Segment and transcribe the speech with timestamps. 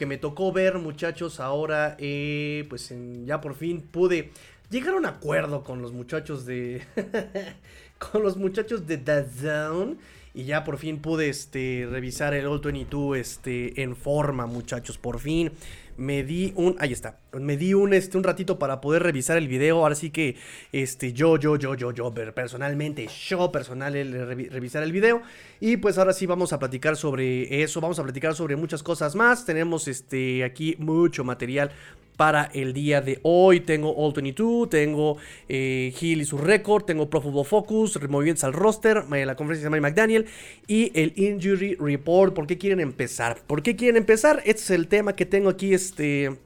[0.00, 2.90] Que me tocó ver, muchachos, ahora, eh, pues
[3.26, 4.30] ya por fin pude
[4.70, 6.80] llegar a un acuerdo con los muchachos de.
[7.98, 9.96] con los muchachos de The Zone.
[10.32, 14.96] Y ya por fin pude este, revisar el All 22 este, en forma, muchachos.
[14.96, 15.52] Por fin
[16.00, 16.76] me di un.
[16.78, 17.18] Ahí está.
[17.32, 19.78] Me di un, este, un ratito para poder revisar el video.
[19.78, 20.36] Ahora sí que
[20.72, 25.20] este, yo, yo, yo, yo, yo, personalmente, yo personal, el, revisar el video.
[25.60, 27.82] Y pues ahora sí vamos a platicar sobre eso.
[27.82, 29.44] Vamos a platicar sobre muchas cosas más.
[29.44, 31.70] Tenemos este, aquí mucho material
[32.20, 33.60] para el día de hoy.
[33.60, 35.16] Tengo All 22, tengo
[35.48, 39.70] eh, Hill y su récord, tengo Pro Football Focus, movimientos al roster, eh, la conferencia
[39.70, 40.26] de Mike McDaniel
[40.66, 42.34] y el Injury Report.
[42.34, 43.38] ¿Por qué quieren empezar?
[43.46, 44.42] ¿Por qué quieren empezar?
[44.44, 46.36] Este es el tema que tengo aquí este,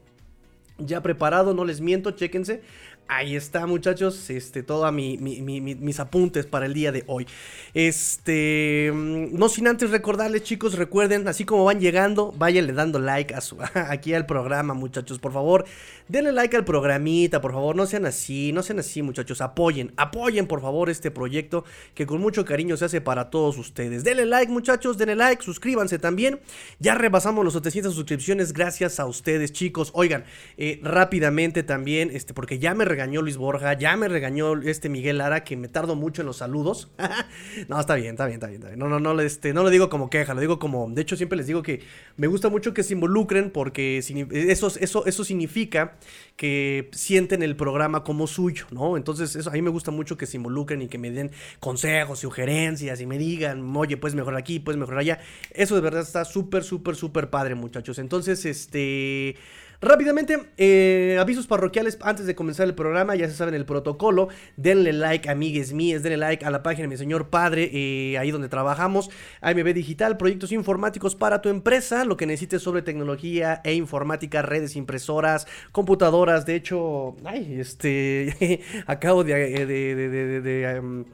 [0.78, 2.62] ya preparado, no les miento, chéquense.
[3.06, 4.30] Ahí está, muchachos.
[4.30, 7.26] Este, todos mis apuntes para el día de hoy.
[7.74, 13.34] Este, mm, no sin antes recordarles, chicos, recuerden, así como van llegando, váyanle dando like
[13.34, 15.66] a su, aquí al programa, muchachos, por favor.
[16.08, 19.40] Denle like al programita, por favor, no sean así, no sean así, muchachos.
[19.40, 24.04] Apoyen, apoyen, por favor, este proyecto que con mucho cariño se hace para todos ustedes.
[24.04, 26.40] Denle like, muchachos, denle like, suscríbanse también.
[26.78, 29.90] Ya rebasamos los 700 suscripciones gracias a ustedes, chicos.
[29.94, 30.24] Oigan,
[30.56, 35.18] eh, rápidamente también, este, porque ya me regañó Luis Borja, ya me regañó este Miguel
[35.18, 36.92] Lara, que me tardo mucho en los saludos.
[37.68, 38.78] no, está bien, está bien, está bien.
[38.78, 40.88] No, no, no, este, no lo digo como queja, lo digo como.
[40.90, 41.82] De hecho, siempre les digo que
[42.16, 45.96] me gusta mucho que se involucren porque eso, eso, eso significa
[46.36, 48.96] que sienten el programa como suyo, ¿no?
[48.96, 52.20] Entonces, eso a mí me gusta mucho que se involucren y que me den consejos,
[52.20, 55.18] sugerencias y me digan, oye, puedes mejorar aquí, puedes mejorar allá.
[55.50, 57.98] Eso de verdad está súper, súper, súper padre, muchachos.
[57.98, 59.36] Entonces, este.
[59.84, 64.94] Rápidamente, eh, avisos parroquiales antes de comenzar el programa, ya se saben el protocolo, denle
[64.94, 68.48] like, amigues mías, denle like a la página de mi señor padre, eh, ahí donde
[68.48, 69.10] trabajamos,
[69.42, 74.74] AMB Digital, proyectos informáticos para tu empresa, lo que necesites sobre tecnología e informática, redes,
[74.74, 81.04] impresoras, computadoras, de hecho, ay, este, acabo de, de, em,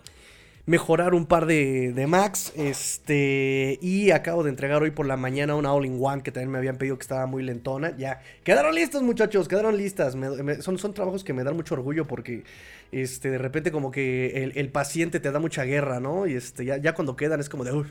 [0.70, 2.52] mejorar un par de, de Macs.
[2.54, 3.76] Este.
[3.82, 6.96] Y acabo de entregar hoy por la mañana una All-in-One que también me habían pedido
[6.96, 7.96] que estaba muy lentona.
[7.96, 8.22] Ya.
[8.44, 9.48] Quedaron listos, muchachos.
[9.48, 10.16] Quedaron listas.
[10.60, 12.44] son, son trabajos que me dan mucho orgullo porque.
[12.92, 16.26] Este, de repente, como que el, paciente te da mucha guerra, ¿no?
[16.26, 17.84] Y este, ya, ya cuando quedan es como de.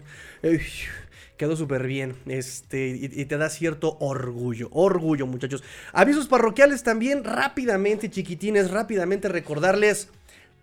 [1.38, 2.16] quedó súper bien.
[2.28, 4.70] Este, y, te da cierto orgullo.
[4.72, 5.64] Orgullo, muchachos.
[5.92, 10.10] Avisos parroquiales también, rápidamente, chiquitines, rápidamente recordarles.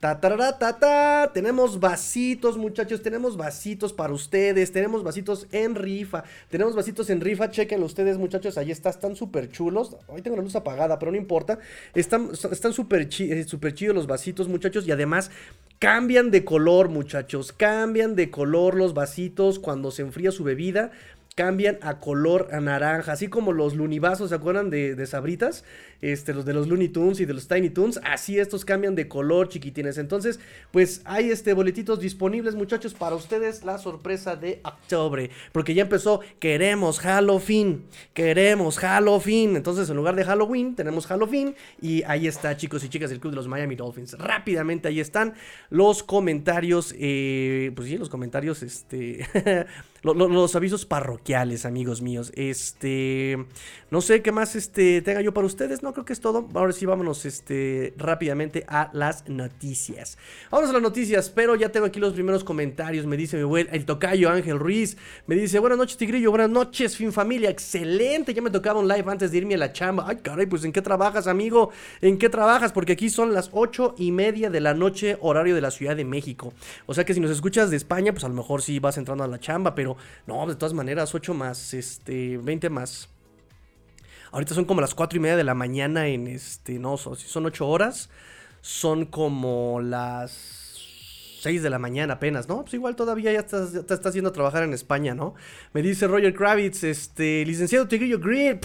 [0.01, 3.03] Ta, ta, Tenemos vasitos, muchachos.
[3.03, 4.71] Tenemos vasitos para ustedes.
[4.71, 6.23] Tenemos vasitos en rifa.
[6.51, 7.51] Tenemos vasitos en rifa.
[7.51, 8.59] Chequenlo ustedes, muchachos.
[8.59, 8.91] Ahí está.
[8.91, 9.97] Están súper chulos.
[10.09, 11.59] Hoy tengo la luz apagada, pero no importa.
[11.95, 12.35] Están
[12.73, 14.87] súper eh, super chidos los vasitos, muchachos.
[14.87, 15.31] Y además
[15.79, 17.53] cambian de color, muchachos.
[17.53, 20.91] Cambian de color los vasitos cuando se enfría su bebida
[21.37, 25.65] cambian a color naranja, así como los lunibazos, ¿se acuerdan de, de, Sabritas?
[26.01, 29.09] Este, los de los Looney Tunes y de los Tiny Tunes, así estos cambian de
[29.09, 29.99] color, chiquitines.
[29.99, 30.41] Entonces,
[30.71, 36.21] pues hay este boletitos disponibles, muchachos, para ustedes la sorpresa de octubre, porque ya empezó,
[36.39, 39.57] queremos Halloween, queremos Halloween.
[39.57, 43.33] Entonces, en lugar de Halloween, tenemos Halloween y ahí está, chicos y chicas del club
[43.33, 44.15] de los Miami Dolphins.
[44.19, 45.35] Rápidamente ahí están
[45.71, 49.27] los comentarios, eh, pues sí, los comentarios, este,
[50.03, 52.33] los avisos parroquiales, amigos míos.
[52.35, 53.47] Este,
[53.91, 55.83] no sé qué más este, tenga yo para ustedes.
[55.87, 56.49] No creo que es todo.
[56.55, 60.19] Ahora sí, vámonos este, rápidamente a las noticias.
[60.51, 63.07] Vamos a las noticias, pero ya tengo aquí los primeros comentarios.
[63.07, 64.97] Me dice mi buen, el tocayo Ángel Ruiz.
[65.29, 66.31] Me dice, buenas noches, Tigrillo.
[66.31, 67.51] Buenas noches, fin familia.
[67.51, 68.35] Excelente.
[68.35, 70.07] Ya me tocaba un live antes de irme a la chamba.
[70.09, 71.71] Ay, caray, pues ¿en qué trabajas, amigo?
[72.01, 72.73] ¿En qué trabajas?
[72.73, 76.05] Porque aquí son las ocho y media de la noche, horario de la Ciudad de
[76.05, 76.53] México.
[76.87, 79.23] O sea que si nos escuchas de España, pues a lo mejor sí vas entrando
[79.23, 79.97] a la chamba, pero
[80.27, 83.09] no, de todas maneras, 8 más, este, 20 más.
[84.33, 87.47] Ahorita son como las 4 y media de la mañana en este, no, si son
[87.47, 88.11] 8 horas,
[88.61, 90.77] son como las
[91.41, 92.63] 6 de la mañana apenas, ¿no?
[92.63, 95.35] Pues igual todavía ya estás, te estás yendo a trabajar en España, ¿no?
[95.73, 98.65] Me dice Roger Kravitz, este, licenciado Tigrillo Grip,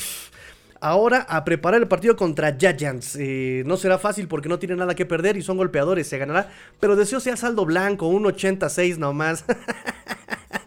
[0.81, 3.15] ahora a preparar el partido contra Giants.
[3.19, 6.49] Eh, no será fácil porque no tienen nada que perder y son golpeadores, se ganará.
[6.79, 9.45] Pero deseo sea saldo blanco, un 86 nomás.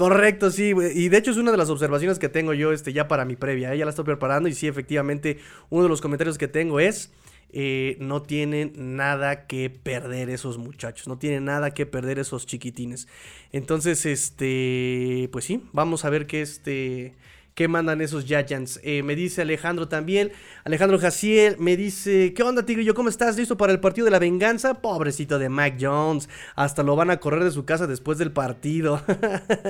[0.00, 3.06] Correcto, sí, y de hecho es una de las observaciones que tengo yo este, ya
[3.06, 3.76] para mi previa, ¿eh?
[3.76, 7.12] ya la estoy preparando y sí, efectivamente, uno de los comentarios que tengo es,
[7.52, 13.08] eh, no tienen nada que perder esos muchachos, no tienen nada que perder esos chiquitines.
[13.52, 17.14] Entonces, este, pues sí, vamos a ver qué este
[17.60, 18.80] que mandan esos Giants.
[18.82, 20.32] Eh, me dice Alejandro también.
[20.64, 22.94] Alejandro Jaciel me dice: ¿Qué onda, Tigrillo?
[22.94, 23.36] ¿Cómo estás?
[23.36, 24.80] ¿Listo para el partido de la venganza?
[24.80, 26.30] Pobrecito de Mike Jones.
[26.56, 29.02] Hasta lo van a correr de su casa después del partido.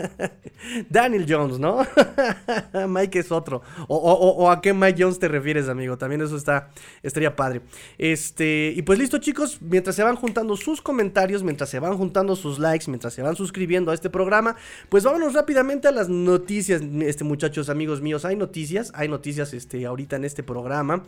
[0.88, 1.84] Daniel Jones, ¿no?
[2.88, 3.62] Mike es otro.
[3.88, 5.98] O, a qué Mike Jones te refieres, amigo?
[5.98, 6.70] También eso está.
[7.02, 7.62] Estaría padre.
[7.98, 8.72] Este.
[8.76, 9.60] Y pues listo, chicos.
[9.62, 13.34] Mientras se van juntando sus comentarios, mientras se van juntando sus likes, mientras se van
[13.34, 14.54] suscribiendo a este programa,
[14.88, 17.68] pues vámonos rápidamente a las noticias, este muchachos
[18.00, 21.04] míos, hay noticias, hay noticias este, ahorita en este programa.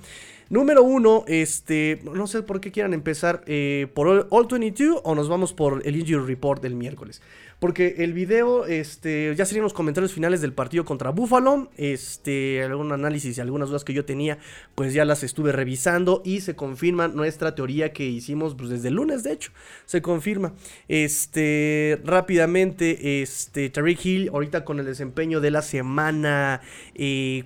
[0.48, 5.28] Número uno, este, no sé por qué quieran empezar eh, por All 22 o nos
[5.28, 7.22] vamos por el Injury Report del miércoles.
[7.62, 11.70] Porque el video, este, ya serían los comentarios finales del partido contra Buffalo.
[11.76, 14.38] Este, algún análisis y algunas dudas que yo tenía,
[14.74, 18.94] pues ya las estuve revisando y se confirma nuestra teoría que hicimos pues, desde el
[18.94, 19.52] lunes, de hecho.
[19.84, 20.54] Se confirma.
[20.88, 26.62] Este, rápidamente, este, Tariq Hill, ahorita con el desempeño de la semana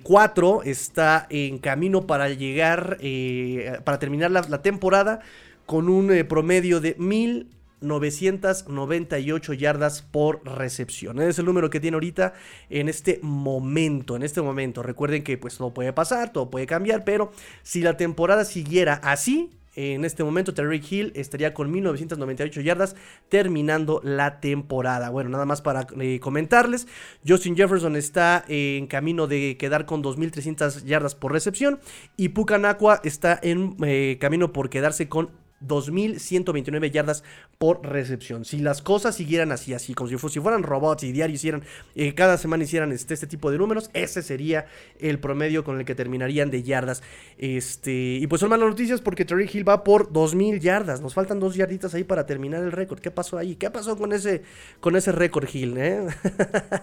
[0.01, 5.19] 4, eh, está en camino para llegar, eh, para terminar la, temporada
[5.67, 7.49] con un eh, promedio de mil
[7.81, 11.19] 998 yardas por recepción.
[11.19, 12.33] Ese es el número que tiene ahorita
[12.69, 14.83] en este momento, en este momento.
[14.83, 17.31] Recuerden que pues todo puede pasar, todo puede cambiar, pero
[17.63, 22.95] si la temporada siguiera así, en este momento Terry Hill estaría con 1998 yardas
[23.29, 25.11] terminando la temporada.
[25.11, 26.87] Bueno, nada más para eh, comentarles.
[27.25, 31.79] Justin Jefferson está en camino de quedar con 2300 yardas por recepción
[32.17, 35.29] y Pucanacua está en eh, camino por quedarse con
[35.61, 37.23] 2.129 yardas
[37.57, 38.45] por recepción.
[38.45, 41.63] Si las cosas siguieran así, así, como si, fueran robots y diario hicieran,
[41.95, 44.67] eh, cada semana hicieran este, este, tipo de números, ese sería
[44.99, 47.01] el promedio con el que terminarían de yardas.
[47.37, 51.01] Este, y pues son malas noticias porque Terry Hill va por 2.000 yardas.
[51.01, 52.99] Nos faltan dos yarditas ahí para terminar el récord.
[52.99, 53.55] ¿Qué pasó ahí?
[53.55, 54.43] ¿Qué pasó con ese,
[54.79, 55.77] con ese récord Hill?
[55.77, 56.07] Eh?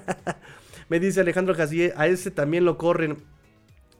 [0.88, 3.18] Me dice Alejandro Jacier, a ese también lo corren.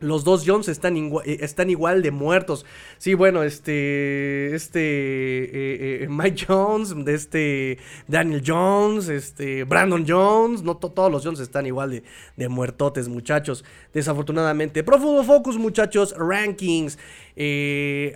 [0.01, 2.67] Los dos Jones están, eh, están igual de muertos.
[2.99, 4.55] Sí, bueno, este.
[4.55, 4.81] Este.
[4.81, 7.79] Eh, eh, Mike Jones, de este.
[8.09, 9.65] Daniel Jones, este.
[9.65, 10.63] Brandon Jones.
[10.63, 12.03] No todos los Jones están igual de,
[12.37, 13.65] de muertotes, muchachos.
[13.93, 14.83] Desafortunadamente.
[14.83, 16.15] Pro Football Focus, muchachos.
[16.19, 16.99] Rankings.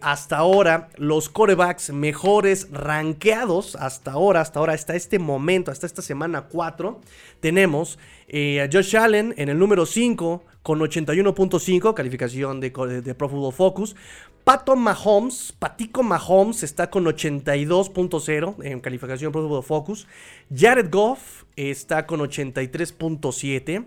[0.01, 3.77] Hasta ahora, los corebacks mejores rankeados.
[3.77, 7.01] Hasta ahora, hasta ahora, hasta este momento, hasta esta semana 4.
[7.41, 7.99] Tenemos
[8.29, 12.71] a Josh Allen en el número 5 con 81.5, calificación de,
[13.03, 13.97] de, Pro Football Focus.
[14.45, 20.07] Pato Mahomes, Patico Mahomes está con 82.0 en calificación Pro Football Focus.
[20.55, 23.85] Jared Goff está con 83.7.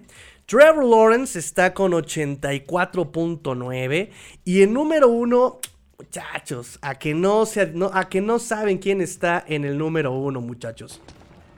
[0.51, 4.09] Trevor Lawrence está con 84.9.
[4.44, 5.62] Y el número uno,
[5.98, 7.45] muchachos, a que no,
[7.94, 11.00] a que no saben quién está en el número uno, muchachos.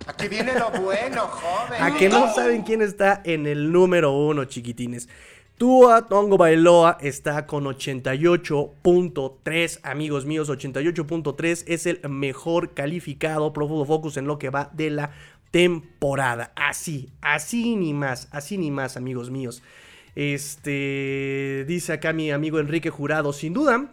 [0.06, 1.82] Aquí viene lo bueno, joven.
[1.82, 5.10] A que no saben quién está en el número uno, chiquitines.
[5.58, 14.18] Tua Tongo Bailoa está con 88.3, amigos míos, 88.3 es el mejor calificado Pro Focus
[14.18, 15.12] en lo que va de la
[15.54, 16.52] temporada.
[16.56, 19.62] Así, así ni más, así ni más, amigos míos.
[20.16, 23.92] Este dice acá mi amigo Enrique Jurado, sin duda,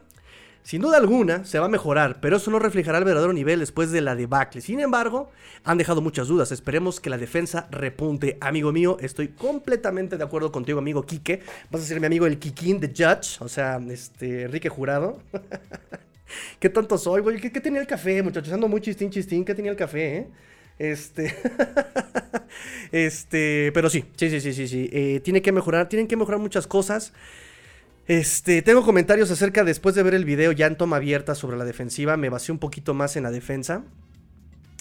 [0.62, 3.90] sin duda alguna, se va a mejorar, pero eso no reflejará el verdadero nivel después
[3.90, 4.62] de la debacle.
[4.62, 5.30] Sin embargo,
[5.62, 6.50] han dejado muchas dudas.
[6.50, 8.38] Esperemos que la defensa repunte.
[8.40, 11.42] Amigo mío, estoy completamente de acuerdo contigo, amigo Quique.
[11.70, 15.20] Vas a ser mi amigo el Kikín de Judge, o sea, este, Enrique Jurado.
[16.58, 17.38] ¿Qué tanto soy, güey?
[17.38, 18.50] ¿Qué, tenía el café, muchachos?
[18.50, 19.44] Ando muy chistín, chistín.
[19.44, 20.28] ¿Qué tenía el café, eh?
[20.80, 21.34] Este.
[22.92, 23.70] este.
[23.74, 24.66] Pero sí, sí, sí, sí, sí.
[24.66, 24.88] sí.
[24.92, 27.12] Eh, tiene que mejorar, tienen que mejorar muchas cosas.
[28.06, 31.66] Este, tengo comentarios acerca después de ver el video ya en toma abierta sobre la
[31.66, 32.16] defensiva.
[32.16, 33.84] Me basé un poquito más en la defensa.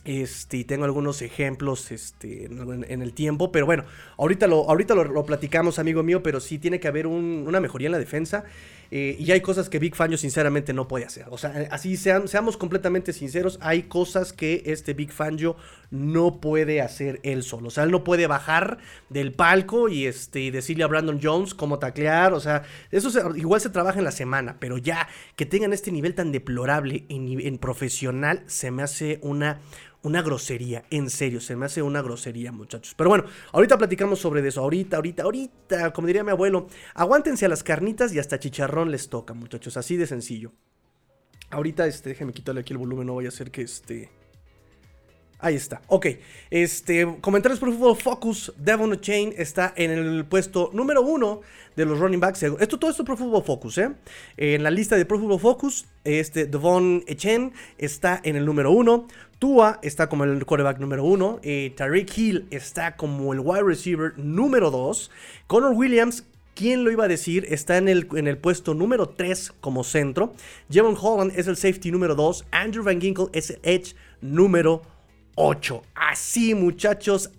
[0.05, 3.83] Este, tengo algunos ejemplos este, en, el tiempo, pero bueno,
[4.17, 7.91] ahorita lo, ahorita lo, platicamos, amigo mío, pero sí tiene que haber una mejoría en
[7.91, 8.45] la defensa.
[8.91, 11.25] Eh, y hay cosas que Big Fangio sinceramente no puede hacer.
[11.29, 15.55] O sea, así seamos completamente sinceros, hay cosas que este Big Fangio
[15.91, 17.67] no puede hacer él solo.
[17.67, 18.79] O sea, él no puede bajar
[19.09, 22.33] del palco y este, decirle a Brandon Jones cómo taclear.
[22.33, 26.15] O sea, eso igual se trabaja en la semana, pero ya que tengan este nivel
[26.15, 29.59] tan deplorable en profesional se me hace una
[30.01, 32.93] una grosería, en serio, se me hace una grosería, muchachos.
[32.95, 37.49] Pero bueno, ahorita platicamos sobre eso, ahorita, ahorita, ahorita, como diría mi abuelo, aguántense a
[37.49, 40.51] las carnitas y hasta chicharrón les toca, muchachos, así de sencillo.
[41.49, 44.09] Ahorita, este, déjenme quitarle aquí el volumen, no vaya a ser que este...
[45.41, 46.05] Ahí está, ok.
[46.49, 48.53] Este, comentarios por Fútbol Focus.
[48.57, 51.39] Devon Chain está en el puesto número uno
[51.77, 52.43] de los running backs.
[52.43, 53.91] Esto todo esto Pro Football Focus, ¿eh?
[54.35, 59.07] En la lista de Pro Football Focus, este Devon Chen está en el número uno.
[59.39, 61.39] Tua está como el quarterback número uno.
[61.41, 65.09] Eh, Tariq Hill está como el wide receiver número dos.
[65.47, 67.45] Connor Williams ¿Quién lo iba a decir?
[67.47, 70.33] Está en el, en el puesto número 3 como centro.
[70.69, 72.47] Jevon Holland es el safety número 2.
[72.51, 74.81] Andrew Van Ginkle es el edge número
[75.35, 75.83] 8.
[75.95, 77.29] Así, muchachos.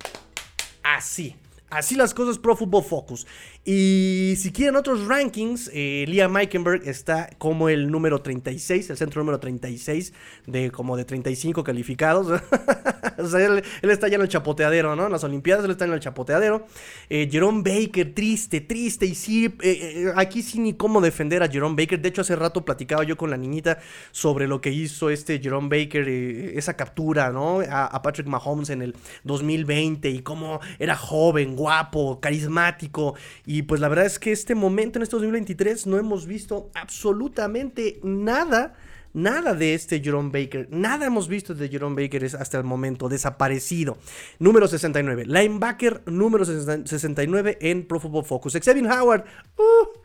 [0.83, 1.37] Así.
[1.71, 3.27] Así las cosas Pro Football Focus.
[3.63, 9.21] Y si quieren otros rankings, eh, Liam Meikenberg está como el número 36, el centro
[9.21, 10.15] número 36
[10.47, 12.41] de como de 35 calificados.
[13.19, 15.07] o sea, él, está ya en el chapoteadero, ¿no?
[15.07, 16.67] En las Olimpiadas él está en el chapoteadero.
[17.11, 19.05] Eh, Jerome Baker, triste, triste.
[19.05, 22.01] Y sí, eh, eh, aquí sí ni cómo defender a Jerome Baker.
[22.01, 23.79] De hecho, hace rato platicaba yo con la niñita
[24.11, 27.61] sobre lo que hizo este Jerome Baker, esa captura, ¿no?
[27.69, 33.15] A Patrick Mahomes en el 2020 y cómo era joven, guapo, carismático
[33.53, 37.99] y pues la verdad es que este momento en este 2023 no hemos visto absolutamente
[38.05, 38.75] nada.
[39.13, 43.99] Nada de este Jerome Baker, nada hemos visto de Jerome Baker hasta el momento, desaparecido.
[44.39, 48.53] Número 69, linebacker número 69 en Pro Football Focus.
[48.53, 49.25] Xavier Howard,
[49.59, 50.00] uh,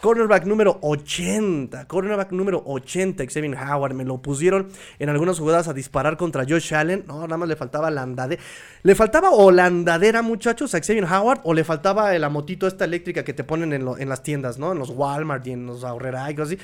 [0.00, 1.86] Cornerback número 80.
[1.86, 3.24] Cornerback número 80.
[3.24, 3.94] Xavier Howard.
[3.94, 7.04] Me lo pusieron en algunas jugadas a disparar contra Josh Allen.
[7.06, 8.40] No, nada más le faltaba la andadera.
[8.82, 11.40] ¿Le faltaba o la andadera, muchachos, a Xavier Howard?
[11.42, 14.72] ¿O le faltaba la motito esta eléctrica que te ponen en, las tiendas, ¿no?
[14.72, 16.58] En los Walmart y en los Ahorrera y así.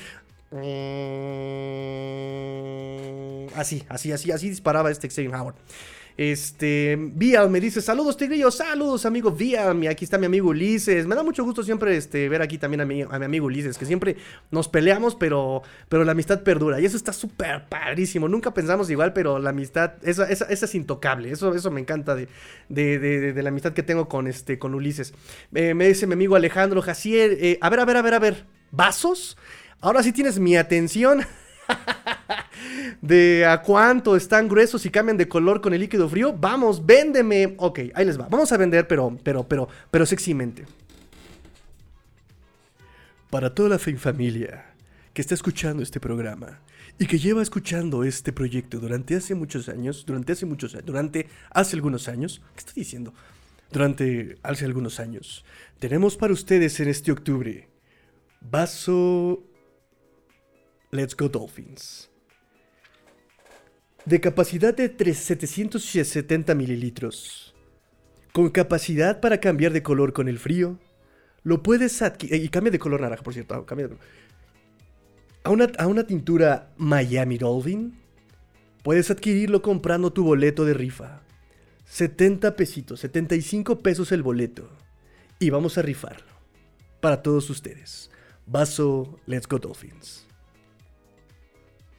[0.51, 0.57] Mm,
[3.55, 5.55] así, así, así, así disparaba este Xavier Howard.
[6.17, 11.13] Este, Vial me dice, saludos Tigrillo, saludos amigo Vial, aquí está mi amigo Ulises, me
[11.13, 13.85] da mucho gusto siempre este, ver aquí también a mi, a mi amigo Ulises, que
[13.85, 14.15] siempre
[14.49, 19.11] nos peleamos, pero, pero la amistad perdura, y eso está súper padrísimo, nunca pensamos igual,
[19.11, 22.29] pero la amistad, esa, esa, es intocable, eso, eso me encanta de,
[22.69, 22.97] de,
[23.33, 25.13] de, la amistad que tengo con, este, con Ulises.
[25.53, 28.19] Eh, me dice mi amigo Alejandro Jacier, eh, a ver, a ver, a ver, a
[28.19, 29.37] ver, ¿vasos?
[29.81, 31.25] Ahora sí tienes mi atención.
[33.01, 36.33] de a cuánto están gruesos y cambian de color con el líquido frío.
[36.33, 37.55] Vamos, véndeme.
[37.57, 38.27] Ok, ahí les va.
[38.29, 40.65] Vamos a vender, pero, pero, pero, pero sexymente.
[43.29, 44.73] Para toda la familia
[45.13, 46.59] que está escuchando este programa
[46.99, 51.27] y que lleva escuchando este proyecto durante hace muchos años, durante hace muchos años, durante
[51.49, 53.13] hace algunos años, ¿qué estoy diciendo?
[53.71, 55.43] Durante hace algunos años,
[55.79, 57.67] tenemos para ustedes en este octubre
[58.41, 59.43] vaso
[60.91, 62.09] Let's Go Dolphins
[64.05, 67.55] de capacidad de 770 mililitros,
[68.33, 70.79] con capacidad para cambiar de color con el frío,
[71.43, 73.97] lo puedes adquirir, y cambia de color naranja, por cierto, color.
[75.43, 77.99] A una, a una tintura Miami Dolphin,
[78.83, 81.21] puedes adquirirlo comprando tu boleto de rifa.
[81.85, 84.69] 70 pesitos, 75 pesos el boleto.
[85.39, 86.33] Y vamos a rifarlo.
[86.99, 88.09] Para todos ustedes.
[88.47, 90.25] Vaso Let's Go Dolphins.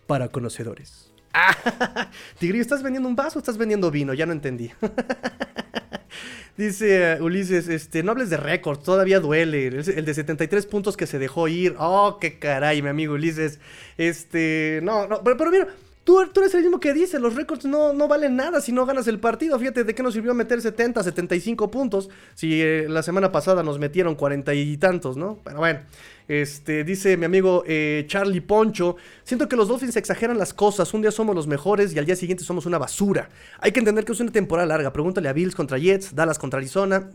[0.07, 1.06] Para conocedores.
[2.39, 4.15] Tigrillo, ¿estás vendiendo un vaso o estás vendiendo vino?
[4.15, 4.71] Ya no entendí.
[6.57, 9.67] Dice uh, Ulises, este, no hables de récord, todavía duele.
[9.67, 11.75] El, de 73 puntos que se dejó ir.
[11.79, 13.61] Oh, qué caray, mi amigo Ulises.
[13.99, 15.69] Este, no, no, pero, pero mira,
[16.07, 19.09] Tú, eres el mismo que dice, los récords no, no, valen nada si no ganas
[19.09, 19.59] el partido.
[19.59, 23.81] Fíjate, ¿de qué nos sirvió meter 70, 75 puntos si eh, la semana pasada nos
[23.81, 25.41] metieron 40 y tantos, ¿no?
[25.43, 25.81] Pero bueno,
[26.29, 28.95] este, dice mi amigo eh, Charlie Poncho,
[29.25, 32.15] siento que los Dolphins exageran las cosas, un día somos los mejores y al día
[32.15, 33.29] siguiente somos una basura.
[33.59, 36.59] Hay que entender que es una temporada larga, pregúntale a Bills contra Jets, Dallas contra
[36.59, 37.11] Arizona.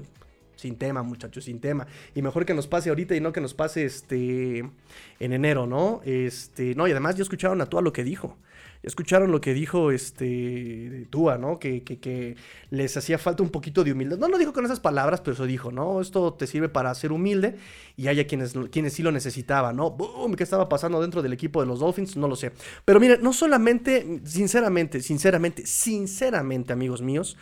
[0.57, 1.87] Sin tema, muchachos, sin tema.
[2.13, 6.01] Y mejor que nos pase ahorita y no que nos pase este en enero, ¿no?
[6.03, 8.37] Este, no, y además ya escucharon a todo lo que dijo
[8.83, 11.59] escucharon lo que dijo este Tua, ¿no?
[11.59, 12.35] Que, que,
[12.69, 14.17] les hacía falta un poquito de humildad.
[14.17, 16.01] No lo dijo con esas palabras, pero eso dijo, ¿no?
[16.01, 17.55] Esto te sirve para ser humilde
[17.95, 19.91] y haya quienes, quienes sí lo necesitaban, ¿no?
[19.91, 20.33] ¡Bum!
[20.33, 22.17] ¿Qué estaba pasando dentro del equipo de los Dolphins?
[22.17, 22.51] No lo sé.
[22.85, 27.37] Pero miren, no solamente, sinceramente, sinceramente, sinceramente, amigos míos,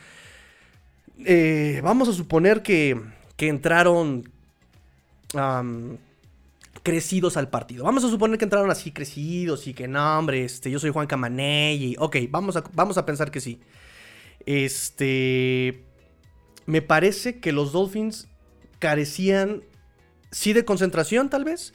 [1.26, 3.00] eh, vamos a suponer que,
[3.38, 4.30] que entraron
[6.90, 7.84] crecidos al partido.
[7.84, 11.08] Vamos a suponer que entraron así crecidos y que no, hombre, este, yo soy Juan
[11.08, 13.60] Camaney y ok, vamos a, vamos a pensar que sí.
[14.46, 15.84] Este,
[16.66, 18.28] me parece que los Dolphins
[18.80, 19.62] carecían,
[20.32, 21.74] sí de concentración tal vez,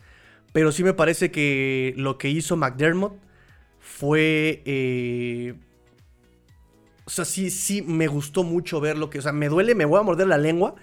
[0.53, 3.15] pero sí me parece que lo que hizo McDermott
[3.79, 4.63] fue...
[4.65, 5.55] Eh,
[7.07, 9.19] O sea, sí, sí, me gustó mucho ver lo que.
[9.19, 10.75] O sea, me duele, me voy a morder la lengua.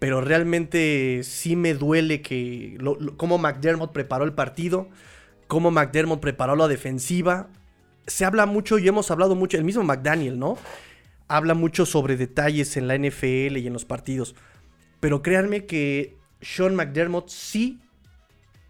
[0.00, 2.78] Pero realmente sí me duele que.
[3.16, 4.88] cómo McDermott preparó el partido.
[5.46, 7.48] Cómo McDermott preparó la defensiva.
[8.06, 9.58] Se habla mucho y hemos hablado mucho.
[9.58, 10.56] El mismo McDaniel, ¿no?
[11.28, 14.34] Habla mucho sobre detalles en la NFL y en los partidos.
[15.00, 17.80] Pero créanme que Sean McDermott sí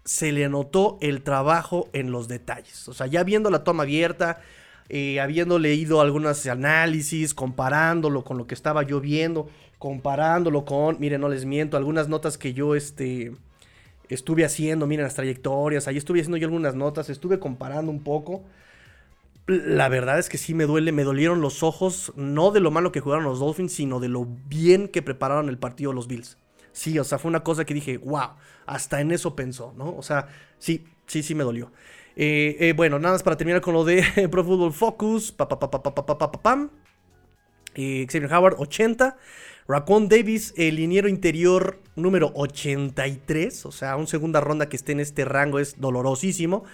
[0.03, 2.89] se le notó el trabajo en los detalles.
[2.89, 4.41] O sea, ya viendo la toma abierta,
[4.89, 9.49] eh, habiendo leído algunos análisis, comparándolo con lo que estaba yo viendo,
[9.81, 13.31] comparándolo con, miren, no les miento, algunas notas que yo este,
[14.09, 18.43] estuve haciendo, miren las trayectorias, ahí estuve haciendo yo algunas notas, estuve comparando un poco.
[19.47, 22.91] La verdad es que sí me duele, me dolieron los ojos, no de lo malo
[22.91, 26.37] que jugaron los Dolphins, sino de lo bien que prepararon el partido los Bills.
[26.73, 28.35] Sí, o sea, fue una cosa que dije, wow,
[28.67, 29.95] hasta en eso pensó, ¿no?
[29.97, 30.27] O sea,
[30.59, 31.71] sí, sí, sí me dolió.
[32.15, 35.31] Eh, eh, bueno, nada más para terminar con lo de Pro Football Focus.
[35.31, 36.69] Pa, pa, pa,
[37.73, 39.17] eh, Xavier Howard, 80.
[39.71, 43.65] Raccoon Davis, el liniero interior número 83.
[43.65, 46.65] O sea, un segunda ronda que esté en este rango es dolorosísimo.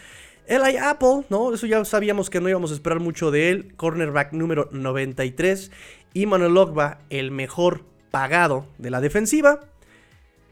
[0.47, 1.53] Eli Apple, ¿no?
[1.53, 3.75] Eso ya sabíamos que no íbamos a esperar mucho de él.
[3.75, 5.69] Cornerback número 93.
[6.15, 9.59] Y Manuel Ogba, el mejor pagado de la defensiva.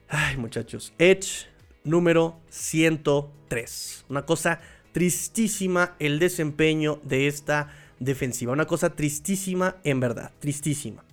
[0.07, 0.93] Ay, muchachos.
[0.99, 1.47] Edge
[1.83, 4.05] número 103.
[4.07, 4.59] Una cosa
[4.91, 8.53] tristísima el desempeño de esta defensiva.
[8.53, 10.31] Una cosa tristísima en verdad.
[10.37, 11.04] Tristísima.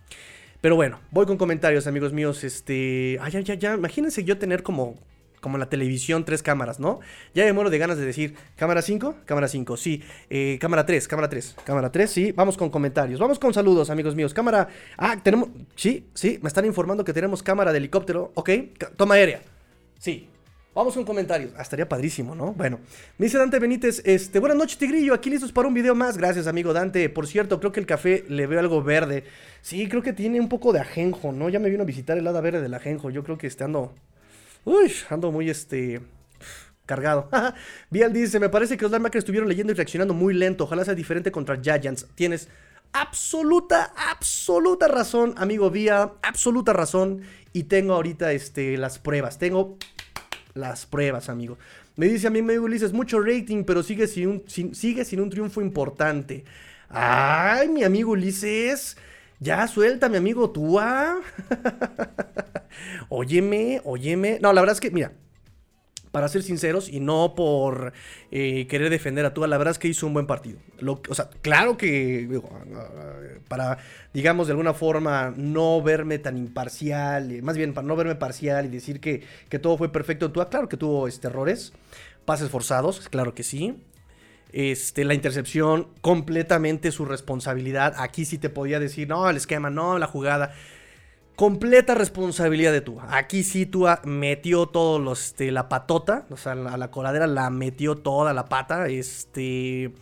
[0.62, 2.45] Pero bueno, voy con comentarios, amigos míos.
[2.45, 3.19] Este.
[3.21, 3.75] Ay, ya, ya, ya.
[3.75, 4.95] Imagínense yo tener como
[5.40, 7.00] como la televisión, tres cámaras, ¿no?
[7.35, 10.00] Ya me muero de ganas de decir, cámara 5, cámara 5, sí,
[10.31, 14.14] eh, cámara 3, cámara 3, cámara 3, sí, vamos con comentarios, vamos con saludos, amigos
[14.14, 18.50] míos, cámara, ah, tenemos, sí, sí, me están informando que tenemos cámara de helicóptero, ok,
[18.97, 19.42] toma aérea,
[19.99, 20.28] sí,
[20.75, 21.52] Vamos con comentarios.
[21.57, 22.52] Ah, estaría padrísimo, ¿no?
[22.55, 22.81] Bueno,
[23.19, 26.17] me dice Dante Benítez, este, buenas noches, Tigrillo, aquí listos para un video más.
[26.17, 27.11] Gracias, amigo Dante.
[27.11, 29.25] Por cierto, creo que el café le veo algo verde.
[29.61, 31.50] Sí, creo que tiene un poco de ajenjo, ¿no?
[31.50, 33.11] Ya me vino a visitar el hada verde del ajenjo.
[33.11, 33.95] Yo creo que este ando
[34.64, 36.00] Uy, ando muy este
[36.87, 37.29] cargado.
[37.91, 40.64] Vial dice, me parece que los linebackers estuvieron leyendo y reaccionando muy lento.
[40.64, 42.07] Ojalá sea diferente contra Giants.
[42.14, 42.49] Tienes
[42.93, 46.12] absoluta, absoluta razón, amigo Vía.
[46.23, 47.23] Absoluta razón.
[47.53, 49.38] Y tengo ahorita este, las pruebas.
[49.38, 49.79] Tengo
[50.55, 51.59] las pruebas, amigo.
[51.97, 55.31] Me dice a mí, amigo Ulises, mucho rating, pero sigue sin un, sigue sin un
[55.31, 56.45] triunfo importante.
[56.88, 58.97] Ay, mi amigo Ulises.
[59.41, 61.21] Ya suelta, mi amigo Tua.
[63.09, 64.38] óyeme, óyeme.
[64.41, 65.12] No, la verdad es que, mira,
[66.12, 67.92] para ser sinceros y no por
[68.31, 70.59] eh, querer defender a Tua, la verdad es que hizo un buen partido.
[71.09, 72.40] o sea, claro que
[73.48, 73.79] para,
[74.12, 78.68] digamos, de alguna forma no verme tan imparcial, más bien para no verme parcial y
[78.68, 81.72] decir que, que todo fue perfecto en Tua, claro que tuvo este, errores,
[82.25, 83.83] pases forzados, claro que sí.
[84.53, 87.94] Este, la intercepción, completamente su responsabilidad.
[87.96, 90.53] Aquí sí te podía decir, no, el esquema, no, la jugada.
[91.42, 93.09] Completa responsabilidad de Tua.
[93.11, 97.50] Aquí sí Tua metió todo los, este, la patota, o sea, a la coladera la
[97.50, 98.87] metió toda la pata.
[98.87, 99.92] Este,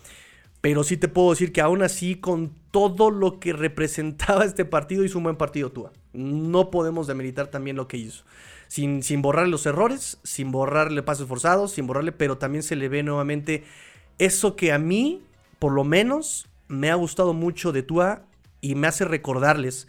[0.60, 5.02] pero sí te puedo decir que aún así, con todo lo que representaba este partido,
[5.02, 5.92] hizo un buen partido Tua.
[6.12, 8.22] No podemos demeritar también lo que hizo.
[8.68, 12.90] Sin, sin borrarle los errores, sin borrarle pasos forzados, sin borrarle, pero también se le
[12.90, 13.64] ve nuevamente
[14.18, 15.22] eso que a mí,
[15.58, 18.24] por lo menos, me ha gustado mucho de Tua
[18.60, 19.88] y me hace recordarles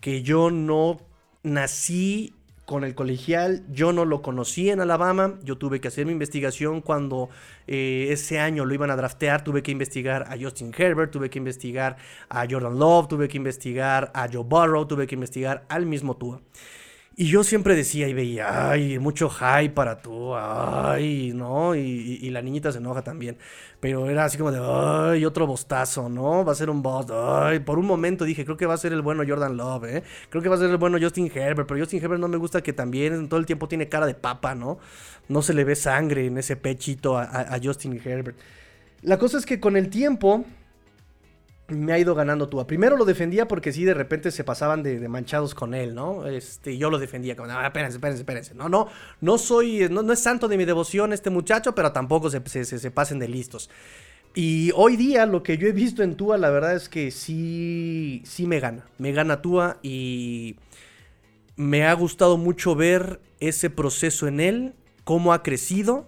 [0.00, 1.00] que yo no
[1.42, 6.12] nací con el colegial, yo no lo conocí en Alabama, yo tuve que hacer mi
[6.12, 7.28] investigación cuando
[7.66, 11.38] eh, ese año lo iban a draftear, tuve que investigar a Justin Herbert, tuve que
[11.38, 11.96] investigar
[12.30, 16.40] a Jordan Love, tuve que investigar a Joe Burrow, tuve que investigar al mismo Tua.
[17.16, 21.76] Y yo siempre decía y veía, ay, mucho hype para tú, ay, ¿no?
[21.76, 23.38] Y, la niñita se enoja también.
[23.78, 26.44] Pero era así como de, ay, otro bostazo, ¿no?
[26.44, 27.60] Va a ser un boss, ay.
[27.60, 30.02] Por un momento dije, creo que va a ser el bueno Jordan Love, ¿eh?
[30.28, 32.62] Creo que va a ser el bueno Justin Herbert, pero Justin Herbert no me gusta
[32.62, 34.78] que también todo el tiempo tiene cara de papa, ¿no?
[35.28, 38.36] No se le ve sangre en ese pechito a Justin Herbert.
[39.02, 40.44] La cosa es que con el tiempo
[41.68, 42.66] me ha ido ganando Tua.
[42.66, 46.26] Primero lo defendía porque sí, de repente se pasaban de, manchados con él, ¿no?
[46.26, 48.54] Este, yo lo defendía como, ah, espérense, espérense, espérense.
[48.54, 48.88] No, no,
[49.20, 53.18] no soy, no, es santo de mi devoción este muchacho, pero tampoco se, se, pasen
[53.18, 53.70] de listos.
[54.34, 58.22] Y hoy día lo que yo he visto en Tua, la verdad es que sí,
[58.26, 58.84] sí me gana.
[58.98, 60.56] Me gana Tua y
[61.56, 64.74] me ha gustado mucho ver ese proceso en él,
[65.04, 66.06] cómo ha crecido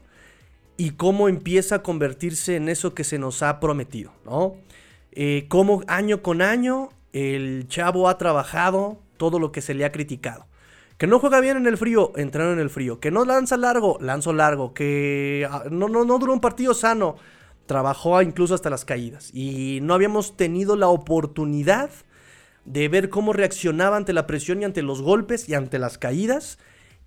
[0.77, 4.57] y cómo empieza a convertirse en eso que se nos ha prometido, ¿no?
[5.17, 9.91] Eh, cómo año con año el chavo ha trabajado todo lo que se le ha
[9.91, 10.47] criticado.
[10.99, 13.01] Que no juega bien en el frío, entreno en el frío.
[13.01, 14.75] Que no lanza largo, lanzo largo.
[14.75, 17.17] Que ah, no, no, no dura un partido sano.
[17.65, 19.31] trabajó incluso hasta las caídas.
[19.33, 21.91] Y no habíamos tenido la oportunidad
[22.67, 26.59] de ver cómo reaccionaba ante la presión y ante los golpes y ante las caídas.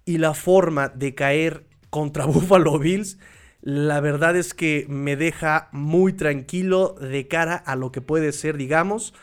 [0.04, 3.20] Y la forma de caer contra Buffalo Bills,
[3.62, 8.58] la verdad es que me deja muy tranquilo de cara a lo que puede ser,
[8.58, 9.14] digamos,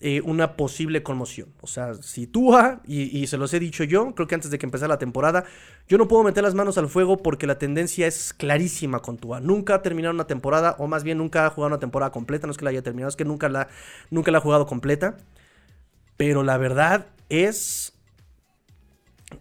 [0.00, 1.54] eh, una posible conmoción.
[1.60, 4.66] O sea, si Tua, y, se los he dicho yo, creo que antes de que
[4.66, 5.44] empezara la temporada,
[5.88, 9.40] yo no puedo meter las manos al fuego porque la tendencia es clarísima con Tua.
[9.40, 12.50] Nunca ha terminado una temporada, o más bien nunca ha jugado una temporada completa, no
[12.50, 13.68] es que la haya terminado, es que nunca la,
[14.10, 15.16] nunca la ha jugado completa.
[16.16, 17.94] Pero la verdad es,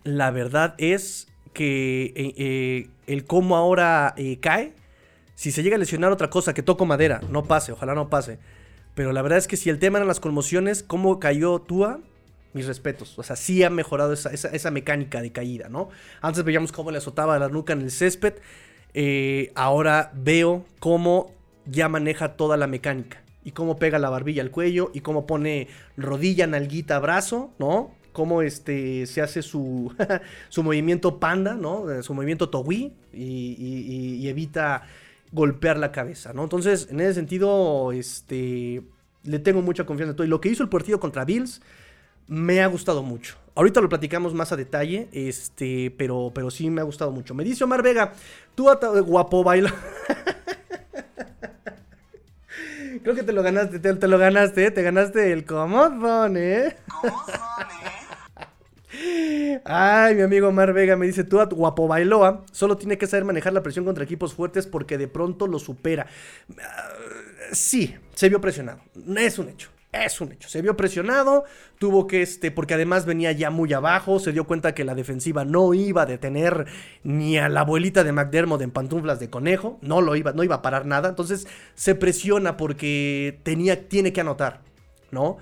[0.03, 4.73] la verdad es que eh, eh, el cómo ahora cae,
[5.35, 8.39] si se llega a lesionar otra cosa, que toco madera, no pase, ojalá no pase
[8.95, 11.99] pero la verdad es que si el tema eran las conmociones, cómo cayó Tua,
[12.53, 13.17] mis respetos.
[13.17, 15.89] O sea, sí ha mejorado esa, mecánica de caída, ¿no?
[16.21, 18.35] Antes veíamos cómo le azotaba la nuca en el césped.
[18.93, 21.31] Eh, ahora veo cómo
[21.65, 23.23] ya maneja toda la mecánica.
[23.43, 24.91] Y cómo pega la barbilla al cuello.
[24.93, 27.91] Y cómo pone rodilla, nalguita, brazo, ¿no?
[28.13, 29.93] Cómo este, se hace su,
[30.49, 31.91] su movimiento panda, ¿no?
[31.91, 32.93] Eh, su movimiento togui.
[33.11, 34.83] y evita
[35.33, 36.43] golpear la cabeza, ¿no?
[36.43, 38.83] Entonces, en ese sentido, este,
[39.23, 40.23] le tengo mucha confianza.
[40.23, 41.61] Y lo que hizo el partido contra Bills
[42.27, 43.35] me ha gustado mucho.
[43.55, 47.33] Ahorita lo platicamos más a detalle, este, pero, pero sí me ha gustado mucho.
[47.33, 48.13] Me dice Omar Vega,
[48.55, 48.67] tú
[49.05, 49.73] guapo baila.
[53.03, 54.71] Creo que te lo ganaste, te, lo ganaste, ¿eh?
[54.71, 56.77] te ganaste el comodón, ¿eh?
[59.65, 63.25] Ay, mi amigo Mar Vega me dice, tú a Guapo Bailoa solo tiene que saber
[63.25, 66.07] manejar la presión contra equipos fuertes porque de pronto lo supera.
[66.61, 66.89] Ah,
[67.51, 68.81] sí, se vio presionado.
[69.17, 69.69] Es un hecho.
[69.93, 70.49] Es un hecho.
[70.49, 71.43] Se vio presionado,
[71.77, 75.45] tuvo que, este, porque además venía ya muy abajo, se dio cuenta que la defensiva
[75.45, 76.65] no iba a detener
[77.03, 80.55] ni a la abuelita de McDermott en pantuflas de conejo, no lo iba, no iba
[80.55, 84.61] a parar nada, entonces se presiona porque tenía, tiene que anotar,
[85.11, 85.37] ¿no?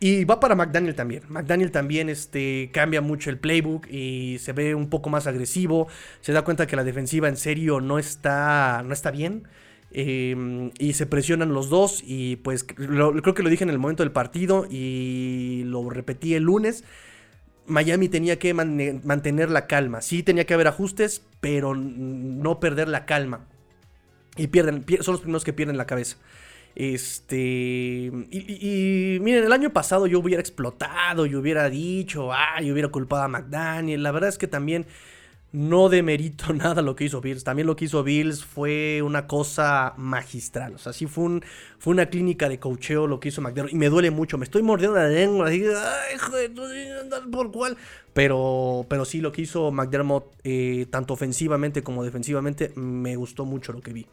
[0.00, 1.22] Y va para McDaniel también.
[1.28, 5.88] McDaniel también este, cambia mucho el playbook y se ve un poco más agresivo.
[6.20, 9.48] Se da cuenta que la defensiva en serio no está, no está bien.
[9.90, 12.02] Em, y se presionan los dos.
[12.06, 16.44] Y pues creo que lo dije en el momento del partido y lo repetí el
[16.44, 16.84] lunes.
[17.66, 20.00] Miami tenía que mantener la calma.
[20.00, 23.46] Sí tenía que haber ajustes, pero no perder la calma.
[24.36, 26.16] Y pierden, son los primeros que pierden la cabeza.
[26.78, 28.12] Este.
[28.30, 33.24] Y, miren, el año pasado yo hubiera explotado, yo hubiera dicho, ah, yo hubiera culpado
[33.24, 34.04] a McDaniel.
[34.04, 34.86] La verdad es que también
[35.50, 37.42] no demerito nada lo que hizo Bills.
[37.42, 40.74] También lo que hizo Bills fue una cosa magistral.
[40.74, 41.44] O sea, sí fue, un,
[41.80, 43.72] fue una clínica de cocheo lo que hizo McDermott.
[43.72, 44.38] Y me duele mucho.
[44.38, 45.48] Me estoy mordiendo la lengua.
[45.48, 46.52] Así, ay, joder,
[47.32, 47.76] por cuál.
[48.12, 53.72] Pero, pero sí, lo que hizo McDermott, eh, tanto ofensivamente como defensivamente, me gustó mucho
[53.72, 54.06] lo que vi.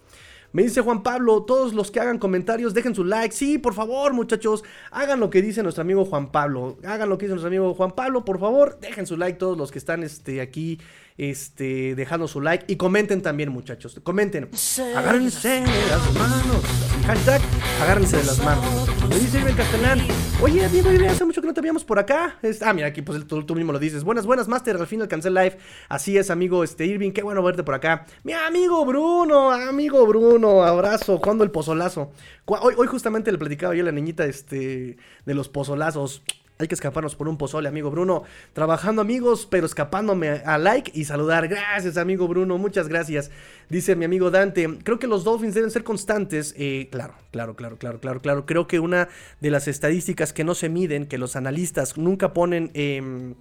[0.56, 3.36] Me dice Juan Pablo, todos los que hagan comentarios, dejen su like.
[3.36, 6.78] Sí, por favor, muchachos, hagan lo que dice nuestro amigo Juan Pablo.
[6.86, 9.70] Hagan lo que dice nuestro amigo Juan Pablo, por favor, dejen su like todos los
[9.70, 10.80] que están este, aquí
[11.18, 14.00] este, dejando su like y comenten también, muchachos.
[14.04, 14.50] Comenten.
[14.96, 16.64] Agárrense de las manos.
[17.06, 17.42] Hashtag,
[17.82, 18.66] agárrense de las manos.
[19.08, 20.02] Me dice Irving Castellán.
[20.42, 22.38] Oye, Diego, hace mucho que no te veíamos por acá.
[22.62, 24.04] ah, mira, aquí pues tú, mismo lo dices.
[24.04, 24.76] Buenas, buenas, Master.
[24.76, 25.58] Al fin alcancé el live.
[25.88, 27.12] Así es, amigo este, Irving.
[27.12, 28.06] Qué bueno verte por acá.
[28.24, 30.64] Mi amigo Bruno, amigo Bruno.
[30.64, 31.22] Abrazo.
[31.22, 32.12] ¿Cuándo el pozolazo?
[32.46, 36.24] Hoy, hoy justamente le platicaba yo a la niñita este, de los pozolazos.
[36.58, 38.24] Hay que escaparnos por un pozole, amigo Bruno.
[38.54, 41.50] Trabajando, amigos, pero escapándome a like y saludar.
[41.50, 42.58] Gracias, amigo Bruno.
[42.58, 43.30] Muchas gracias.
[43.70, 44.80] Dice mi amigo Dante.
[44.84, 46.56] Creo que los Dolphins deben ser constantes.
[46.58, 48.46] Eh, claro, claro, claro, claro, claro, claro.
[48.46, 49.10] Creo que una
[49.42, 52.72] de las estadísticas que no se miden, que los analistas nunca ponen.
[52.74, 53.34] Eh,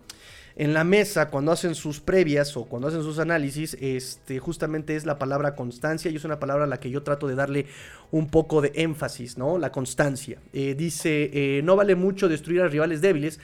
[0.56, 5.04] en la mesa cuando hacen sus previas o cuando hacen sus análisis, este, justamente es
[5.04, 7.66] la palabra constancia y es una palabra a la que yo trato de darle
[8.12, 9.58] un poco de énfasis, ¿no?
[9.58, 10.38] La constancia.
[10.52, 13.40] Eh, dice, eh, no vale mucho destruir a rivales débiles.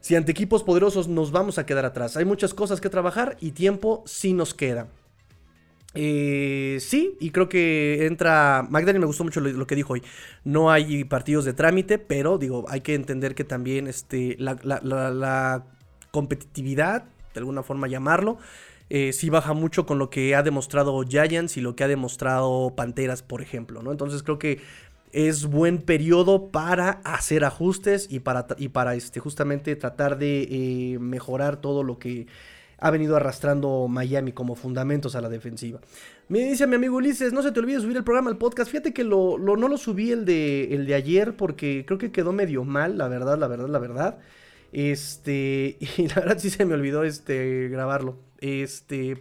[0.00, 2.16] Si ante equipos poderosos nos vamos a quedar atrás.
[2.16, 4.88] Hay muchas cosas que trabajar y tiempo sí nos queda.
[5.98, 8.66] Eh, sí, y creo que entra.
[8.68, 10.02] Magdalene me gustó mucho lo, que dijo hoy.
[10.44, 15.64] No hay partidos de trámite, pero digo, hay que entender que también este, la,
[16.16, 18.38] competitividad, de alguna forma llamarlo,
[18.88, 22.72] eh, sí baja mucho con lo que ha demostrado Giants y lo que ha demostrado
[22.74, 23.92] Panteras, por ejemplo, ¿no?
[23.92, 24.62] Entonces creo que
[25.12, 30.98] es buen periodo para hacer ajustes y para, y para este, justamente tratar de eh,
[31.00, 32.28] mejorar todo lo que
[32.78, 35.80] ha venido arrastrando Miami como fundamentos a la defensiva.
[36.28, 38.70] Me dice mi amigo Ulises, no se te olvide subir el programa al podcast.
[38.70, 42.32] Fíjate que lo, no lo subí el de, el de ayer porque creo que quedó
[42.32, 44.18] medio mal, la verdad, la verdad, la verdad.
[44.72, 48.16] Este, y la verdad sí se me olvidó este, grabarlo.
[48.38, 49.16] Este,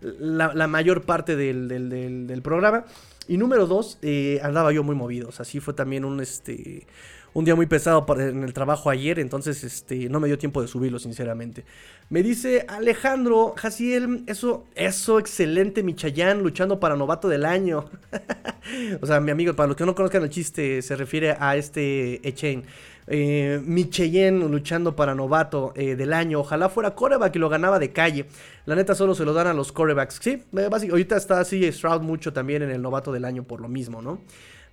[0.00, 2.84] la, mayor parte del, programa.
[3.26, 5.28] Y número dos, eh, andaba yo muy movido.
[5.28, 6.86] O sea, sí fue también un, este,
[7.34, 10.68] un día muy pesado en el trabajo ayer, entonces este, no me dio tiempo de
[10.68, 11.64] subirlo, sinceramente.
[12.10, 17.84] Me dice Alejandro Jaciel, eso, eso, excelente, Michayán, luchando para novato del año.
[19.00, 22.26] o sea, mi amigo, para los que no conozcan el chiste, se refiere a este
[22.26, 22.64] Echain.
[23.10, 26.40] Eh, luchando para novato eh, del año.
[26.40, 28.26] Ojalá fuera coreback y lo ganaba de calle.
[28.66, 30.18] La neta solo se lo dan a los corebacks.
[30.22, 33.68] Sí, básicamente, ahorita está así Stroud mucho también en el novato del año por lo
[33.68, 34.20] mismo, ¿no?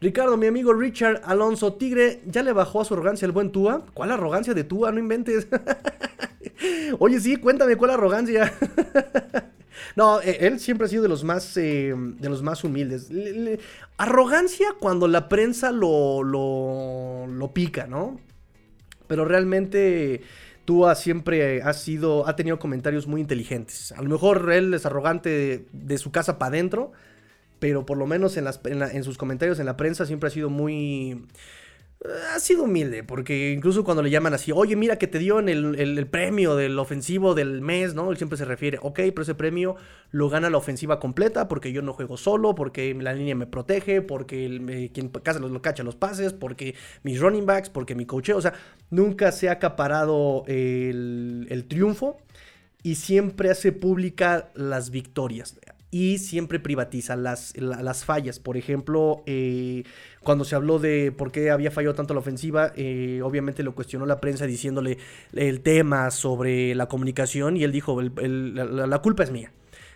[0.02, 3.86] Ricardo, mi amigo Richard Alonso Tigre, ¿ya le bajó a su arrogancia el buen Tua?
[3.93, 4.91] ¿Cuál arrogancia de Tua?
[4.91, 5.48] No inventes.
[7.00, 8.54] Oye, sí, cuéntame cuál arrogancia.
[9.95, 13.09] no, e, él siempre ha sido de los más, eh, de los más humildes.
[13.97, 18.19] arrogancia cuando la prensa lo, lo, lo pica, ¿no?
[19.07, 20.21] Pero realmente
[20.65, 23.91] Tua siempre ha sido, ha tenido comentarios muy inteligentes.
[23.91, 26.91] A lo mejor él es arrogante de, de su casa para adentro
[27.59, 30.49] pero por lo menos en, las, en, sus comentarios en la prensa siempre ha sido
[30.49, 31.25] muy...
[32.34, 35.49] Ha sido humilde, porque incluso cuando le llaman así, oye, mira que te dio en
[35.49, 38.12] el, premio del ofensivo del mes, ¿no?
[38.12, 39.75] Él siempre se refiere, ok, pero ese premio
[40.12, 44.01] lo gana la ofensiva completa, porque yo no juego solo, porque la línea me protege,
[44.03, 48.34] porque el, quien casa lo, cacha los pases, porque mis running backs, porque mi coche,
[48.34, 48.53] o sea,
[48.91, 52.17] nunca se ha acaparado el, el triunfo
[52.84, 55.58] y siempre hace pública las victorias
[55.95, 58.38] y siempre privatiza las, las fallas.
[58.38, 59.86] Por ejemplo, eh,
[60.25, 64.05] cuando se habló de por qué había fallado tanto la ofensiva, eh, obviamente lo cuestionó
[64.05, 64.97] la prensa diciéndole
[65.33, 69.53] el tema sobre la comunicación y él dijo, la, culpa es mía.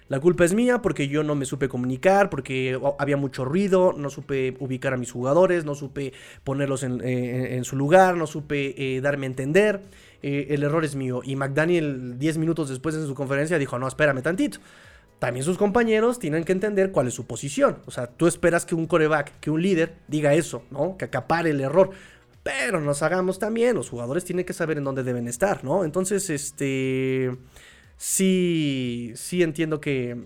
[0.08, 4.10] La culpa es mía porque yo no me supe comunicar, porque había mucho ruido, no
[4.10, 6.14] supe ubicar a mis jugadores, no supe
[6.44, 9.82] ponerlos en, eh, su lugar, no supe darme a entender.
[10.22, 11.22] el error es mío.
[11.24, 14.60] Y McDaniel, 10 minutos después en su conferencia, dijo, no, espérame tantito
[15.20, 17.80] también sus compañeros tienen que entender cuál es su posición.
[17.86, 20.98] O sea, tú esperas que un coreback, que un líder diga eso, ¿no?
[20.98, 21.92] Que acapare el error.
[22.42, 25.84] Pero nos hagamos también, los jugadores tienen que saber en dónde deben estar, ¿no?
[25.84, 27.36] Entonces, este.
[27.98, 30.24] Sí, sí entiendo que.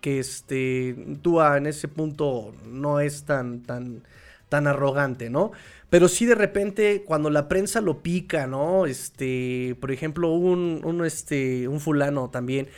[0.00, 0.94] Que este.
[1.20, 4.04] Tua en ese punto no es tan, tan,
[4.48, 5.50] tan arrogante, ¿no?
[5.90, 8.86] Pero sí de repente cuando la prensa lo pica, ¿no?
[8.86, 12.68] Este, por ejemplo, un, un, este, un fulano también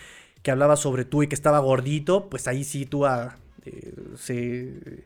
[0.42, 5.04] que hablaba sobre tú y que estaba gordito, pues ahí sí tú eh, se,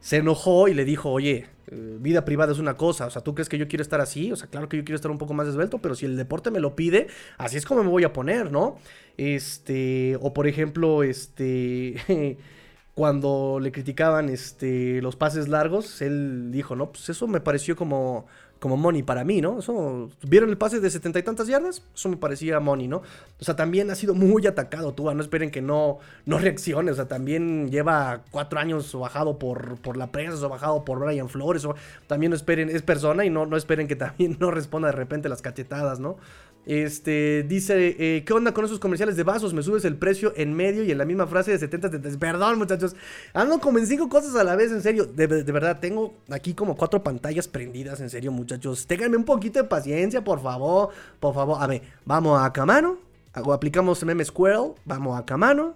[0.00, 3.34] se enojó y le dijo, oye, eh, vida privada es una cosa, o sea, ¿tú
[3.34, 4.32] crees que yo quiero estar así?
[4.32, 6.50] O sea, claro que yo quiero estar un poco más esbelto, pero si el deporte
[6.50, 8.78] me lo pide, así es como me voy a poner, ¿no?
[9.16, 12.38] Este, o por ejemplo, este...
[12.94, 18.26] cuando le criticaban este, los pases largos, él dijo, no, pues eso me pareció como
[18.62, 19.58] como money para mí, ¿no?
[19.58, 21.82] Eso, ¿Vieron el pase de setenta y tantas yardas?
[21.96, 22.98] Eso me parecía money, ¿no?
[23.40, 26.94] O sea, también ha sido muy atacado Tua, no esperen que no, no reaccione, o
[26.94, 31.64] sea, también lleva cuatro años bajado por, por la prensa, o bajado por Brian Flores,
[31.64, 31.74] o
[32.06, 35.28] también no esperen, es persona y no, no esperen que también no responda de repente
[35.28, 36.16] las cachetadas, ¿no?
[36.64, 39.52] Este, dice, eh, ¿qué onda con esos comerciales de vasos?
[39.52, 42.18] Me subes el precio en medio y en la misma frase de 70, 70.
[42.18, 42.94] Perdón, muchachos.
[43.34, 45.04] Ando como en cinco cosas a la vez, en serio.
[45.04, 48.86] De, verdad, tengo aquí como cuatro pantallas prendidas, en serio, muchachos.
[48.86, 50.90] Ténganme un poquito de paciencia, por favor.
[51.18, 51.58] Por favor.
[51.60, 52.98] A ver, vamos a Camano.
[53.32, 54.72] Aplicamos meme Squirrel.
[54.84, 55.74] Vamos a Camano.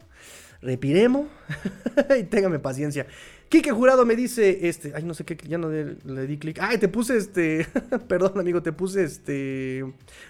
[0.62, 1.26] Repiremos.
[2.18, 3.06] y ténganme paciencia.
[3.48, 6.58] Quique Jurado me dice, este, ay, no sé qué, ya no le, di clic.
[6.60, 7.66] Ay, te puse este,
[8.08, 9.84] perdón amigo, te puse este,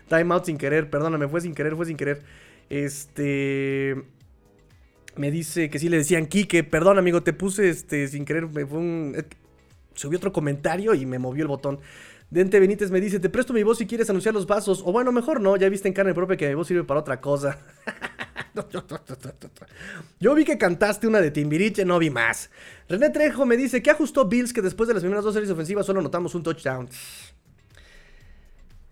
[0.08, 2.22] timeout sin querer, perdóname, fue sin querer, fue sin querer.
[2.68, 4.02] Este,
[5.16, 8.66] me dice que sí le decían Quique, perdón amigo, te puse este, sin querer, me
[8.66, 9.16] fue un,
[9.94, 11.80] subí otro comentario y me movió el botón.
[12.30, 14.82] Dente Benítez me dice, te presto mi voz si quieres anunciar los vasos.
[14.84, 17.20] O bueno, mejor no, ya viste en carne propia que mi voz sirve para otra
[17.20, 17.58] cosa.
[20.20, 22.50] Yo vi que cantaste una de Timbiriche, no vi más.
[22.88, 25.86] René Trejo me dice, ¿qué ajustó Bills que después de las primeras dos series ofensivas
[25.86, 26.88] solo notamos un touchdown?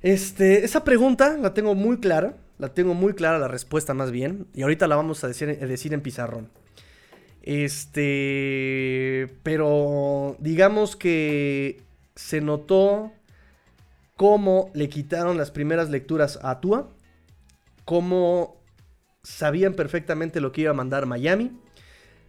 [0.03, 2.37] Este, esa pregunta la tengo muy clara.
[2.59, 4.47] La tengo muy clara la respuesta más bien.
[4.55, 6.51] Y ahorita la vamos a decir, a decir en pizarrón.
[7.43, 11.83] Este, pero digamos que
[12.15, 13.13] se notó
[14.17, 16.91] cómo le quitaron las primeras lecturas a Tua,
[17.85, 18.61] cómo
[19.23, 21.53] sabían perfectamente lo que iba a mandar Miami.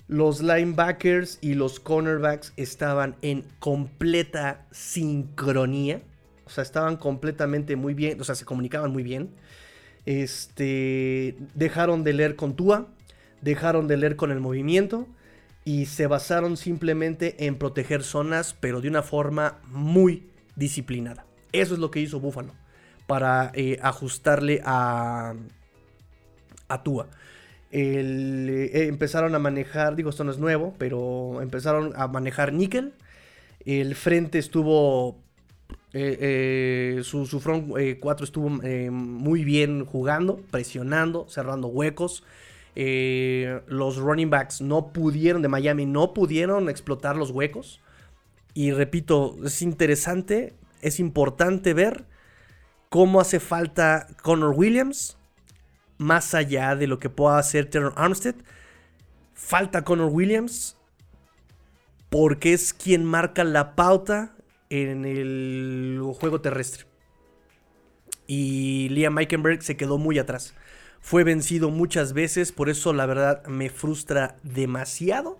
[0.07, 6.01] Los linebackers y los cornerbacks estaban en completa sincronía.
[6.45, 8.21] O sea, estaban completamente muy bien.
[8.21, 9.31] O sea, se comunicaban muy bien.
[10.05, 11.35] Este.
[11.55, 12.87] Dejaron de leer con Tua.
[13.41, 15.07] Dejaron de leer con el movimiento.
[15.63, 21.24] Y se basaron simplemente en proteger zonas, pero de una forma muy disciplinada.
[21.61, 22.53] Eso es lo que hizo Buffalo.
[23.07, 25.35] Para eh, ajustarle a,
[26.67, 27.07] a Tua.
[27.71, 32.93] eh, empezaron a manejar, digo, esto no es nuevo, pero empezaron a manejar níquel.
[33.65, 35.17] El frente estuvo
[35.93, 42.23] eh, su, su, front 4 estuvo muy bien jugando, presionando, cerrando huecos.
[42.75, 47.81] los running backs no pudieron, de Miami, no pudieron explotar los huecos.
[48.55, 50.53] Y repito, es interesante,
[50.85, 52.05] es importante ver
[52.89, 55.17] cómo hace falta Connor Williams,
[55.97, 58.35] más allá de lo que pueda hacer Terror Armstead.
[59.33, 60.77] Falta Connor Williams
[62.09, 64.35] porque es quien marca la pauta
[64.69, 66.85] en el juego terrestre.
[68.27, 70.53] Y Liam Meikenberg se quedó muy atrás.
[71.01, 75.39] Fue vencido muchas veces, por eso la verdad me frustra demasiado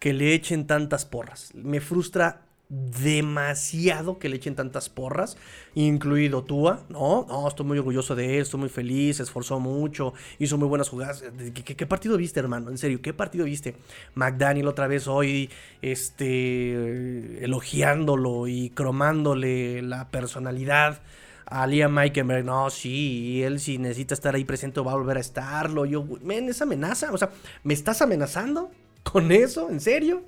[0.00, 1.52] que le echen tantas porras.
[1.54, 2.42] Me frustra
[2.72, 5.36] demasiado que le echen tantas porras,
[5.74, 7.26] incluido Tua, ¿no?
[7.28, 10.88] No, estoy muy orgulloso de él, estoy muy feliz, se esforzó mucho, hizo muy buenas
[10.88, 11.22] jugadas.
[11.52, 12.70] ¿Qué, partido viste, hermano?
[12.70, 13.76] En serio, ¿qué partido viste?
[14.14, 15.50] McDaniel otra vez hoy,
[15.82, 21.02] este, elogiándolo y cromándole la personalidad
[21.44, 25.20] a Liam Meikenberg, no, sí, él si necesita estar ahí presente va a volver a
[25.20, 25.84] estarlo.
[25.84, 27.28] Yo, men, esa amenaza, o sea,
[27.64, 28.70] ¿me estás amenazando
[29.02, 29.68] con eso?
[29.68, 30.22] ¿En serio?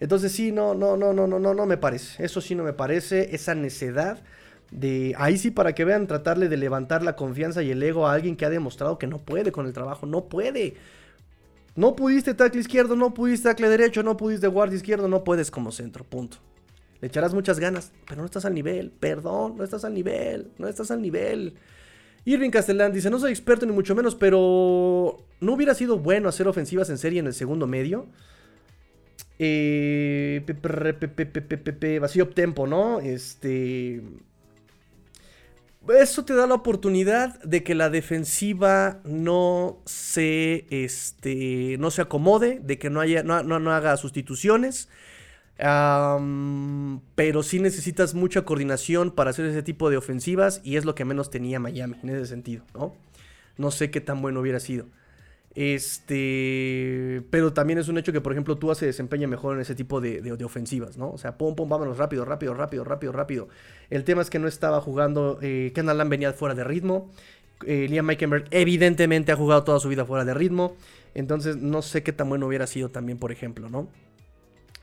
[0.00, 2.24] Entonces sí, no, no, no, no, no, no, no me parece.
[2.24, 3.34] Eso sí no me parece.
[3.34, 4.22] Esa necedad
[4.70, 8.12] de ahí sí para que vean tratarle de levantar la confianza y el ego a
[8.12, 10.74] alguien que ha demostrado que no puede con el trabajo, no puede.
[11.76, 15.72] No pudiste tackle izquierdo, no pudiste tackle derecho, no pudiste guardia izquierdo, no puedes como
[15.72, 16.38] centro, punto.
[17.00, 20.68] Le echarás muchas ganas, pero no estás al nivel, perdón, no estás al nivel, no
[20.68, 21.54] estás al nivel.
[22.24, 26.48] Irving Castellán dice, no soy experto ni mucho menos, pero ¿no hubiera sido bueno hacer
[26.48, 28.06] ofensivas en serie en el segundo medio?
[29.38, 30.44] Eh,
[32.00, 33.00] vacío tempo, ¿no?
[33.00, 34.02] Este.
[35.88, 42.58] Eso te da la oportunidad de que la defensiva no se, este, no se acomode,
[42.60, 44.88] de que no, haya, no, no, haga sustituciones.
[45.56, 51.04] pero sí necesitas mucha coordinación para hacer ese tipo de ofensivas y es lo que
[51.04, 52.94] menos tenía Miami en ese sentido, ¿no?
[53.58, 54.86] No sé qué tan bueno hubiera sido.
[55.54, 59.74] Este, pero también es un hecho que, por ejemplo, Tua se desempeña mejor en ese
[59.74, 61.10] tipo de, ofensivas, ¿no?
[61.10, 63.48] O sea, pum, pum, vámonos rápido, rápido, rápido, rápido, rápido.
[63.88, 67.10] El tema es que no estaba jugando, eh, Ken venía fuera de ritmo.
[67.66, 70.76] Eh, Liam Meikenberg evidentemente ha jugado toda su vida fuera de ritmo.
[71.14, 73.88] Entonces, no sé qué tan bueno hubiera sido también, por ejemplo, ¿no?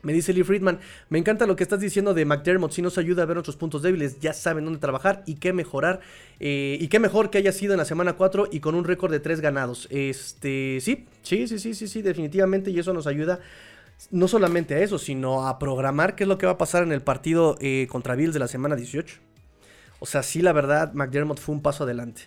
[0.02, 3.22] Me dice Lee Friedman, me encanta lo que estás diciendo de McDermott, si nos ayuda
[3.22, 6.00] a ver nuestros puntos débiles, ya saben dónde trabajar y qué mejorar.
[6.40, 9.12] Eh, y qué mejor que haya sido en la semana 4 y con un récord
[9.12, 9.86] de 3 ganados.
[9.90, 13.38] Este, sí, sí, sí, sí, sí, sí, definitivamente y eso nos ayuda
[14.10, 16.90] no solamente a eso, sino a programar qué es lo que va a pasar en
[16.90, 19.18] el partido eh, contra Bills de la semana 18.
[20.00, 22.22] O sea, sí, la verdad, McDermott fue un paso adelante.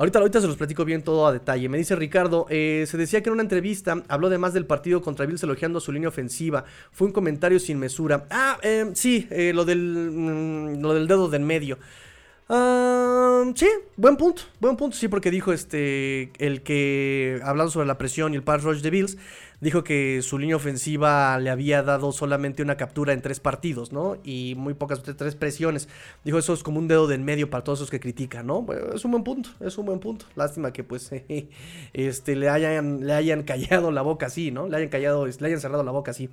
[0.00, 1.68] Ahorita, ahorita se los platico bien todo a detalle.
[1.68, 5.02] Me dice Ricardo, eh, se decía que en una entrevista habló de más del partido
[5.02, 6.64] contra Bills elogiando su línea ofensiva.
[6.90, 8.24] Fue un comentario sin mesura.
[8.30, 11.76] Ah, eh, sí, eh, lo, del, mm, lo del dedo del medio.
[12.48, 17.98] Ah, sí, buen punto, buen punto, sí, porque dijo este, el que, hablando sobre la
[17.98, 19.18] presión y el pass rush de Bills,
[19.60, 24.16] dijo que su línea ofensiva le había dado solamente una captura en tres partidos, ¿no?
[24.24, 25.88] Y muy pocas, tres presiones.
[26.24, 28.66] Dijo eso es como un dedo de en medio para todos esos que critican, ¿no?
[28.94, 30.26] es un buen punto, es un buen punto.
[30.34, 31.10] Lástima que pues
[31.92, 34.68] este, le, hayan, le hayan callado la boca así, ¿no?
[34.68, 36.30] Le hayan callado, le hayan cerrado la boca así.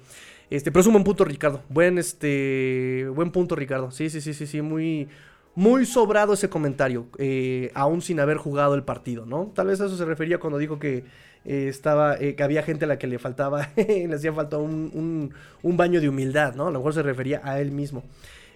[0.49, 1.61] Este, pero es un buen punto, Ricardo.
[1.69, 3.91] Buen, este, buen punto, Ricardo.
[3.91, 5.07] Sí, sí, sí, sí, sí, muy...
[5.55, 9.51] Muy sobrado ese comentario, eh, aún sin haber jugado el partido, ¿no?
[9.55, 11.03] Tal vez a eso se refería cuando dijo que
[11.45, 15.33] eh, estaba, eh, que había gente a la que le faltaba, le hacía falta un,
[15.63, 16.67] baño de humildad, ¿no?
[16.67, 18.03] A lo mejor se refería a él mismo.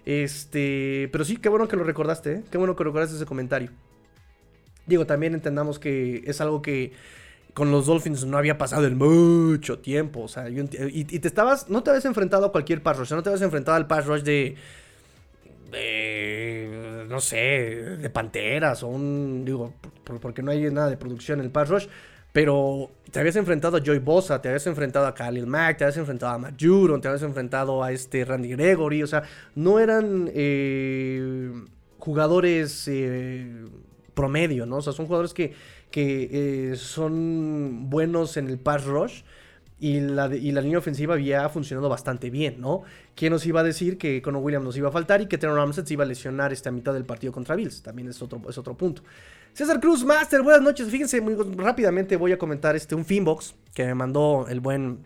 [0.04, 2.42] Este, pero sí, qué bueno que lo recordaste, ¿eh?
[2.50, 3.70] Qué bueno que recordaste ese comentario.
[4.86, 6.92] Digo, también entendamos que es algo que
[7.54, 10.22] con los Dolphins no había pasado en mucho tiempo.
[10.22, 13.28] O sea, y, te estabas, no te habías enfrentado a cualquier pass rush, no te
[13.28, 14.56] habías enfrentado al pass rush de,
[15.70, 19.74] de no sé, de Panteras o un, digo,
[20.20, 21.86] porque no hay nada de producción en el pass rush.
[22.32, 25.98] Pero te habías enfrentado a Joy Bosa, te habías enfrentado a Khalil Mack, te habías
[25.98, 29.02] enfrentado a Matt Judon, te habías enfrentado a este Randy Gregory.
[29.02, 29.22] O sea,
[29.54, 31.52] no eran eh,
[31.98, 33.64] jugadores eh,
[34.14, 34.76] promedio, ¿no?
[34.76, 35.52] O sea, son jugadores que,
[35.90, 39.22] que eh, son buenos en el pass rush.
[39.78, 42.82] Y la, línea ofensiva había funcionado bastante bien, ¿no?
[43.16, 45.56] ¿Quién nos iba a decir que Conor Williams nos iba a faltar y que Teron
[45.56, 47.82] Ramsey se iba a lesionar esta mitad del partido contra Bills?
[47.82, 49.02] También es otro, es otro punto.
[49.54, 50.88] César Cruz Master, buenas noches.
[50.88, 55.00] Fíjense, muy rápidamente voy a comentar este un Finbox que me mandó el buen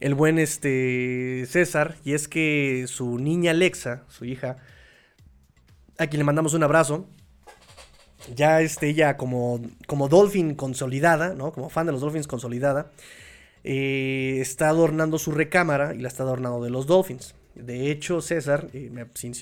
[0.00, 4.56] el buen este César y es que su niña Alexa, su hija,
[5.98, 7.06] a quien le mandamos un abrazo,
[8.34, 11.52] ya este, ella como, como Dolphin consolidada, ¿no?
[11.52, 12.90] Como fan de los Dolphins consolidada,
[13.64, 17.34] eh, está adornando su recámara y la está adornando de los Dolphins.
[17.54, 18.90] De hecho, César, eh,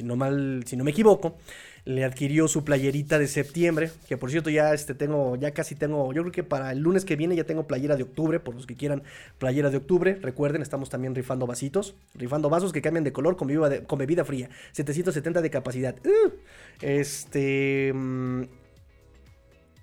[0.03, 1.37] no mal, si no me equivoco,
[1.85, 6.13] le adquirió su playerita de septiembre, que por cierto ya este tengo, ya casi tengo,
[6.13, 8.67] yo creo que para el lunes que viene ya tengo playera de octubre, por los
[8.67, 9.03] que quieran
[9.39, 13.49] playera de octubre, recuerden, estamos también rifando vasitos, rifando vasos que cambian de color con
[13.49, 15.97] bebida, con bebida fría, 770 de capacidad.
[16.05, 16.33] Uh,
[16.81, 17.93] este...
[17.93, 18.43] Mm,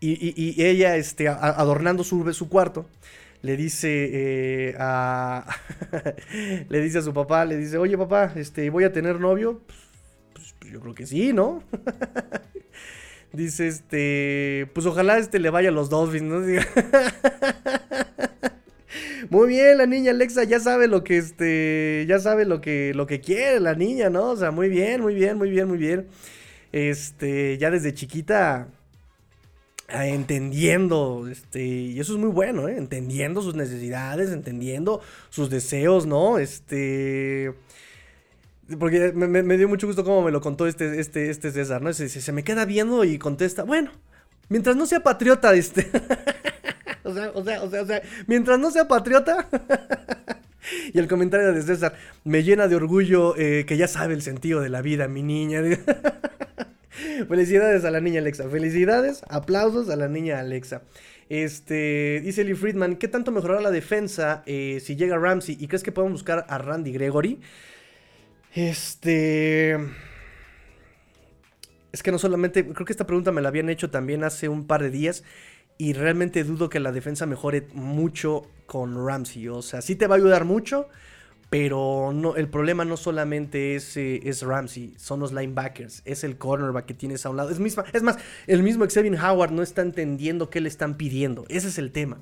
[0.02, 2.86] y, ella, este, adornando su, su cuarto,
[3.42, 4.10] le dice
[4.70, 5.46] eh, a
[6.70, 9.62] le dice a su papá, le dice, oye papá, este, voy a tener novio.
[10.60, 11.64] Pues, yo creo que sí, ¿no?
[13.34, 16.40] dice, este, pues ojalá este le vaya a los Dolphins, ¿no?
[19.30, 23.06] Muy bien, la niña Alexa ya sabe lo que este, ya sabe lo que lo
[23.06, 24.32] que quiere la niña, ¿no?
[24.32, 26.08] O sea, muy bien, muy bien, muy bien, muy bien.
[26.72, 28.68] Este, ya desde chiquita
[29.92, 32.76] entendiendo, este, y eso es muy bueno, ¿eh?
[32.78, 36.38] entendiendo sus necesidades, entendiendo sus deseos, ¿no?
[36.40, 37.54] Este,
[38.78, 41.92] porque me, dio mucho gusto cómo me lo contó este, este, este César, ¿no?
[41.94, 43.92] Se, se, me queda viendo y contesta, bueno,
[44.50, 45.90] mientras no sea patriota, este,
[47.04, 49.48] o, sea, o, sea, o sea, mientras no sea patriota.
[50.94, 54.62] y el comentario de César me llena de orgullo eh, que ya sabe el sentido
[54.62, 55.62] de la vida, mi niña.
[57.28, 58.50] Felicidades a la niña Alexa.
[58.50, 60.82] Felicidades, aplausos a la niña Alexa.
[61.30, 65.58] Este, dice Lee Friedman, ¿qué tanto mejorará la defensa eh, si llega Ramsey?
[65.60, 67.40] ¿Y crees que podemos buscar a Randy Gregory?
[68.54, 69.78] Este...
[71.92, 74.68] Es que no solamente, creo que esta pregunta me la habían hecho también hace un
[74.68, 75.24] par de días
[75.80, 79.48] y realmente dudo que la defensa mejore mucho con Ramsey.
[79.48, 80.88] O sea, sí te va a ayudar mucho,
[81.50, 86.86] pero el problema no solamente es, eh, es, Ramsey, son los linebackers, es el cornerback
[86.86, 87.50] que tienes a un lado.
[87.50, 91.46] Es, misma, es más, el mismo Xavier Howard no está entendiendo qué le están pidiendo.
[91.50, 92.20] Ese es el tema.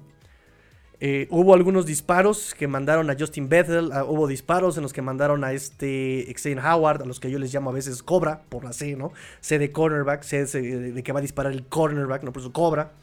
[0.99, 5.03] Eh, hubo algunos disparos que mandaron a Justin Bethel, ah, hubo disparos en los que
[5.03, 8.63] mandaron a este Xavier Howard, a los que yo les llamo a veces Cobra, por
[8.63, 9.13] la C, ¿no?
[9.39, 12.93] C de cornerback, C de, que va a disparar el cornerback, no por eso Cobra.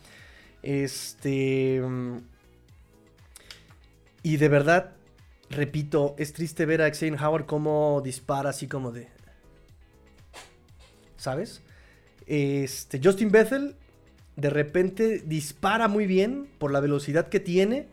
[0.62, 1.80] Este.
[1.80, 2.18] Mm,
[4.24, 4.92] y de verdad,
[5.50, 9.06] repito, es triste ver a Xavier Howard como dispara así como de.
[11.16, 11.62] ¿Sabes?
[12.26, 13.76] Este, Justin Bethel
[14.36, 17.86] de repente dispara muy bien por la velocidad que tiene,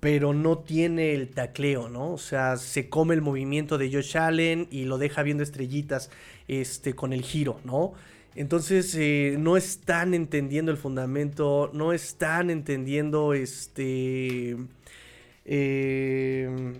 [0.00, 2.12] pero no tiene el tacleo, ¿no?
[2.12, 6.10] O sea, se come el movimiento de Josh Allen y lo deja viendo estrellitas
[6.46, 7.94] este, con el giro, ¿no?
[8.34, 14.56] Entonces eh, no están entendiendo el fundamento, no están entendiendo este
[15.50, 16.74] Em,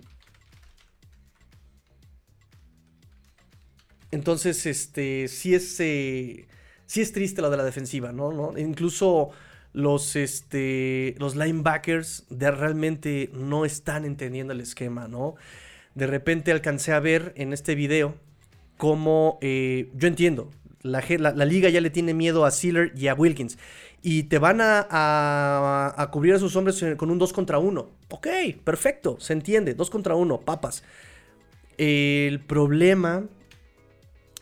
[4.11, 6.47] entonces, este, sí es, eh,
[6.89, 8.59] sí es triste lo de la defensiva, ¿no?
[8.59, 9.31] Incluso
[9.75, 15.37] los, este, los linebackers de realmente no están entendiendo el esquema, ¿no?
[15.95, 18.15] De repente alcancé a ver en este video
[18.79, 20.51] cómo, eh, yo entiendo,
[20.83, 23.59] la, la, liga ya le tiene miedo a Sealer y a Wilkins
[24.03, 27.91] y te van a, cubrir a sus hombres con un 2 contra 1.
[28.09, 28.29] Ok,
[28.65, 30.85] perfecto, se entiende, 2 contra 1, papas.
[31.77, 33.27] El problema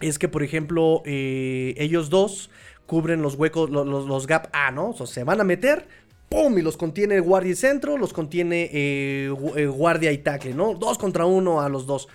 [0.00, 2.50] es que, por ejemplo, eh, ellos dos
[2.86, 4.90] cubren los huecos, los, los, gap A, ¿no?
[4.90, 5.88] O sea, se van a meter,
[6.28, 6.56] ¡pum!
[6.58, 10.74] Y los contiene guardia y centro, los contiene eh, eh, guardia y tackle, ¿no?
[10.74, 12.08] 2 contra 1 a los dos.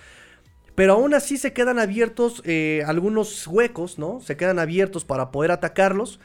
[0.75, 2.41] Pero aún así se quedan abiertos
[2.85, 4.21] algunos huecos, ¿no?
[4.21, 6.19] Se quedan abiertos para poder atacarlos.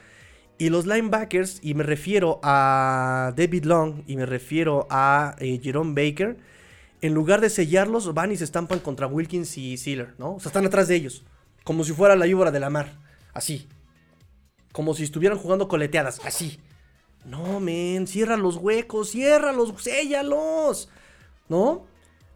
[0.58, 6.36] Y los linebackers, y me refiero a David Long y me refiero a Jerome Baker,
[7.02, 10.36] en lugar de sellarlos, van y se estampan contra Wilkins y Sealer, ¿no?
[10.36, 11.24] O sea, están atrás de ellos.
[11.66, 12.92] Como si fuera la víbora de la mar.
[13.34, 13.68] Así.
[14.70, 16.20] Como si estuvieran jugando coleteadas.
[16.24, 16.60] Así.
[17.24, 20.88] No, men, cierra los huecos, ciérralos, séllalos.
[21.48, 21.84] ¿No?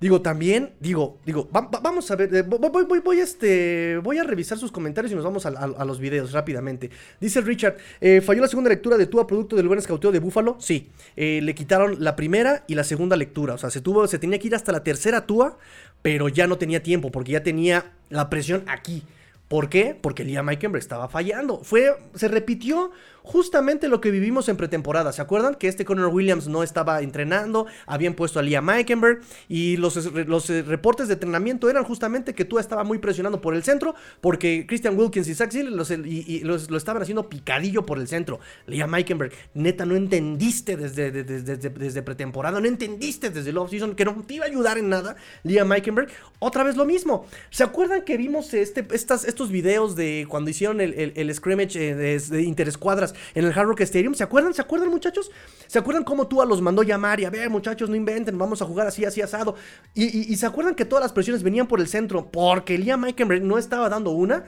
[0.01, 2.59] Digo, también, digo, digo, vamos a ver, eh, voy,
[2.89, 6.91] voy, voy, este, voy a revisar sus comentarios y nos vamos a, los videos rápidamente.
[7.21, 10.57] Dice Richard, eh, ¿falló la segunda lectura de Tua producto del buen escauteo de Búfalo?
[10.59, 14.19] Sí, eh, le quitaron la primera y la segunda lectura, o sea, se, tuvo, se
[14.19, 15.57] tenía que ir hasta la tercera Tua,
[16.03, 19.05] pero ya no tenía tiempo porque ya tenía la presión aquí.
[19.51, 19.99] ¿Por qué?
[20.01, 21.65] Porque Liam Eikenberg estaba fallando.
[21.65, 22.93] Fue, se repitió
[23.31, 25.13] justamente lo que vivimos en pretemporada.
[25.13, 25.55] ¿Se acuerdan?
[25.55, 29.95] Que este Connor Williams no estaba entrenando, habían puesto a Liam Eikenberg y los,
[30.27, 33.95] los eh, reportes de entrenamiento eran justamente que tú estaba muy presionando por el centro
[34.21, 38.41] porque Christian Wilkins y Zach los, y, lo estaban haciendo picadillo por el centro.
[38.67, 44.25] Liam Eikenberg, neta, no entendiste desde, desde, pretemporada, no entendiste desde el offseason que no
[44.27, 45.15] te iba a ayudar en nada.
[45.45, 46.09] Liam Eikenberg,
[46.41, 47.27] otra vez lo mismo.
[47.51, 51.95] ¿Se acuerdan que vimos este, estas, estos videos de cuando hicieron el, el, scrimmage eh,
[51.95, 54.15] de, interescuadras en el Hard Rock Stadium?
[54.15, 54.55] ¿Se acuerdan?
[54.55, 55.31] ¿Se acuerdan, muchachos?
[55.67, 58.65] ¿Se acuerdan cómo Tua los mandó llamar y a ver, muchachos, no inventen, vamos a
[58.65, 59.55] jugar así, así, asado?
[59.95, 63.59] Y, se acuerdan que todas las presiones venían por el centro porque Liam Meikenberg no
[63.59, 64.45] estaba dando una.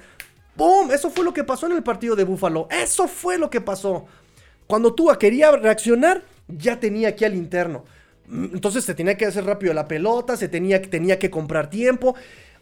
[0.57, 0.91] ¡Bum!
[0.91, 2.69] Eso fue lo que pasó en el partido de Buffalo.
[2.71, 4.07] Eso fue lo que pasó.
[4.67, 7.85] Cuando Tua quería reaccionar, ya tenía aquí al interno.
[8.31, 12.15] Entonces se tenía que hacer rápido la pelota, se tenía, tenía que comprar tiempo.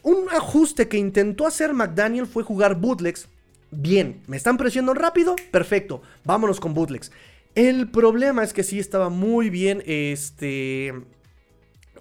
[0.03, 3.29] Un ajuste que intentó hacer McDaniel fue jugar bootlegs.
[3.71, 5.37] Bien, ¿me están presionando rápido?
[5.51, 7.13] Perfecto, vámonos con bootlegs.
[7.55, 10.93] El problema es que sí estaba muy bien, este...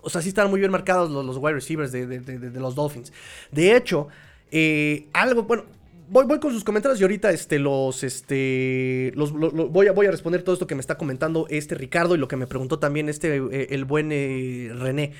[0.01, 3.11] O sea, sí estaban muy bien marcados los, wide receivers de, los Dolphins.
[3.51, 4.07] De hecho,
[4.49, 5.65] eh, algo, bueno,
[6.11, 10.11] Voy, voy, con sus comentarios y ahorita este, los, este, los, voy, a, voy a
[10.11, 13.09] responder todo esto que me está comentando este Ricardo y lo que me preguntó también
[13.09, 15.13] este, eh, el buen eh, René.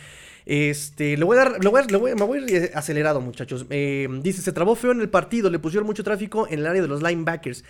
[0.52, 3.70] Este, le voy a dar, le voy me voy a ir acelerado, muchachos.
[3.70, 6.88] dice, se trabó feo en el partido, le pusieron mucho tráfico en el área de
[6.88, 7.64] los linebackers.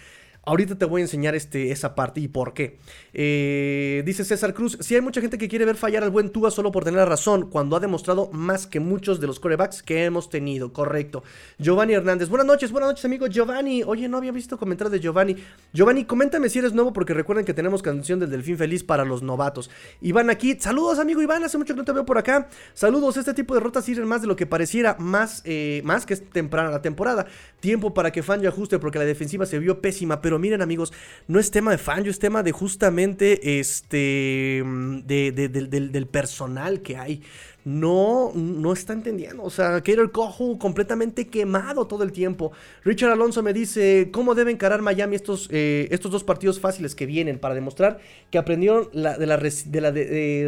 [0.46, 2.80] Ahorita te voy a enseñar este, esa parte y por qué.
[3.14, 6.50] Eh, dice César Cruz, si hay mucha gente que quiere ver fallar al buen Tua
[6.50, 10.06] solo por tener la razón, cuando ha demostrado más que muchos de los corebacks que
[10.06, 10.74] hemos tenido.
[10.74, 11.24] Correcto.
[11.58, 13.84] Giovanni Hernández, buenas noches, buenas noches amigo Giovanni.
[13.84, 15.36] Oye, no había visto comentarios de Giovanni.
[15.74, 19.22] Giovanni, coméntame si eres nuevo porque recuerden que tenemos canción del Delfín Feliz para los
[19.22, 19.70] novatos.
[20.02, 22.48] Iván aquí, saludos amigo Iván, hace mucho que no te veo por acá.
[22.74, 26.14] Saludos, este tipo de derrotas sirven más de lo que pareciera, más, eh, más que
[26.14, 27.28] es temprana la temporada.
[27.60, 30.94] Tiempo para que Fangio ajuste porque la defensiva se vio pésima, miren amigos,
[31.28, 34.64] no es tema de Fangio, es tema de justamente este
[35.06, 37.24] del, personal que hay.
[37.66, 39.44] No, no está entendiendo.
[39.44, 42.52] O sea, el Cojo completamente quemado todo el tiempo.
[42.84, 47.06] Richard Alonso me dice cómo debe encarar Miami estos, eh, estos dos partidos fáciles que
[47.06, 48.00] vienen para demostrar
[48.32, 49.38] que aprendieron de la, de la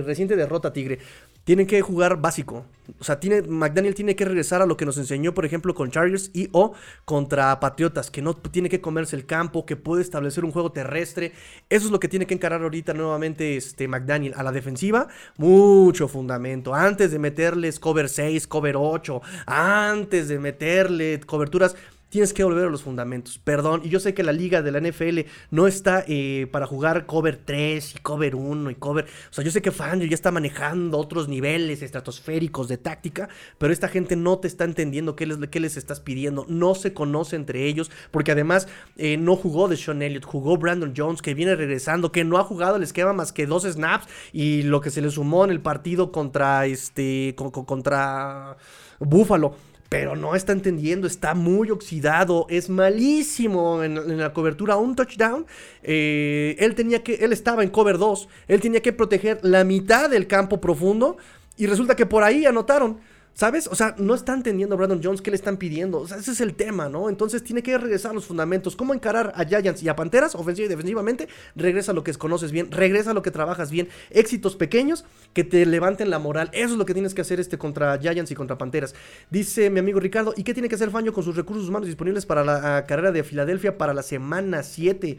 [0.04, 1.00] reciente derrota Tigre
[1.44, 2.66] tienen que jugar básico.
[3.00, 5.92] O sea, tiene, McDaniel tiene que regresar a lo que nos enseñó, por ejemplo, con
[5.92, 6.74] Chargers y o
[7.06, 11.32] contra Patriotas, que no tiene que comerse el campo, que puede establecer un juego terrestre.
[11.70, 14.34] Eso es lo que tiene que encarar ahorita nuevamente este McDaniel.
[14.36, 16.74] A la defensiva, mucho fundamento.
[16.74, 21.76] Antes de meterles cover 6, cover 8, antes de meterle coberturas
[22.12, 23.40] tienes que volver a los fundamentos.
[23.40, 27.06] Perdón, y yo sé que la liga de la NFL no está eh, para jugar
[27.06, 29.06] cover 3 y cover 1 y cover...
[29.06, 33.72] O sea, yo sé que Fangio ya está manejando otros niveles estratosféricos de táctica, pero
[33.72, 36.46] esta gente no te está entendiendo qué les, qué les estás pidiendo.
[36.50, 40.94] No se conoce entre ellos, porque además eh, no jugó de Sean Elliott, jugó Brandon
[40.96, 44.64] Jones, que viene regresando, que no ha jugado el esquema más que dos snaps y
[44.64, 47.36] lo que se le sumó en el partido contra este...
[47.38, 48.58] contra
[49.00, 49.56] Buffalo
[49.92, 55.46] pero no está entendiendo, está muy oxidado, es malísimo en, la cobertura, un touchdown.
[55.84, 60.10] Eh, él tenía que, él estaba en cover 2, él tenía que proteger la mitad
[60.10, 61.18] del campo profundo
[61.58, 63.02] y resulta que por ahí anotaron.
[63.34, 63.68] ¿Sabes?
[63.68, 66.00] O sea, no está entendiendo Brandon Jones qué le están pidiendo.
[66.00, 67.10] O sea, ese es el tema, ¿no?
[67.10, 68.76] Entonces tiene que regresar a los fundamentos.
[68.76, 71.28] ¿Cómo encarar a Giants y a Panteras, ofensiva y defensivamente?
[71.56, 73.90] Regresa a lo que conoces bien, regresa a lo que trabajas bien.
[74.10, 76.50] Éxitos pequeños que te levanten la moral.
[76.54, 78.94] Eso es lo que tienes que hacer este contra Giants y contra Panteras.
[79.30, 82.26] Dice mi amigo Ricardo, ¿y qué tiene que hacer Faño con sus recursos humanos disponibles
[82.26, 85.18] para la carrera de Filadelfia para la semana 7?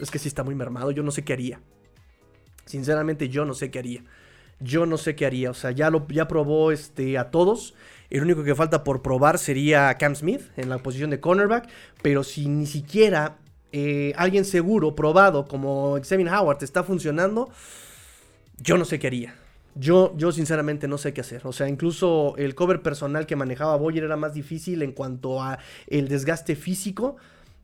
[0.00, 1.60] Es que sí está muy mermado, yo no sé qué haría.
[2.72, 4.02] Sinceramente yo no sé qué haría.
[4.58, 5.50] Yo no sé qué haría.
[5.50, 7.74] O sea, ya, lo, ya probó este, a todos.
[8.08, 11.68] El único que falta por probar sería Cam Smith en la posición de cornerback.
[12.00, 13.36] Pero si ni siquiera
[13.72, 17.50] eh, alguien seguro, probado, como Xavier Howard está funcionando,
[18.56, 19.34] yo no sé qué haría.
[19.74, 21.46] Yo, yo sinceramente no sé qué hacer.
[21.46, 25.58] O sea, incluso el cover personal que manejaba Boyer era más difícil en cuanto a
[25.88, 27.18] el desgaste físico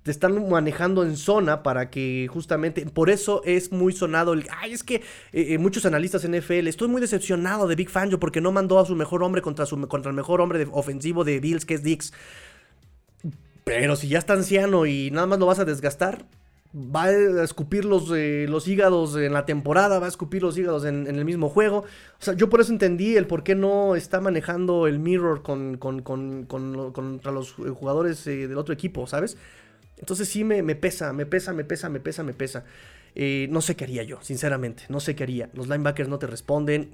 [0.08, 4.72] te están manejando en zona para que justamente, por eso es muy sonado el, ay,
[4.72, 5.02] es que eh,
[5.50, 8.96] eh, muchos analistas NFL, estoy muy decepcionado de Big Fangio porque no mandó a su
[8.96, 12.14] mejor hombre contra, su, contra el mejor hombre ofensivo de Bills, que es Dix.
[13.64, 16.24] Pero si ya está anciano y nada más lo vas a desgastar,
[16.74, 20.86] va a escupir los, eh, los hígados en la temporada, va a escupir los hígados
[20.86, 21.80] en, el mismo juego.
[21.80, 25.76] O sea, yo por eso entendí el por qué no está manejando el mirror con,
[25.76, 29.36] contra los jugadores del otro equipo, ¿sabes?
[29.98, 32.64] Entonces sí me, pesa, me pesa, me pesa, me pesa, me pesa.
[33.14, 35.50] Eh, no sé qué haría yo, sinceramente, no sé qué haría.
[35.54, 36.90] Los linebackers no te responden.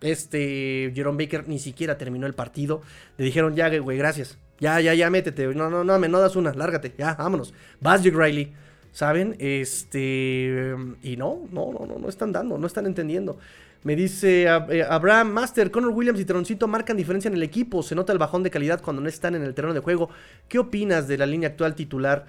[0.00, 2.82] Este Jerome Baker ni siquiera terminó el partido.
[3.16, 4.38] Le dijeron, ya, güey, gracias.
[4.60, 5.46] Ya, ya, ya, métete.
[5.54, 6.94] No, no, no, me no das una, lárgate.
[6.98, 7.54] Ya, vámonos.
[7.80, 8.52] Vas, Jake Riley.
[8.92, 9.36] ¿Saben?
[9.38, 10.74] Este.
[11.02, 13.38] Y no, no, no, no, no están dando, no están entendiendo.
[13.84, 17.82] Me dice eh, Abraham Master, Connor Williams y Troncito marcan diferencia en el equipo.
[17.82, 20.10] Se nota el bajón de calidad cuando no están en el terreno de juego.
[20.48, 22.26] ¿Qué opinas de la línea actual titular?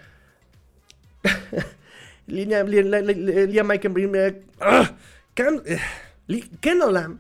[2.27, 4.85] línea, línea Mike uh,
[5.33, 7.17] Ken, eh,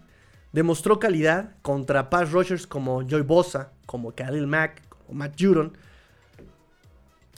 [0.51, 5.75] demostró calidad contra pass rushers como Joy Bosa, como Khalil Mack, como Matt Judon.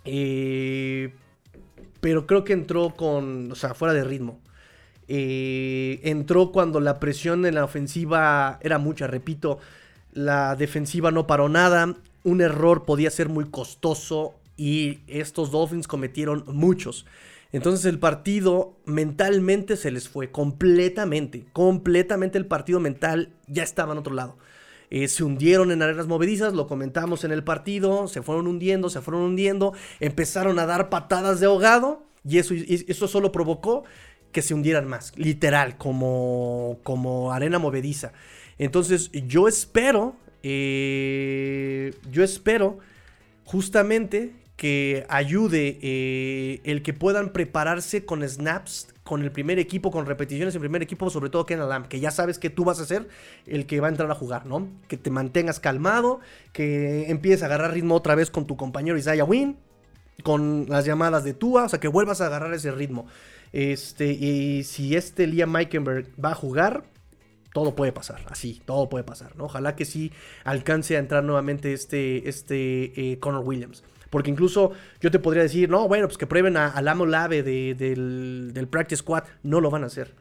[0.04, 1.14] Eh,
[2.02, 4.42] pero creo que entró con, o sea, fuera de ritmo.
[5.08, 9.60] Eh, entró cuando la presión en la ofensiva era mucha, repito,
[10.14, 16.44] la defensiva no paró nada, un error podía ser muy costoso y estos Dolphins cometieron
[16.48, 17.06] muchos.
[17.52, 24.00] Entonces el partido mentalmente se les fue completamente, completamente el partido mental ya estaba en
[24.00, 24.38] otro lado.
[24.90, 29.02] Eh, se hundieron en arenas movedizas, lo comentamos en el partido, se fueron hundiendo, se
[29.02, 33.84] fueron hundiendo, empezaron a dar patadas de ahogado y eso, eso solo provocó
[34.32, 38.14] que se hundieran más, literal, como, como arena movediza.
[38.58, 42.80] Entonces yo espero, eh, yo espero
[43.46, 50.06] justamente que ayude eh, el que puedan prepararse con snaps con el primer equipo, con
[50.06, 52.86] repeticiones en primer equipo, sobre todo Ken Lam, que ya sabes que tú vas a
[52.86, 53.10] ser
[53.46, 54.70] el que va a entrar a jugar, ¿no?
[54.88, 56.22] Que te mantengas calmado,
[56.54, 59.58] que empieces a agarrar ritmo otra vez con tu compañero Isaiah Wynn,
[60.24, 63.06] con las llamadas de Tua, o sea, que vuelvas a agarrar ese ritmo.
[63.54, 66.84] Este, y si este Liam Meikenberg va a jugar,
[67.54, 69.46] todo puede pasar, así, todo puede pasar, ¿no?
[69.46, 70.12] Ojalá que sí
[70.44, 73.84] alcance a entrar nuevamente este, este eh, Connor Williams.
[74.10, 78.54] Porque incluso yo te podría decir, no, bueno, pues que prueben a, Lamo Lave del,
[78.54, 79.24] del, Practice Squad.
[79.42, 80.14] No lo van a hacer.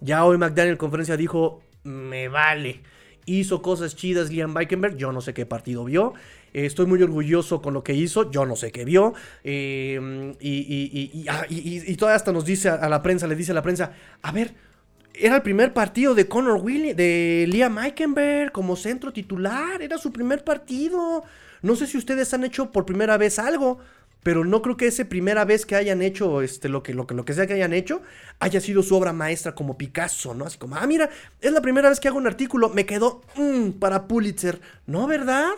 [0.00, 2.82] Ya hoy McDaniel en conferencia dijo, me vale.
[3.26, 6.14] Hizo cosas chidas Liam Bikenberg, yo no sé qué partido vio.
[6.52, 9.14] Estoy muy orgulloso con lo que hizo, yo no sé qué vio.
[9.44, 13.62] Eh, y, y, y, todavía hasta nos dice a la prensa, le dice a la
[13.62, 13.92] prensa,
[14.22, 14.54] a ver,
[15.20, 19.82] era el primer partido de Connor Williams, de Liam Meikenberg como centro titular.
[19.82, 21.24] Era su primer partido.
[21.62, 23.78] No sé si ustedes han hecho por primera vez algo,
[24.22, 27.14] pero no creo que esa primera vez que hayan hecho este, lo, que, lo, que,
[27.14, 28.02] lo que sea que hayan hecho
[28.38, 30.44] haya sido su obra maestra como Picasso, ¿no?
[30.44, 33.70] Así como, ah, mira, es la primera vez que hago un artículo, me quedó mm,
[33.80, 34.60] para Pulitzer.
[34.86, 35.50] ¿No, verdad?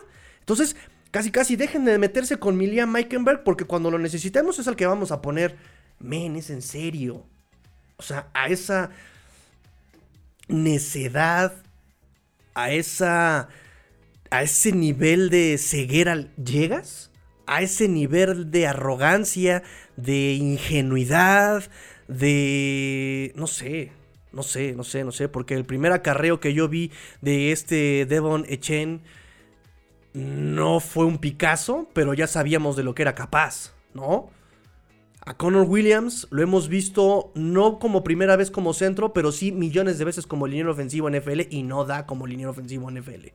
[0.50, 0.74] Entonces,
[1.12, 4.84] casi casi dejen de meterse con Liam Meikenberg porque cuando lo necesitemos es el que
[4.84, 5.54] vamos a poner.
[6.00, 7.24] Men, es en serio.
[7.98, 8.90] O sea, a esa
[10.48, 11.54] necedad,
[12.54, 13.48] a esa
[14.30, 17.12] a ese nivel de ceguera llegas,
[17.46, 19.62] a ese nivel de arrogancia,
[19.96, 21.62] de ingenuidad,
[22.08, 23.92] de no sé,
[24.32, 26.90] no sé, no sé, no sé, porque el primer acarreo que yo vi
[27.20, 29.02] de este Devon Echen
[30.12, 34.30] no fue un Picasso, pero ya sabíamos de lo que era capaz, ¿no?
[35.24, 39.98] A Connor Williams lo hemos visto no como primera vez como centro, pero sí millones
[39.98, 43.26] de veces como liniero ofensivo en NFL y no da como liniero ofensivo en NFL.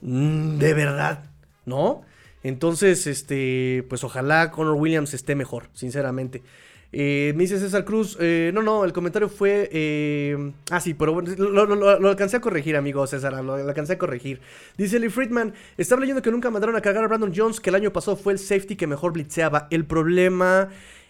[0.00, 1.24] Mm, de verdad,
[1.66, 2.02] ¿no?
[2.42, 6.42] Entonces, este, pues ojalá Connor Williams esté mejor, sinceramente.
[6.92, 9.68] Eh, me dice César Cruz, eh, no, no, el comentario fue...
[9.72, 14.40] Eh, ah, sí, pero bueno, lo, alcancé a corregir, amigo César, lo, alcancé a corregir.
[14.76, 17.76] Dice Lee Friedman, estaba leyendo que nunca mandaron a cargar a Brandon Jones, que el
[17.76, 19.68] año pasado fue el safety que mejor blitzeaba.
[19.70, 20.68] El problema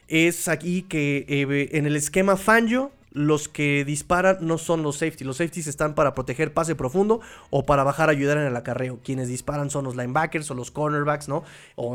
[0.08, 1.24] es aquí que
[1.72, 5.26] en el esquema Fangio los que disparan no son los safeties.
[5.26, 9.00] Los safeties están para proteger pase profundo o para bajar a ayudar en el acarreo.
[9.02, 11.44] Quienes disparan son los linebackers o los cornerbacks, ¿no?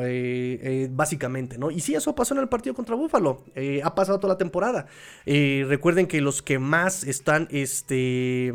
[0.04, 1.72] Eh, eh, básicamente, ¿no?
[1.72, 3.44] Y sí, eso pasó en el partido contra Buffalo.
[3.56, 4.88] Eh, ha pasado toda la temporada.
[5.26, 8.54] recuerden que los que más están, este...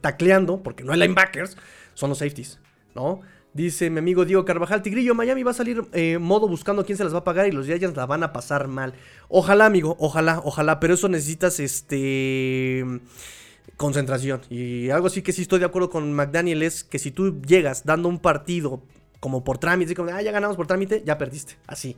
[0.00, 1.56] tacleando, porque no hay linebackers,
[1.94, 2.58] son los safeties,
[2.94, 3.20] ¿no?
[3.52, 7.02] Dice mi amigo Diego Carvajal, Tigrillo, Miami va a salir eh, modo buscando quién se
[7.02, 8.94] las va a pagar y los Giants la van a pasar mal.
[9.28, 12.84] Ojalá, amigo, ojalá, ojalá, pero eso necesitas este
[13.76, 14.42] concentración.
[14.50, 17.84] Y algo así que sí estoy de acuerdo con McDaniel es que si tú llegas
[17.84, 18.82] dando un partido
[19.18, 21.96] como por trámite, como, ah, ya ganamos por trámite, ya perdiste, así.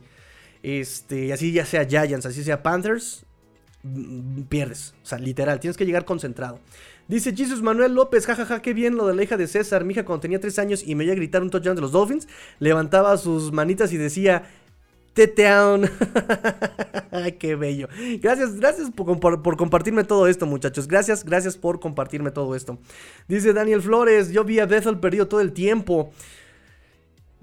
[0.63, 3.25] Este, así ya sea Giants, así sea Panthers,
[3.83, 4.95] mm, pierdes.
[5.03, 6.59] O sea, literal, tienes que llegar concentrado.
[7.07, 9.83] Dice Jesus Manuel López, jajaja, qué bien lo de la hija de César.
[9.83, 11.91] Mi hija cuando tenía 3 años y me iba a gritar un touchdown de los
[11.91, 12.27] Dolphins,
[12.59, 14.43] levantaba sus manitas y decía,
[15.13, 15.89] T-Town.
[17.39, 17.87] qué bello.
[18.21, 20.87] Gracias, gracias por, por, compartirme todo esto, muchachos.
[20.87, 22.79] Gracias, gracias por compartirme todo esto.
[23.27, 26.11] Dice Daniel Flores, yo vi a Bethel perdido todo el tiempo.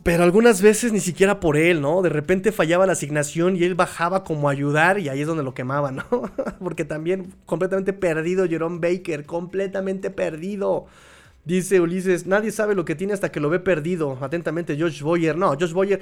[0.03, 2.01] Pero algunas veces ni siquiera por él, ¿no?
[2.01, 5.43] De repente fallaba la asignación y él bajaba como a ayudar y ahí es donde
[5.43, 6.05] lo quemaba, ¿no?
[6.59, 10.87] Porque también completamente perdido Jerome Baker, completamente perdido.
[11.45, 14.17] Dice Ulises, nadie sabe lo que tiene hasta que lo ve perdido.
[14.23, 15.37] Atentamente, Josh Boyer.
[15.37, 16.01] No, Josh Boyer.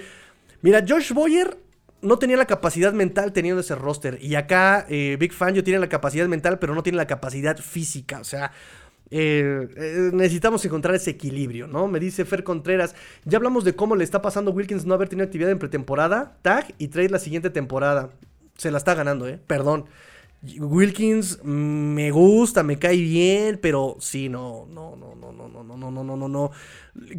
[0.63, 1.59] Mira, Josh Boyer
[2.01, 4.19] no tenía la capacidad mental teniendo ese roster.
[4.21, 7.57] Y acá eh, Big Fan yo tiene la capacidad mental, pero no tiene la capacidad
[7.59, 8.21] física.
[8.21, 8.53] O sea,
[9.11, 11.89] eh, eh, necesitamos encontrar ese equilibrio, ¿no?
[11.89, 12.95] Me dice Fer Contreras,
[13.25, 16.75] ya hablamos de cómo le está pasando Wilkins no haber tenido actividad en pretemporada, tag
[16.79, 18.11] y trade la siguiente temporada.
[18.57, 19.41] Se la está ganando, ¿eh?
[19.47, 19.87] Perdón.
[20.43, 25.77] Wilkins me gusta, me cae bien, pero sí, no, no, no, no, no, no, no,
[25.77, 26.51] no, no, no, no, no.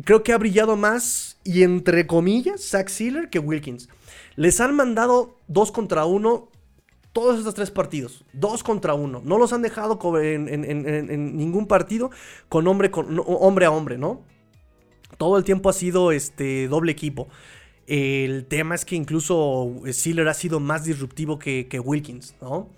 [0.06, 3.90] Creo que ha brillado más y entre comillas Zach Sealer que Wilkins.
[4.38, 6.50] Les han mandado dos contra uno
[7.20, 8.24] todos estos tres partidos.
[8.32, 9.22] Dos contra uno.
[9.26, 12.12] No los han dejado en, ningún partido
[12.48, 14.22] con hombre, a hombre, ¿no?
[15.18, 17.28] Todo el tiempo ha sido este doble equipo.
[17.88, 22.70] El tema es que incluso Sealer ha sido más disruptivo que Wilkins, ¿no?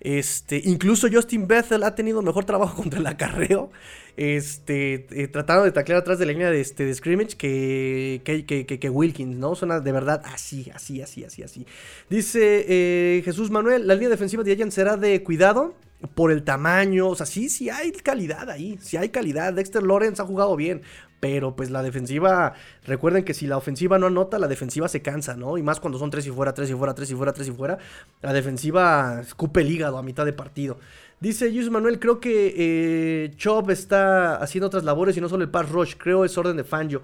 [0.00, 3.70] Este, incluso Justin Bethel ha tenido mejor trabajo contra el acarreo.
[4.16, 9.36] Este, eh, tratando de taclear atrás de la línea de, este, scrimmage que, que, Wilkins,
[9.36, 9.54] ¿no?
[9.54, 11.66] Suena de verdad así, así, así, así, así.
[12.10, 15.74] Dice eh, Jesús Manuel, la línea defensiva de Giants será de cuidado
[16.14, 17.08] por el tamaño.
[17.08, 18.78] O sea, sí, sí hay calidad ahí.
[18.80, 19.52] Sí hay calidad.
[19.52, 20.82] Dexter Lawrence ha jugado bien.
[21.20, 22.54] Pero pues la defensiva,
[22.86, 25.58] recuerden que si la ofensiva no anota, la defensiva se cansa, ¿no?
[25.58, 27.52] Y más cuando son tres y fuera, tres y fuera, tres y fuera, tres y
[27.52, 27.78] fuera.
[28.22, 30.78] La defensiva escupe el hígado a mitad de partido.
[31.20, 35.50] Dice Jesús Manuel, creo que eh, Chop está haciendo otras labores y no solo el
[35.50, 37.02] pass rush, creo es orden de Fangio.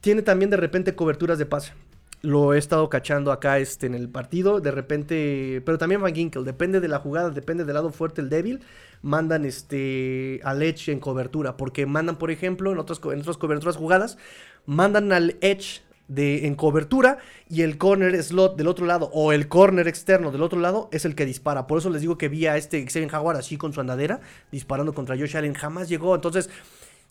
[0.00, 1.72] Tiene también de repente coberturas de pase.
[2.20, 6.44] Lo he estado cachando acá este, en el partido, de repente, pero también Van Ginkel,
[6.44, 8.60] depende de la jugada, depende del lado fuerte el débil
[9.02, 11.56] mandan este, al Edge en cobertura.
[11.56, 14.18] Porque mandan, por ejemplo, en otras, en otras coberturas jugadas,
[14.66, 17.18] mandan al Edge de, en cobertura
[17.50, 21.04] y el corner slot del otro lado o el corner externo del otro lado es
[21.04, 21.66] el que dispara.
[21.66, 24.94] Por eso les digo que vi a este Xavier Howard así con su andadera disparando
[24.94, 25.54] contra Josh Allen.
[25.54, 26.14] Jamás llegó.
[26.14, 26.48] Entonces,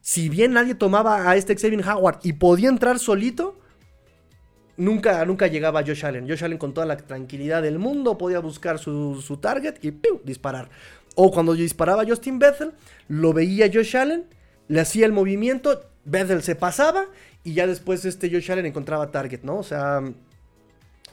[0.02, 3.60] si bien nadie tomaba a este Xavier Howard y podía entrar solito,
[4.78, 6.28] nunca, nunca llegaba Josh Allen.
[6.28, 10.70] Josh Allen con toda la tranquilidad del mundo podía buscar su, su target y disparar.
[11.16, 12.74] O cuando disparaba Justin Bethel,
[13.08, 14.26] lo veía Josh Allen,
[14.68, 17.06] le hacía el movimiento, Bethel se pasaba
[17.44, 19.58] y ya después este Josh Allen encontraba target, ¿no?
[19.58, 20.02] O sea,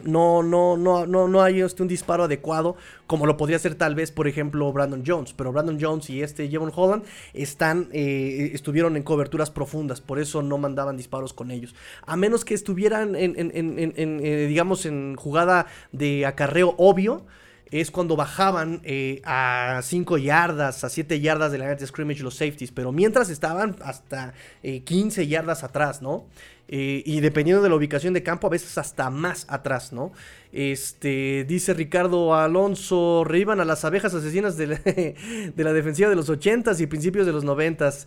[0.03, 2.76] no, no, no, no, no hay este, un disparo adecuado
[3.07, 5.32] como lo podría hacer tal vez, por ejemplo, Brandon Jones.
[5.34, 10.42] Pero Brandon Jones y este Jevon Holland están, eh, estuvieron en coberturas profundas, por eso
[10.42, 11.74] no mandaban disparos con ellos.
[12.07, 17.24] A menos que estuvieran en, eh, digamos, en jugada de acarreo obvio
[17.70, 22.36] es cuando bajaban eh, a 5 yardas, a 7 yardas de la de scrimmage los
[22.36, 24.32] safeties, pero mientras estaban hasta
[24.62, 26.24] 15 eh, yardas atrás, ¿no?
[26.68, 30.12] Eh, y dependiendo de la ubicación de campo, a veces hasta más atrás, ¿no?
[30.52, 36.80] Este, dice Ricardo Alonso, reíban a las abejas asesinas de la, defensiva de los 80s
[36.80, 38.06] y principios de los 90s.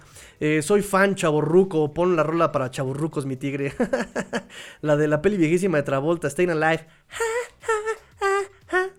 [0.61, 3.73] soy fan chaborruco, pon la rola para chaborrucos, mi tigre.
[4.81, 6.85] la de la peli viejísima de Travolta, Staying Alive.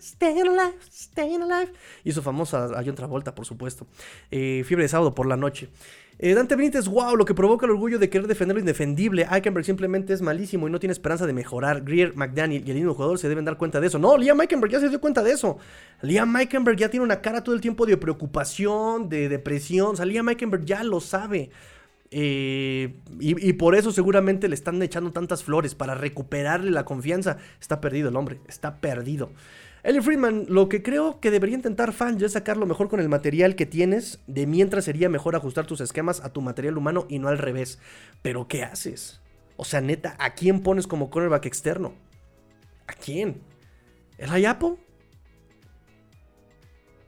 [0.01, 1.73] Staying alive, staying alive.
[2.05, 3.87] Hizo famosa a John Travolta, por supuesto.
[4.31, 5.69] Eh, fiebre de sábado por la noche.
[6.21, 9.29] Eh, Dante Benítez, wow, lo que provoca el orgullo de querer defender lo indefendible.
[9.31, 11.85] Eikenberg simplemente es malísimo y no tiene esperanza de mejorar.
[11.85, 14.01] Greer, McDaniel y el mismo jugador se deben dar cuenta de eso.
[14.01, 15.59] No, Liam Eikenberg ya se dio cuenta de eso.
[16.03, 19.93] Liam Eikenberg ya tiene una cara todo el tiempo de preocupación, de depresión.
[19.93, 21.51] O sea, Liam Eikenberg ya lo sabe.
[22.11, 27.37] Eh, y, por eso seguramente le están echando tantas flores para recuperarle la confianza.
[27.61, 29.31] Está perdido el hombre, está perdido.
[29.89, 33.57] Ellie Freeman, lo que creo que debería intentar Fan es sacarlo mejor con el material
[33.57, 37.29] que tienes, de mientras sería mejor ajustar tus esquemas a tu material humano y no
[37.29, 37.79] al revés.
[38.21, 39.23] Pero ¿qué haces?
[39.57, 41.95] O sea, neta, ¿a quién pones como cornerback externo?
[42.87, 43.41] ¿A quién?
[44.19, 44.79] ¿El Hayapo?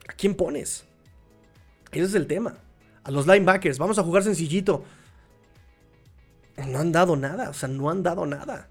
[0.09, 0.83] ¿A quién pones?
[1.91, 2.57] Ese es el tema.
[3.03, 4.85] A los linebackers, vamos a jugar sencillito.
[6.67, 8.70] No han dado nada, o sea, no han dado nada.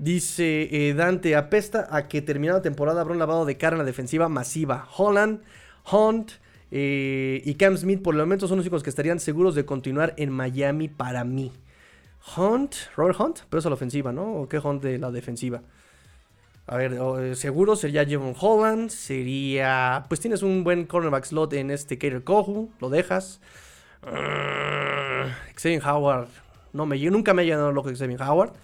[0.00, 3.84] Dice eh, Dante, apesta a que terminada temporada habrá un lavado de cara en la
[3.84, 4.88] defensiva masiva.
[4.96, 5.42] Holland,
[5.92, 6.32] Hunt
[6.70, 10.14] eh, y Cam Smith por el momento son los únicos que estarían seguros de continuar
[10.16, 11.52] en Miami para mí.
[12.34, 14.36] Hunt, Robert Hunt, pero es a la ofensiva, ¿no?
[14.36, 15.60] ¿O qué Hunt de la defensiva?
[16.66, 20.06] A ver, eh, seguro sería Jevon Holland, sería...
[20.08, 23.42] Pues tienes un buen cornerback slot en este Kater Kohu, lo dejas.
[24.02, 25.28] Uh,
[25.60, 26.28] Xavier Howard,
[26.72, 28.54] no me, nunca me ha llenado loco Xavier Howard.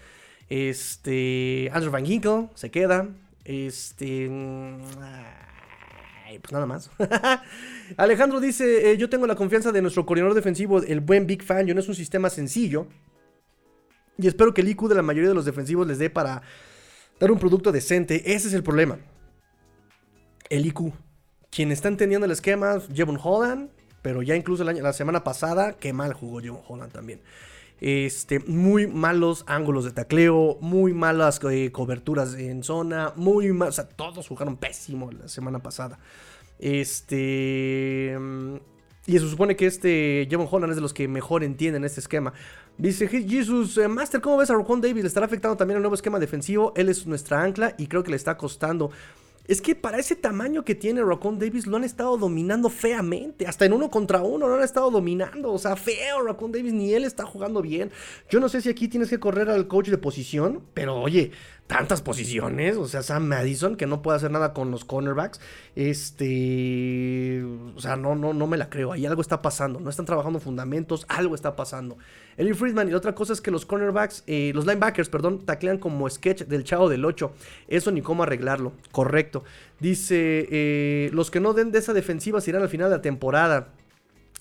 [0.49, 1.71] Este.
[1.73, 3.09] Andrew Van Ginkel se queda.
[3.45, 4.29] Este.
[6.41, 6.91] pues nada más.
[7.97, 11.67] Alejandro dice: eh, Yo tengo la confianza de nuestro coordinador defensivo, el buen Big Fan.
[11.67, 12.87] Yo no es un sistema sencillo.
[14.19, 16.43] Y espero que el IQ de la mayoría de los defensivos les dé para
[17.21, 18.33] dar un producto decente.
[18.35, 18.99] Ese es el problema.
[20.49, 20.93] El IQ.
[21.51, 23.71] Quien está entendiendo el esquema, Jevon Holland.
[24.01, 27.21] Pero ya incluso la semana pasada, qué mal jugó Jevon Holland también.
[27.81, 33.73] Este, muy malos ángulos de tacleo, muy malas eh, coberturas en zona, muy mal, o
[33.73, 35.99] sea, todos jugaron pésimo la semana pasada.
[36.59, 38.19] Este,
[39.07, 42.33] y se supone que este Jevon Holland es de los que mejor entienden este esquema.
[42.79, 45.03] Dice Jesus, eh, Master, ¿cómo ves a Rocon Davis?
[45.03, 46.73] ¿Le estará afectando también el nuevo esquema defensivo?
[46.77, 48.91] Él es nuestra ancla y creo que le está costando.
[49.49, 53.47] Es que para ese tamaño que tiene Raccoon Davis lo han estado dominando feamente.
[53.47, 55.53] Hasta en uno contra uno lo han estado dominando.
[55.53, 57.91] O sea, feo Raccoon Davis, ni él está jugando bien.
[58.31, 61.33] Yo no sé si aquí tienes que correr al coach de posición, pero oye,
[61.67, 62.77] tantas posiciones.
[62.77, 65.41] O sea, Sam Madison, que no puede hacer nada con los cornerbacks.
[65.75, 67.43] Este.
[67.75, 68.93] O sea, no, no, no me la creo.
[68.93, 69.81] Ahí algo está pasando.
[69.81, 71.97] No están trabajando fundamentos, algo está pasando.
[72.37, 76.09] Eli Friedman, y otra cosa es que los cornerbacks, eh, los linebackers, perdón, taclean como
[76.09, 77.33] sketch del chavo del 8.
[77.69, 78.73] Eso ni cómo arreglarlo.
[78.93, 79.45] Correcto.
[79.81, 83.03] Dice: eh, Los que no den de esa defensiva se irán al final de la
[83.03, 83.69] temporada.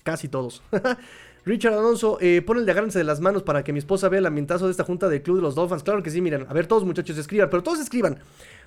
[0.02, 0.62] Casi todos.
[1.46, 4.18] Richard Alonso, eh, pon el de agárrense de las manos para que mi esposa vea
[4.18, 5.84] el ambientazo de esta junta del club de los Dolphins.
[5.84, 6.44] Claro que sí, miren.
[6.48, 8.18] A ver, todos muchachos escriban, pero todos escriban.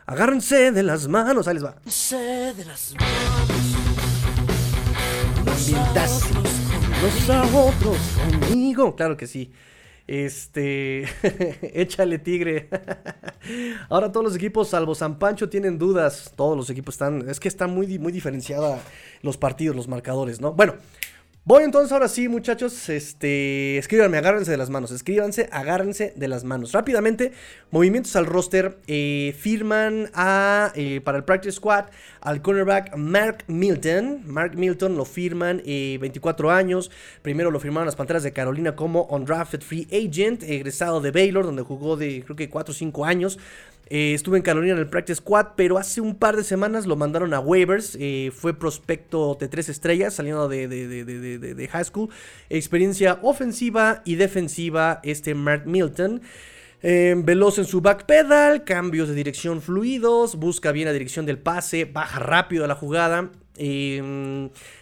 [0.06, 1.50] Agárrense de las manos.
[1.50, 1.76] Ahí les va.
[1.84, 3.50] de las manos.
[5.46, 6.28] Ambientazo.
[7.02, 7.98] Los a otros
[8.48, 8.96] conmigo.
[8.96, 9.52] Claro que sí.
[10.08, 11.04] Este,
[11.82, 12.70] échale tigre.
[13.90, 16.32] Ahora todos los equipos, salvo San Pancho, tienen dudas.
[16.34, 18.82] Todos los equipos están, es que están muy, muy diferenciada
[19.22, 20.54] los partidos, los marcadores, ¿no?
[20.54, 20.76] Bueno,
[21.50, 22.90] Voy entonces ahora sí, muchachos.
[22.90, 24.92] Este, escríbanme, agárrense de las manos.
[24.92, 26.74] Escríbanse, agárrense de las manos.
[26.74, 27.32] Rápidamente,
[27.72, 28.78] movimientos al roster.
[28.86, 31.86] Eh, firman a, eh, para el Practice Squad
[32.22, 34.22] al cornerback Mark Milton.
[34.28, 36.92] Mark Milton lo firman, 24 eh, años.
[37.24, 41.64] Primero lo firmaron las Panteras de Carolina como undrafted free agent, egresado de Baylor, donde
[41.64, 43.40] jugó de creo que 4 o 5 años.
[43.92, 46.96] Eh, estuve en Carolina en el Practice Squad, pero hace un par de semanas lo
[46.96, 47.98] mandaron a waivers.
[48.34, 50.68] Fue prospecto de tres estrellas saliendo de,
[51.68, 52.10] high school.
[52.50, 56.22] Experiencia ofensiva y defensiva, este Mark Milton.
[56.82, 61.84] Eh, veloz en su backpedal, cambios de dirección fluidos, busca bien la dirección del pase,
[61.84, 63.32] baja rápido a la jugada.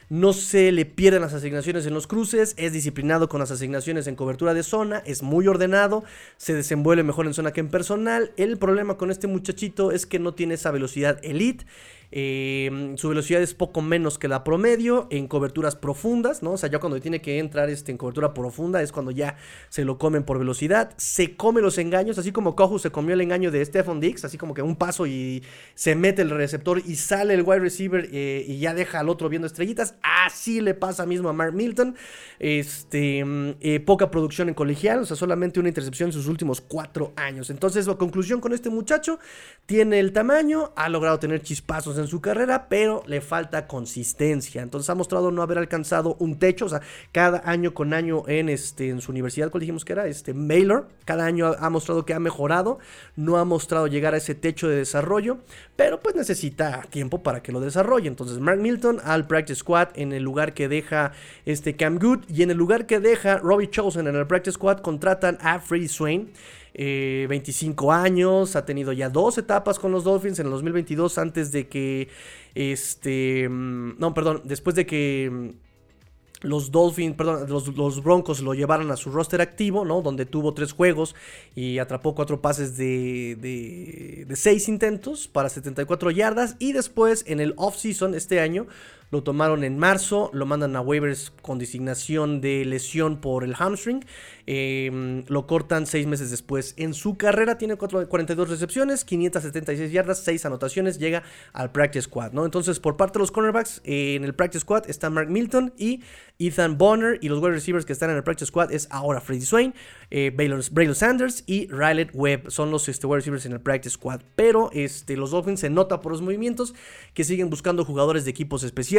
[0.09, 4.15] No se le pierden las asignaciones en los cruces, es disciplinado con las asignaciones en
[4.15, 6.03] cobertura de zona, es muy ordenado,
[6.37, 8.31] se desenvuelve mejor en zona que en personal.
[8.37, 11.65] El problema con este muchachito es que no tiene esa velocidad elite
[12.11, 16.53] eh, su velocidad es poco menos que la promedio en coberturas profundas, ¿no?
[16.53, 19.35] O sea, ya cuando tiene que entrar este, en cobertura profunda es cuando ya
[19.69, 20.93] se lo comen por velocidad.
[20.97, 24.37] Se come los engaños, así como Kohu se comió el engaño de Stephen Dix, así
[24.37, 25.43] como que un paso y
[25.75, 29.29] se mete el receptor y sale el wide receiver eh, y ya deja al otro
[29.29, 29.95] viendo estrellitas.
[30.01, 31.95] Así le pasa mismo a Mark Milton.
[32.39, 33.23] Este,
[33.61, 37.49] eh, poca producción en colegial, o sea, solamente una intercepción en sus últimos cuatro años.
[37.49, 39.19] Entonces, la conclusión con este muchacho,
[39.65, 44.61] tiene el tamaño, ha logrado tener chispazos en su carrera, pero le falta consistencia.
[44.61, 46.81] Entonces ha mostrado no haber alcanzado un techo, o sea,
[47.11, 50.07] cada año con año en, este, en su universidad, ¿cuál dijimos que era?
[50.07, 52.79] Este, Baylor, cada año ha, mostrado que ha mejorado,
[53.15, 55.39] no ha mostrado llegar a ese techo de desarrollo,
[55.75, 58.07] pero pues necesita tiempo para que lo desarrolle.
[58.07, 61.11] Entonces Mark Milton al practice squad en el lugar que deja
[61.45, 64.79] este Cam Good y en el lugar que deja Robbie Chosen en el practice squad
[64.79, 66.31] contratan a Freddie Swain.
[66.77, 71.51] 25 eh, años, ha tenido ya dos etapas con los Dolphins en el 2022 antes
[71.51, 72.09] de que,
[72.53, 78.91] este, mm, no, perdón, después de que mm, los Dolphins, perdón, los, Broncos lo llevaron
[78.91, 80.03] a su roster activo, ¿no?
[80.03, 81.15] Donde tuvo tres juegos
[81.55, 86.55] y atrapó cuatro pases de, de, de seis intentos para 74 yardas.
[86.59, 88.67] Y después en el off-season este año
[89.09, 94.05] lo tomaron en marzo, lo mandan a waivers con designación de lesión por el hamstring.
[94.45, 96.73] Em, lo cortan seis meses después.
[96.77, 100.99] En su carrera tiene 42 recepciones, 576 yardas, 6 anotaciones.
[100.99, 102.45] Llega al practice squad, ¿no?
[102.45, 106.01] Entonces, por parte de los cornerbacks, en el practice squad está Mark Milton y
[106.39, 107.17] Ethan Bonner.
[107.21, 109.73] Y los wide receivers que están en el practice squad es ahora Freddie Swain,
[110.11, 112.49] eh, Braylon Sanders y Riley Webb.
[112.49, 114.21] Son los este, wide receivers en el practice squad.
[114.35, 116.73] Pero este, los Dolphins se nota por los movimientos
[117.13, 118.96] que siguen buscando jugadores de equipos especiales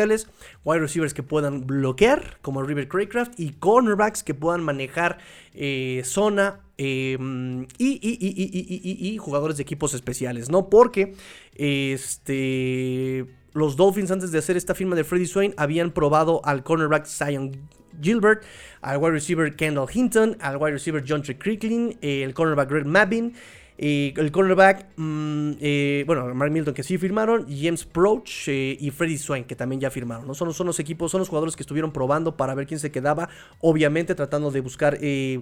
[0.65, 5.19] wide receivers que puedan bloquear, como River Craycraft, y cornerbacks que puedan manejar
[5.55, 10.69] eh, zona em, y, jugadores de equipos especiales, ¿no?
[10.71, 11.15] Porque
[11.55, 17.07] este, los Dolphins, antes de hacer esta firma de Freddie Swain, habían probado al cornerback
[17.07, 17.69] Zion
[18.01, 18.45] Gilbert,
[18.81, 23.35] al wide receiver Kendall Hinton, al wide receiver John Tricklin, el cornerback Greg Mabin
[23.79, 29.19] el cornerback, mm, eh, bueno, Mark Milton que sí firmaron, James Proch eh, y Freddie
[29.19, 30.27] Swain que también ya firmaron.
[30.27, 30.35] ¿no?
[30.35, 33.29] Son, son, los equipos, son los jugadores que estuvieron probando para ver quién se quedaba,
[33.61, 35.41] obviamente tratando de buscar eh,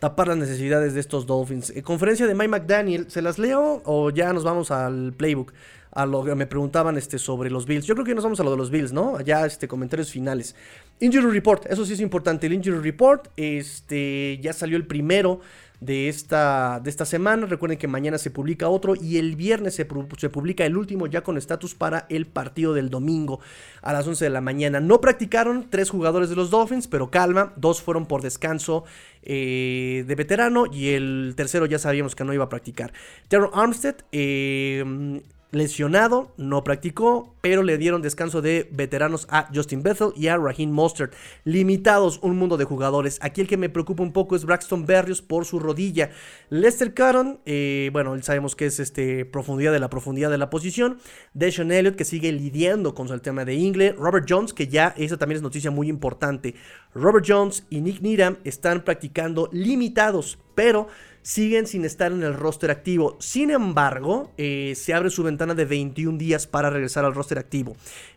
[0.00, 1.72] tapar las necesidades de estos Dolphins.
[1.84, 5.52] conferencia de Mike McDaniel, ¿se las leo o ya nos vamos al playbook?
[5.92, 7.84] A lo que me preguntaban este, sobre los Bills.
[7.84, 9.20] Yo creo que nos vamos a lo de los Bills, ¿no?
[9.22, 10.54] Ya este, comentarios finales.
[11.00, 12.46] Injury Report, eso sí es importante.
[12.46, 15.40] El Injury Report, este, ya salió el primero
[15.80, 17.46] de esta, de esta semana.
[17.46, 19.86] Recuerden que mañana se publica otro y el viernes se,
[20.18, 23.40] se publica el último ya con estatus para el partido del domingo
[23.82, 24.80] a las 11 de la mañana.
[24.80, 28.84] No practicaron tres jugadores de los Dolphins, pero calma, dos fueron por descanso
[29.22, 32.92] eh, de veterano y el tercero ya sabíamos que no iba a practicar.
[33.28, 35.22] Terrell Armstead eh,
[35.52, 40.70] lesionado, no practicó, pero le dieron descanso de veteranos a Justin Bethel y a Raheem
[40.70, 41.14] Mostert.
[41.44, 43.18] Limitados un mundo de jugadores.
[43.20, 46.10] Aquí el que me preocupa un poco es Braxton Berrios por su rodilla.
[46.50, 50.98] Lester Cotton, eh, bueno, sabemos que es este, profundidad de la profundidad de la posición.
[51.34, 53.92] Deshaun Elliott, que sigue lidiando con el tema de Ingle.
[53.92, 56.54] Robert Jones, que ya, esa también es noticia muy importante.
[56.94, 60.88] Robert Jones y Nick Needham están practicando limitados, pero
[61.22, 63.16] siguen sin estar en el roster activo.
[63.20, 67.76] Sin embargo, eh, se abre su ventana de 21 días para regresar al roster activo.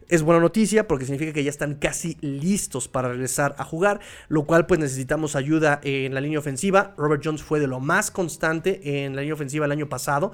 [0.10, 4.43] Es buena noticia porque significa que ya están casi listos para regresar a jugar, lo
[4.45, 6.93] cual pues necesitamos ayuda en la línea ofensiva.
[6.97, 10.34] Robert Jones fue de lo más constante en la línea ofensiva el año pasado.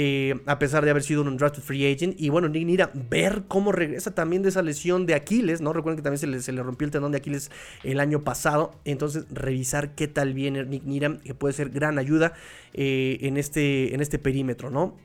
[0.00, 2.14] Eh, a pesar de haber sido un drafted free agent.
[2.20, 5.72] Y bueno, Nick Nira, ver cómo regresa también de esa lesión de Aquiles, ¿no?
[5.72, 7.50] Recuerden que también se le, rompió el tendón de Aquiles
[7.82, 8.70] el año pasado.
[8.84, 12.34] Entonces, revisar qué tal viene Nick Nira, que puede ser gran ayuda
[12.74, 14.96] eh, en, este, en este perímetro, ¿no?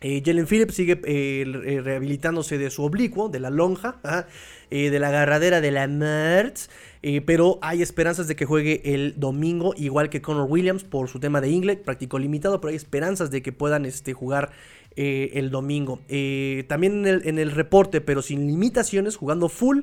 [0.00, 4.00] Eh, Jalen Phillips sigue eh, rehabilitándose de su oblicuo, de la lonja,
[4.70, 6.70] de la agarradera de la Mertz.
[7.26, 11.40] pero hay esperanzas de que juegue el domingo, igual que Connor Williams, por su tema
[11.40, 14.50] de inglés, práctico limitado, pero hay esperanzas de que puedan este, jugar
[14.96, 16.00] el domingo.
[16.68, 19.80] también en el, en el, reporte, pero sin limitaciones, jugando full.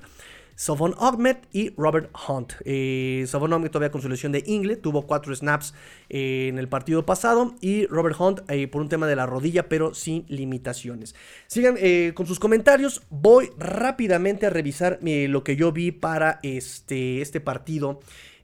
[0.58, 2.54] Savon Ahmed y Robert Hunt.
[2.66, 5.76] Eh, Savon Ahmed todavía con su lesión de Ingle, tuvo cuatro snaps
[6.10, 7.54] eh, en el partido pasado.
[7.62, 11.14] Y Robert Hunt eh, por un tema de la rodilla, pero sin limitaciones.
[11.46, 13.04] Sigan eh, con sus comentarios.
[13.12, 18.00] Voy rápidamente a revisar lo que yo vi para este, este partido.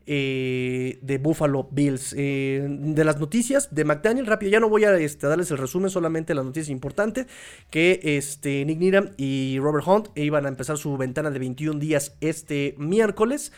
[0.06, 2.14] Eh, de Buffalo Bills.
[2.18, 5.90] Eh, de las noticias de McDaniel, rápido, ya no voy a este, darles el resumen,
[5.90, 7.28] solamente las noticias importantes,
[7.70, 12.18] que este, Nick Needham y Robert Hunt iban a empezar su ventana de 21 días
[12.20, 13.54] este miércoles.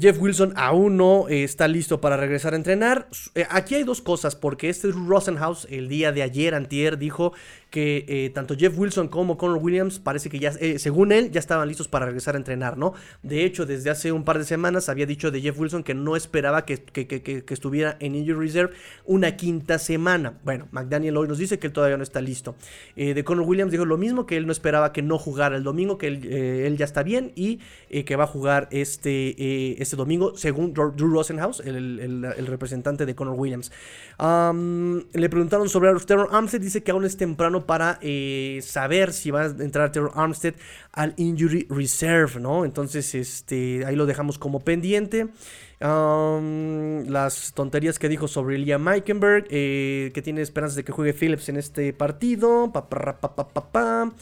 [0.00, 3.06] Jeff Wilson aún no está listo para regresar a entrenar.
[3.50, 7.34] aquí hay dos cosas, porque este Rosenhaus el día de ayer, antier, dijo
[7.70, 11.40] que eh, tanto Jeff Wilson como Connor Williams parece que ya, eh, según él, ya
[11.40, 12.94] estaban listos para regresar a entrenar, ¿no?
[13.22, 16.16] De hecho, desde hace un par de semanas había dicho de Jeff Wilson que no
[16.16, 16.84] esperaba que,
[17.48, 20.38] estuviera en Injury Reserve una quinta semana.
[20.44, 22.54] Bueno, McDaniel hoy nos dice que él todavía no está listo.
[22.94, 25.64] Eh, de Connor Williams dijo lo mismo, que él no esperaba que no jugara el
[25.64, 27.58] domingo, que él, ya está bien y
[28.04, 33.72] que va a jugar este, este domingo, según Drew Rosenhaus, el, representante de Connor Williams.
[34.18, 39.46] le preguntaron sobre Armstead, dice que aún es temprano para eh, saber si va a
[39.46, 40.54] entrar Terror Armstead
[40.92, 42.64] al Injury Reserve, ¿no?
[42.64, 45.28] Entonces, este, ahí lo dejamos como pendiente.
[45.80, 51.48] las tonterías que dijo sobre Liam Meikenberg, eh, que tiene esperanzas de que juegue Phillips
[51.48, 52.72] en este partido.
[52.72, 54.12] Pa, pa,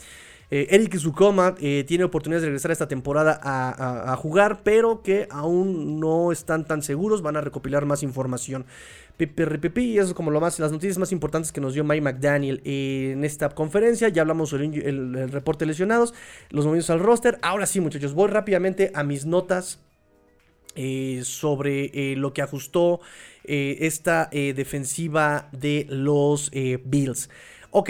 [0.51, 6.31] eh, Eric Zukoma tiene oportunidades de regresar esta temporada a, jugar, pero que aún no
[6.31, 7.21] están tan seguros.
[7.21, 8.65] Van a recopilar más información.
[9.17, 12.61] Y eso es como lo más, las noticias más importantes que nos dio Mike McDaniel
[12.65, 14.09] en esta conferencia.
[14.09, 16.13] Ya hablamos sobre el, reporte de lesionados,
[16.49, 17.39] los movimientos al roster.
[17.41, 19.79] Ahora sí, muchachos, voy rápidamente a mis notas
[20.75, 22.99] eh, sobre eh, lo que ajustó
[23.45, 26.51] eh, esta defensiva de los
[26.83, 27.29] Bills.
[27.71, 27.89] Ok,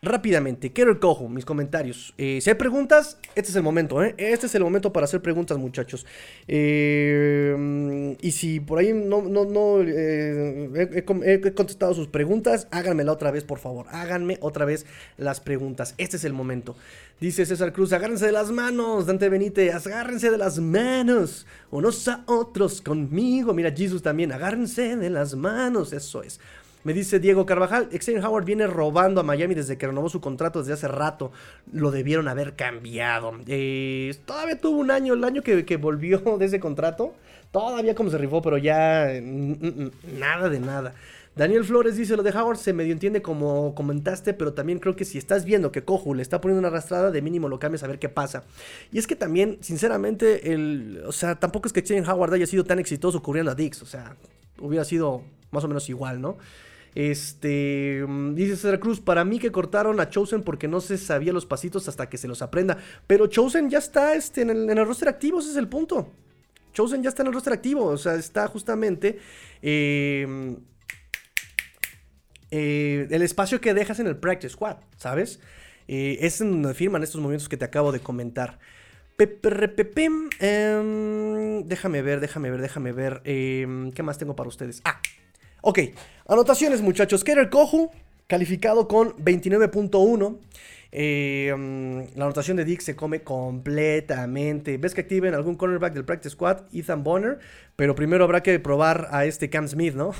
[0.00, 2.14] Rápidamente, quiero el cojo, mis comentarios.
[2.18, 4.14] Eh, si hay preguntas, este es el momento, ¿eh?
[4.16, 6.06] Este es el momento para hacer preguntas, muchachos.
[6.46, 11.04] Eh, y si por ahí no, no, he,
[11.52, 13.86] contestado sus preguntas, háganmela otra vez, por favor.
[13.90, 14.86] Háganme otra vez
[15.16, 15.96] las preguntas.
[15.98, 16.76] Este es el momento.
[17.20, 22.22] Dice César Cruz, agárrense de las manos, Dante Benítez, agárrense de las manos, unos a
[22.26, 23.52] otros conmigo.
[23.52, 26.38] Mira, Jesus también, agárrense de las manos, eso es.
[26.84, 30.60] Me dice Diego Carvajal, Xavier Howard viene robando a Miami desde que renovó su contrato
[30.60, 31.32] desde hace rato.
[31.72, 33.32] Lo debieron haber cambiado.
[33.46, 37.14] Eh, todavía tuvo un año, el año que, volvió de ese contrato.
[37.50, 40.94] Todavía como se rifó, pero ya mm, mm, mm, nada de nada.
[41.34, 45.04] Daniel Flores dice, lo de Howard se medio entiende como comentaste, pero también creo que
[45.04, 47.86] si estás viendo que Coju le está poniendo una arrastrada, de mínimo lo cambies a
[47.86, 48.42] ver qué pasa.
[48.92, 50.42] Y es que también, sinceramente,
[51.06, 53.86] o sea, tampoco es que Xavier Howard haya sido tan exitoso cubriendo a Dix, o
[53.86, 54.16] sea,
[54.58, 55.22] hubiera sido
[55.52, 56.38] más o menos igual, ¿no?
[56.98, 61.32] Este, mm, dice César Cruz, para mí que cortaron a Chosen porque no se sabía
[61.32, 62.76] los pasitos hasta que se los aprenda.
[63.06, 66.10] Pero Chosen ya está este, en, el, roster activo, ese es el punto.
[66.72, 69.20] Chosen ya está en el roster activo, o sea, está justamente
[69.62, 70.56] em,
[72.50, 75.38] eh, el espacio que dejas en el practice squad, ¿sabes?
[75.86, 78.58] Eh, es en donde firman estos movimientos que te acabo de comentar.
[79.16, 83.22] Peperrepepem, em, déjame ver, déjame ver, déjame ver.
[83.24, 84.82] em, ¿Qué más tengo para ustedes?
[84.84, 85.00] Ah,
[85.62, 85.78] ok.
[86.26, 87.24] Anotaciones, muchachos.
[87.24, 87.90] Kerer Kohu,
[88.26, 90.38] calificado con 29.1.
[90.90, 94.78] Eh, mm, la anotación de Dick se come completamente.
[94.78, 97.38] Ves que activen algún cornerback del practice squad, Ethan Bonner,
[97.76, 100.12] pero primero habrá que probar a este Cam Smith, ¿no?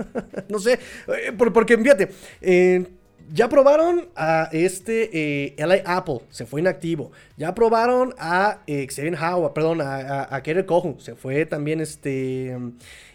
[0.48, 0.74] no sé,
[1.08, 2.86] eh, por- porque fíjate, eh,
[3.32, 5.10] ya probaron a este
[5.48, 7.12] eh, Apple, se fue inactivo.
[7.36, 12.56] Ya probaron a eh, Xavier Howard, perdón, a, a, a Kohu, se fue también este.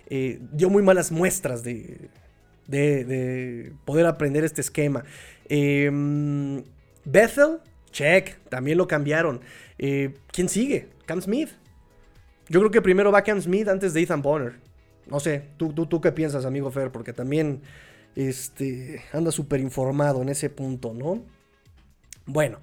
[0.10, 2.10] eh, dio muy malas muestras de,
[2.68, 5.04] de, de poder aprender este esquema.
[5.50, 6.60] Mm,
[7.06, 7.60] Bethel,
[7.92, 9.42] check, también lo cambiaron.
[9.78, 10.90] Eh, ¿Quién sigue?
[11.06, 11.50] Cam Smith.
[12.50, 14.60] Yo creo que primero va Cam Smith antes de Ethan Bonner.
[15.08, 16.92] No sé, ¿tú, tú, tú qué piensas, amigo Fer?
[16.92, 17.62] Porque también
[18.16, 21.22] este, anda súper informado en ese punto, ¿no?
[22.26, 22.60] Bueno,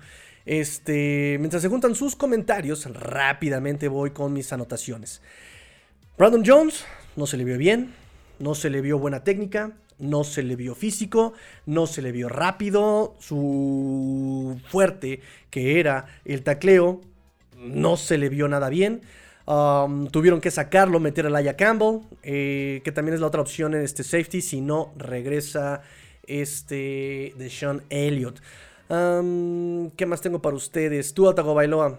[0.47, 5.21] este, mientras se juntan sus comentarios, rápidamente voy con mis anotaciones.
[6.17, 6.85] Brandon Jones
[7.17, 7.93] no se le vio bien,
[8.39, 11.35] no se le vio buena técnica, no se le vio físico,
[11.67, 15.21] no se le vio rápido, su fuerte
[15.51, 17.01] que era el tacleo,
[17.57, 19.03] no se le vio nada bien.
[19.49, 23.73] Um, tuvieron que sacarlo, meter a Laia Campbell, eh, que también es la otra opción
[23.73, 25.81] en este safety, si no regresa
[26.27, 28.43] este de Sean Elliott.
[28.91, 31.15] Um, ¿Qué más tengo para ustedes?
[31.15, 31.99] Tua Tagovailoa.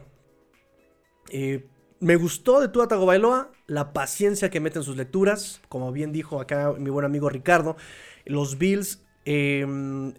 [1.31, 1.65] Eh,
[1.99, 5.59] me gustó de Tua Tagovailoa la paciencia que mete en sus lecturas.
[5.69, 7.77] Como bien dijo acá mi buen amigo Ricardo,
[8.25, 9.61] los Bills eh,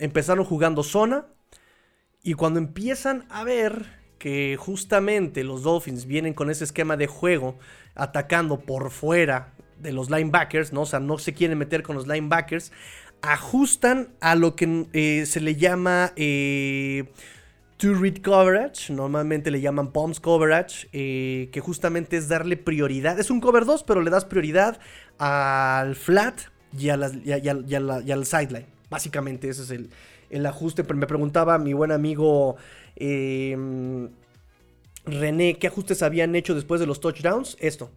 [0.01, 1.27] empezaron jugando zona.
[2.25, 7.59] Y cuando empiezan a ver que justamente los Dolphins vienen con ese esquema de juego,
[7.97, 10.83] atacando por fuera de los linebackers, ¿no?
[10.83, 12.71] O sea, no se quieren meter con los linebackers,
[13.23, 17.05] ajustan a lo que eh, se le llama eh,
[17.79, 23.31] two read coverage, normalmente le llaman palms coverage, eh, que justamente es darle prioridad, es
[23.31, 24.79] un cover 2, pero le das prioridad
[25.19, 26.39] al flat
[26.79, 28.67] y, a las- y al- sideline.
[28.91, 29.91] Básicamente ese es el,
[30.31, 30.83] el ajuste.
[30.95, 32.57] Me preguntaba mi buen amigo
[32.97, 33.57] eh,
[35.07, 37.57] René, ¿qué ajustes habían hecho después de los touchdowns?
[37.61, 37.91] Esto.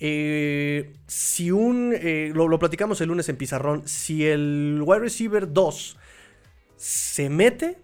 [0.00, 1.94] Eh, si un.
[1.94, 3.86] eh, lo, lo platicamos el lunes en Pizarrón.
[3.86, 5.96] Si el wide receiver 2
[6.76, 7.78] se mete,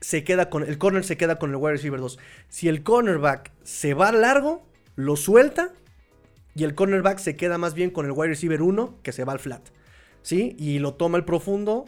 [0.00, 0.62] se queda con.
[0.62, 2.18] El corner se queda con el wide receiver 2.
[2.48, 4.66] Si el cornerback se va largo,
[4.96, 5.72] lo suelta.
[6.54, 9.32] Y el cornerback se queda más bien con el wide receiver 1 que se va
[9.32, 9.62] al flat.
[10.22, 10.54] ¿Sí?
[10.58, 11.86] Y lo toma el profundo.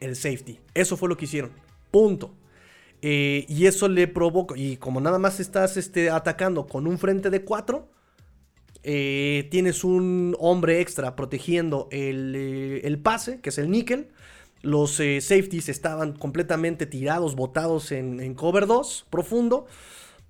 [0.00, 0.60] El safety.
[0.74, 1.50] Eso fue lo que hicieron.
[1.94, 2.34] Punto.
[3.02, 4.56] Eh, y eso le provoca.
[4.58, 7.88] Y como nada más estás este, atacando con un frente de 4.
[8.82, 14.08] eh, tienes un hombre extra protegiendo el, eh, el pase, que es el níquel.
[14.62, 19.66] Los safeties estaban completamente tirados, botados en, cover 2, profundo.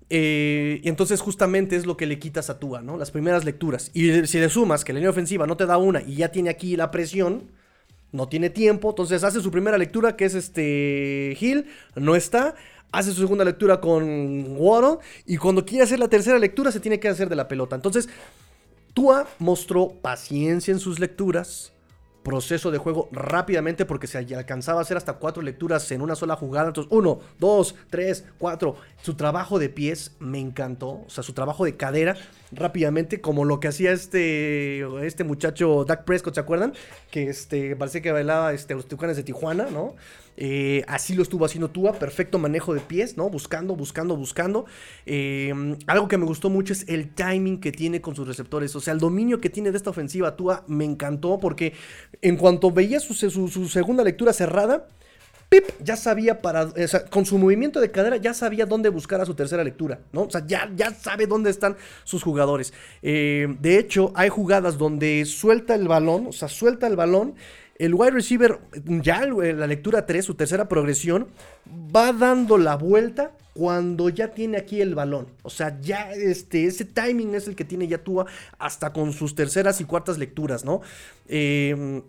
[0.07, 2.95] Y entonces justamente es lo que le quitas a Tua, ¿no?
[2.95, 3.89] Las primeras lecturas.
[3.95, 6.51] Y si le sumas que la línea ofensiva no te da una y ya tiene
[6.51, 7.49] aquí la presión,
[8.15, 12.55] no tiene tiempo, entonces hace su primera lectura que es este Hill, no está.
[12.91, 16.97] Hace su segunda lectura con Waddle y cuando quiere hacer la tercera lectura se tiene
[16.99, 17.75] que hacer de la pelota.
[17.75, 18.07] Entonces,
[18.93, 21.73] Tua mostró paciencia en sus lecturas,
[22.25, 26.35] proceso de juego rápidamente porque se alcanzaba a hacer hasta cuatro lecturas en una sola
[26.35, 26.67] jugada.
[26.69, 28.75] Entonces, uno, dos, tres, cuatro.
[29.01, 31.03] Su trabajo de pies me encantó.
[31.05, 32.17] O sea, su trabajo de cadera
[32.51, 36.73] rápidamente, como lo que hacía este, este muchacho Dak Prescott, ¿se acuerdan?
[37.11, 39.95] Que este, parece que bailaba este, los Tucanes de Tijuana, ¿no?
[40.37, 43.29] Eh, así lo estuvo haciendo Tua, perfecto manejo de pies, ¿no?
[43.29, 44.65] Buscando, buscando, buscando.
[45.05, 45.53] Eh,
[45.87, 48.75] algo que me gustó mucho es el timing que tiene con sus receptores.
[48.75, 51.73] O sea, el dominio que tiene de esta ofensiva Tua me encantó porque
[52.21, 54.87] en cuanto veía su, segunda lectura cerrada,
[55.47, 56.69] Pip ya sabía para,
[57.11, 60.23] con su movimiento de cadera ya sabía dónde buscar a su tercera lectura, ¿no?
[60.23, 62.73] O sea, ya, ya sabe dónde están sus jugadores.
[63.03, 67.35] Eh, de hecho, hay jugadas donde suelta el balón, o sea, suelta el balón.
[67.77, 71.27] El wide receiver, ya la lectura 3, su tercera progresión,
[71.67, 75.27] va dando la vuelta cuando ya tiene aquí el balón.
[75.43, 78.25] O sea, ya este, ese timing es el que tiene ya Tua
[78.59, 80.81] hasta con sus terceras y cuartas lecturas, ¿no?
[81.27, 82.01] Eh,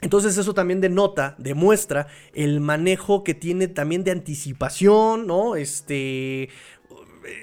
[0.00, 5.56] entonces eso también denota, demuestra el manejo que tiene también de anticipación, ¿no?
[5.56, 6.48] Este...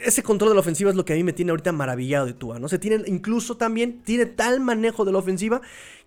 [0.03, 2.33] Ese control de la ofensiva es lo que a mí me tiene ahorita maravillado de
[2.33, 2.67] Tua, ¿no?
[2.67, 5.61] Se tiene, incluso también, tiene tal manejo de la ofensiva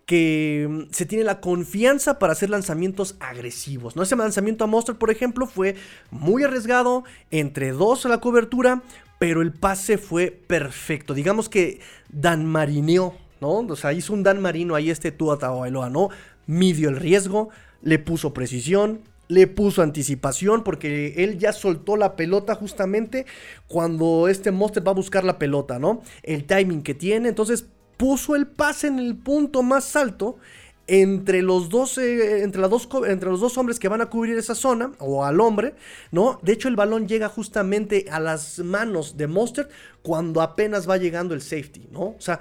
[0.05, 4.03] que mm, se tiene la confianza para hacer lanzamientos agresivos, ¿no?
[4.03, 5.75] Ese lanzamiento a Monster, por ejemplo, fue
[6.09, 8.83] muy arriesgado, entre dos a la cobertura,
[9.19, 11.13] pero el pase fue perfecto.
[11.13, 11.79] Digamos que
[12.09, 13.59] Dan Marineó, ¿no?
[13.59, 16.09] O sea, hizo un Dan Marino ahí este Tua Tagovailoa, ¿no?
[16.47, 17.49] Midió el riesgo,
[17.81, 23.25] le puso precisión, le puso anticipación porque él ya soltó la pelota justamente
[23.67, 26.01] cuando este Monster va a buscar la pelota, ¿no?
[26.23, 27.67] El timing que tiene, entonces
[28.01, 30.39] puso el pase en el punto más alto
[30.87, 34.91] entre los dos, entre, dos, entre los dos hombres que van a cubrir esa zona,
[34.97, 35.75] o al hombre,
[36.11, 36.39] ¿no?
[36.41, 39.69] De hecho, el balón llega justamente a las manos de Monster
[40.01, 42.01] cuando apenas va llegando el safety, ¿no?
[42.01, 42.39] O sea,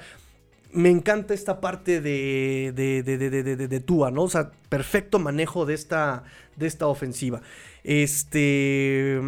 [0.73, 4.23] me encanta esta parte de, de, de, de, Tua, ¿no?
[4.23, 6.25] O sea, perfecto manejo de esta,
[6.57, 7.43] de esta ofensiva.
[7.85, 9.21] Este.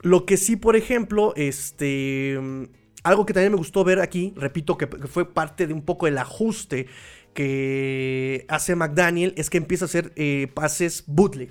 [0.00, 2.40] Lo que sí, por ejemplo, este.
[3.04, 6.18] Algo que también me gustó ver aquí, repito que, fue parte de un poco el
[6.18, 6.86] ajuste
[7.34, 11.50] que hace McDaniel, es que empieza a hacer eh, pases bootleg.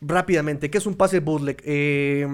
[0.00, 1.62] Rápidamente, ¿qué es un pase bootleg?
[1.64, 2.26] Eh,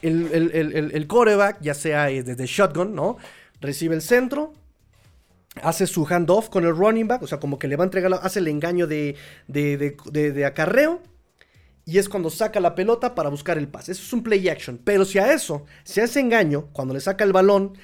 [0.00, 3.18] el, el, coreback, ya sea eh, desde shotgun, ¿no?
[3.60, 4.54] Recibe el centro,
[5.62, 8.12] hace su handoff con el running back, o sea, como que le va a entregar,
[8.22, 9.16] hace el engaño de,
[9.48, 11.02] de, acarreo.
[11.84, 13.92] Y es cuando saca la pelota para buscar el pase.
[13.92, 14.80] Eso es un play action.
[14.82, 17.76] Pero si a eso, si a ese engaño, cuando le saca el balón,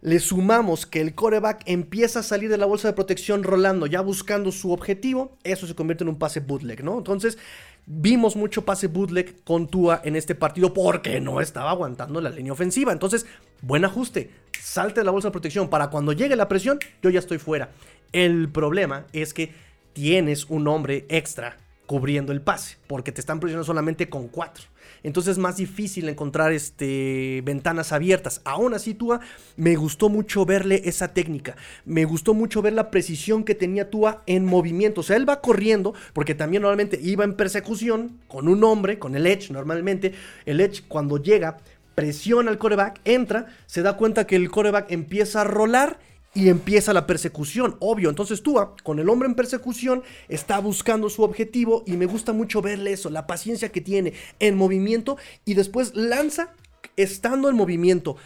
[0.00, 4.02] le sumamos que el coreback empieza a salir de la bolsa de protección rolando, ya
[4.02, 6.98] buscando su objetivo, eso se convierte en un pase bootleg, ¿no?
[6.98, 7.38] Entonces,
[7.86, 12.52] vimos mucho pase bootleg con Tua en este partido porque no estaba aguantando la línea
[12.52, 12.92] ofensiva.
[12.92, 13.24] Entonces,
[13.62, 14.30] buen ajuste
[14.60, 17.70] salte de la bolsa de protección para cuando llegue la presión, yo ya estoy fuera.
[18.12, 19.52] El problema es que
[19.92, 24.64] tienes un hombre extra cubriendo el pase, porque te están presionando solamente con cuatro.
[25.02, 28.40] Entonces es más difícil encontrar este, ventanas abiertas.
[28.44, 29.20] Aún así, Tua,
[29.56, 31.56] me gustó mucho verle esa técnica.
[31.84, 35.02] Me gustó mucho ver la precisión que tenía Tua en movimiento.
[35.02, 39.14] O sea, él va corriendo, porque también normalmente iba en persecución con un hombre, con
[39.14, 40.12] el Edge normalmente.
[40.46, 41.58] El Edge cuando llega
[41.94, 45.98] presiona al coreback, entra, se da cuenta que el coreback empieza a rolar
[46.34, 48.10] y empieza la persecución, obvio.
[48.10, 52.60] Entonces tú, con el hombre en persecución, está buscando su objetivo y me gusta mucho
[52.60, 56.52] verle eso, la paciencia que tiene en movimiento y después lanza
[56.96, 58.16] estando en movimiento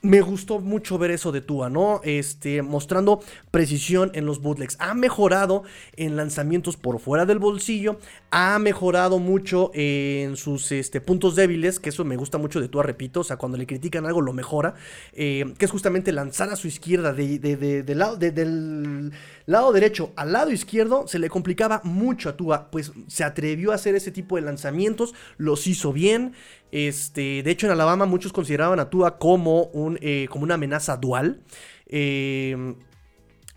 [0.00, 2.00] me gustó mucho ver eso de Tua, ¿no?
[2.04, 3.20] Este, mostrando
[3.50, 4.76] precisión en los bootlegs.
[4.78, 5.64] Ha mejorado
[5.96, 7.98] en lanzamientos por fuera del bolsillo.
[8.30, 12.84] Ha mejorado mucho en sus este, puntos débiles, que eso me gusta mucho de Tua,
[12.84, 13.20] repito.
[13.20, 14.74] O sea, cuando le critican algo, lo mejora.
[15.14, 19.12] Eh, que es justamente lanzar a su izquierda, de, lado, del
[19.46, 22.70] lado derecho al lado izquierdo, se le complicaba mucho a Tua.
[22.70, 26.34] Pues se atrevió a hacer ese tipo de lanzamientos, los hizo bien.
[26.70, 30.96] Este, de hecho, en Alabama muchos consideraban a Tua como, un, eh, como una amenaza
[30.96, 31.40] dual.
[31.86, 32.74] Eh,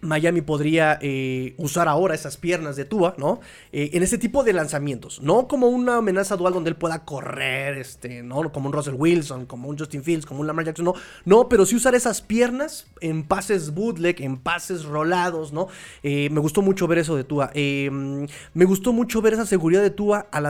[0.02, 3.40] Miami podría eh, usar ahora esas piernas de Tua, ¿no?
[3.72, 7.78] Eh, en ese tipo de lanzamientos, no como una amenaza dual donde él pueda correr,
[7.78, 8.52] este, ¿no?
[8.52, 10.94] Como un Russell Wilson, como un Justin Fields, como un Lamar Jackson, no,
[11.26, 15.68] no, pero sí usar esas piernas en pases bootleg, en pases rolados, ¿no?
[16.02, 17.52] Eh, me gustó mucho ver eso de Tua.
[17.54, 20.48] me gustó mucho ver esa seguridad de Tua al,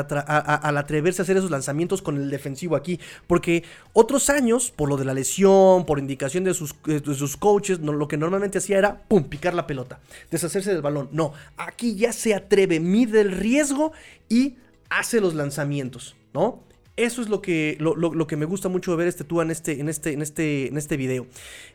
[0.78, 3.64] atreverse a hacer esos lanzamientos con el defensivo aquí, porque
[3.94, 8.08] otros años, por lo de la lesión, por indicación de sus, de sus coaches, lo
[8.08, 9.24] que normalmente hacía era, pum,
[9.54, 10.00] la pelota,
[10.30, 11.10] deshacerse del balón.
[11.12, 13.92] No, aquí ya se atreve, mide el riesgo
[14.30, 14.56] y
[14.90, 16.64] hace los lanzamientos, ¿no?
[16.98, 19.90] Eso es lo que, lo, que me gusta mucho ver este Tua en este, en
[19.90, 21.26] este, en este, en este video.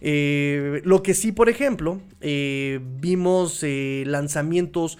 [0.00, 4.98] Eh, lo que sí, por ejemplo, eh, vimos eh, lanzamientos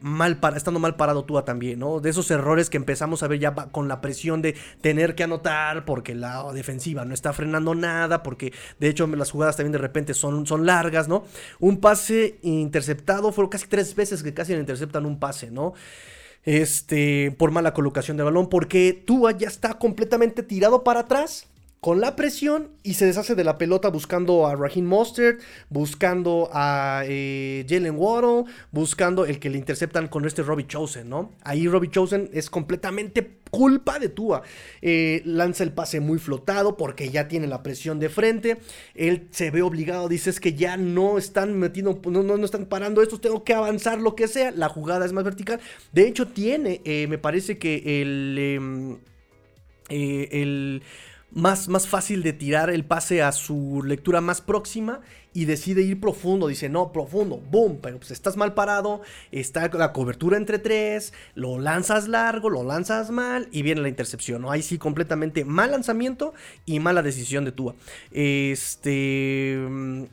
[0.00, 2.00] mal para, estando mal parado Tua también, ¿no?
[2.00, 5.84] De esos errores que empezamos a ver ya con la presión de tener que anotar
[5.84, 10.14] porque la defensiva no está frenando nada, porque de hecho las jugadas también de repente
[10.14, 11.24] son, son largas, ¿no?
[11.60, 15.74] Un pase interceptado, fueron casi tres veces que casi interceptan un pase, ¿no?
[16.44, 21.51] Este, por mala colocación de balón, porque Tua ya está completamente tirado para atrás
[21.82, 27.02] con la presión y se deshace de la pelota buscando a Raheem Mostert, buscando a
[27.06, 31.32] eh, Jalen Waddle, buscando el que le interceptan con este Robbie Chosen, ¿no?
[31.42, 34.42] Ahí Robbie Chosen es completamente culpa de Tua.
[34.80, 38.58] Eh, lanza el pase muy flotado porque ya tiene la presión de frente.
[38.94, 43.02] Él se ve obligado, dice es que ya no están metiendo, no, no, están parando
[43.02, 44.52] estos, tengo que avanzar lo que sea.
[44.52, 45.58] La jugada es más vertical.
[45.90, 48.38] De hecho, tiene, eh, me parece que el...
[48.38, 48.98] Em,
[49.88, 50.82] el
[51.34, 55.00] más, más fácil de tirar el pase a su lectura más próxima
[55.34, 56.48] y decide ir profundo.
[56.48, 61.58] Dice, no, profundo, boom, pero pues estás mal parado, está la cobertura entre tres, lo
[61.58, 64.42] lanzas largo, lo lanzas mal y viene la intercepción.
[64.42, 64.50] ¿no?
[64.50, 66.34] Ahí sí, completamente mal lanzamiento
[66.66, 67.74] y mala decisión de Tua.
[68.10, 69.54] Este,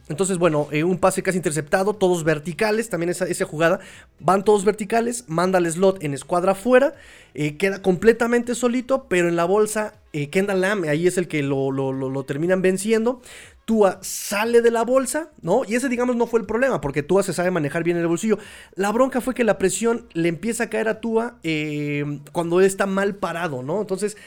[0.07, 3.79] entonces, bueno, eh, un pase casi interceptado, todos verticales, también esa, esa jugada,
[4.19, 6.95] van todos verticales, manda el slot en escuadra afuera,
[7.33, 11.43] eh, queda completamente solito, pero en la bolsa, eh, Kendall Lamb, ahí es el que
[11.43, 13.21] lo, lo terminan venciendo.
[13.69, 15.61] Tua sale de la bolsa, ¿no?
[15.63, 18.07] Y ese, digamos, no fue el problema, porque Tua se sabe manejar bien en el
[18.07, 18.39] bolsillo.
[18.73, 22.87] La bronca fue que la presión le empieza a caer a Tua eh, cuando está
[22.87, 23.79] mal parado, ¿no?
[23.79, 24.17] Entonces,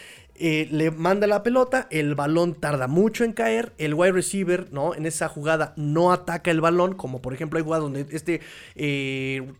[0.45, 4.93] eh, le manda la pelota, el balón tarda mucho en caer, el wide receiver, ¿no?
[4.93, 8.41] En esa jugada no ataca el balón, como por ejemplo hay jugadas donde este
[8.75, 9.53] eh,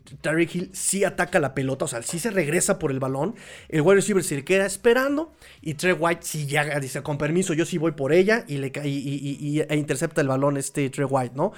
[0.53, 3.33] Hill sí ataca la pelota, o sea, sí se regresa por el balón,
[3.69, 5.31] el wide receiver se queda esperando
[5.61, 8.73] y Trey White sí ya dice, con permiso, yo sí voy por ella y, le,
[8.83, 11.53] y, e intercepta el balón este Trey White, ¿no?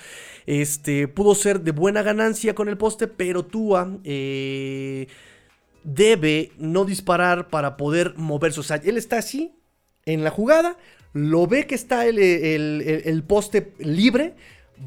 [0.46, 3.98] Este, pudo ser de buena ganancia con el poste, pero Tua...
[4.04, 5.08] Eh,
[5.86, 8.60] debe no disparar para poder moverse.
[8.60, 9.56] O sea, él está así
[10.06, 10.78] en la jugada,
[11.14, 14.36] lo ve que está el, poste libre,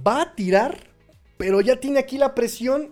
[0.06, 0.78] va a tirar,
[1.38, 2.90] pero ya tiene aquí la presión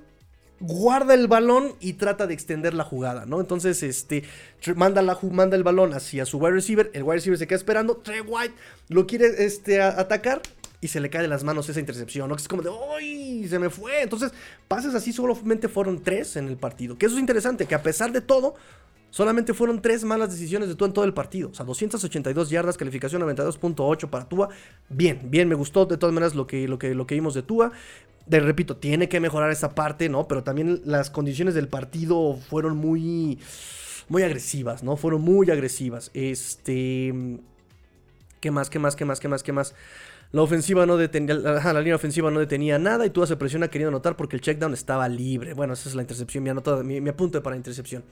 [0.59, 3.41] guarda el balón y trata de extender la jugada, ¿no?
[3.41, 4.25] Entonces, este,
[4.75, 7.99] manda, la, manda el balón hacia su wide receiver, el wide receiver se queda esperando,
[7.99, 8.55] Trey White
[8.89, 10.41] lo quiere este, atacar,
[10.81, 12.37] y se le cae de las manos esa intercepción, ¿no?
[12.37, 13.47] Es como de, ¡ay!
[13.49, 14.03] Se me fue.
[14.03, 14.33] Entonces,
[14.69, 16.99] pases así solamente fueron tres en el partido.
[16.99, 18.55] Que eso es interesante, que a pesar de todo,
[19.11, 21.51] solamente fueron tres malas decisiones de Tua en todo el partido.
[21.51, 24.51] O sea, 282 yardas, calificación 92.8 para Tua.
[24.89, 27.43] Bien, bien, me gustó de todas maneras lo que, lo que, lo que vimos de
[27.43, 27.73] Tua.
[28.27, 30.29] De repito, tiene que mejorar esa parte, ¿no?
[30.29, 33.39] Pero también las condiciones del partido fueron muy,
[34.09, 34.97] muy agresivas, ¿no?
[34.97, 36.11] Fueron muy agresivas.
[36.13, 37.15] Este...
[38.41, 38.69] ¿Qué más?
[38.69, 38.97] ¿Qué más?
[38.97, 39.19] ¿Qué más?
[39.19, 39.43] ¿Qué más?
[39.43, 39.75] ¿Qué más?
[40.33, 43.89] La ofensiva no detenía, la, línea ofensiva no detenía nada y Tua se presiona queriendo
[43.89, 45.55] anotar porque el checkdown estaba libre.
[45.55, 46.45] Bueno, esa es la intercepción,
[46.85, 48.05] mi, mi, apunte para intercepción.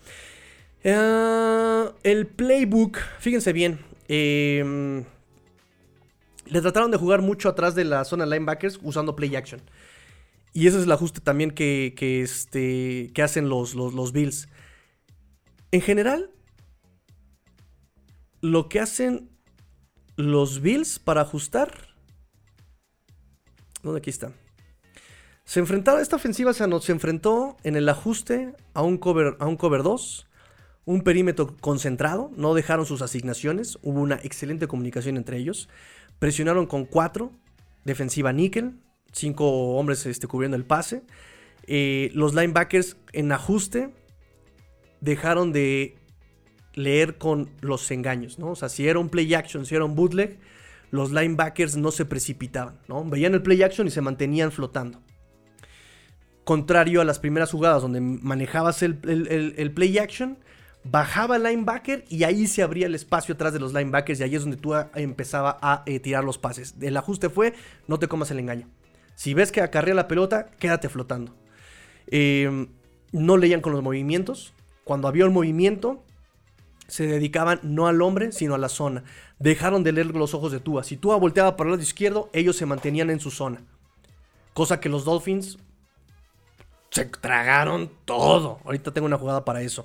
[0.84, 5.04] Eh, el playbook, fíjense bien, em,
[6.46, 9.60] le trataron de jugar mucho atrás de la zona linebackers usando play action.
[10.52, 14.48] Y ese es el ajuste también que, este, que hacen los, los Bills.
[15.72, 16.30] En general,
[18.40, 19.30] lo que hacen
[20.16, 21.93] los Bills para ajustar
[23.84, 24.32] ¿Dónde aquí está?
[25.44, 29.56] Se enfrentaron, esta ofensiva se, se, enfrentó en el ajuste a un, cover, a un
[29.56, 30.26] cover 2,
[30.86, 35.68] un perímetro concentrado, no dejaron sus asignaciones, hubo una excelente comunicación entre ellos,
[36.18, 37.30] presionaron con 4,
[37.84, 38.80] defensiva níquel,
[39.12, 41.02] 5 hombres este, cubriendo el pase,
[41.66, 43.90] eh, los linebackers en ajuste
[45.00, 45.96] dejaron de
[46.72, 48.50] leer con los engaños, ¿no?
[48.50, 50.38] O sea, si era un play action, si era un bootleg,
[50.94, 53.04] los linebackers no se precipitaban, ¿no?
[53.04, 55.00] Veían el play action y se mantenían flotando.
[56.44, 58.94] Contrario a las primeras jugadas donde manejabas el,
[59.74, 60.38] play action,
[60.84, 64.36] bajaba el linebacker y ahí se abría el espacio atrás de los linebackers y ahí
[64.36, 66.76] es donde tú empezaba a eh, tirar los pases.
[66.80, 67.54] El ajuste fue,
[67.88, 68.68] no te comas el engaño.
[69.16, 71.34] Si ves que acarrea la pelota, quédate flotando.
[72.06, 72.68] Eh,
[73.10, 74.54] no leían con los movimientos.
[74.84, 76.04] Cuando había un movimiento,
[76.86, 79.04] se dedicaban no al hombre, sino a la zona.
[79.38, 80.84] Dejaron de leer los ojos de Tua.
[80.84, 83.62] Si Tua volteaba para el lado izquierdo, ellos se mantenían en su zona.
[84.52, 85.58] Cosa que los Dolphins
[86.90, 88.60] se tragaron todo.
[88.64, 89.84] Ahorita tengo una jugada para eso.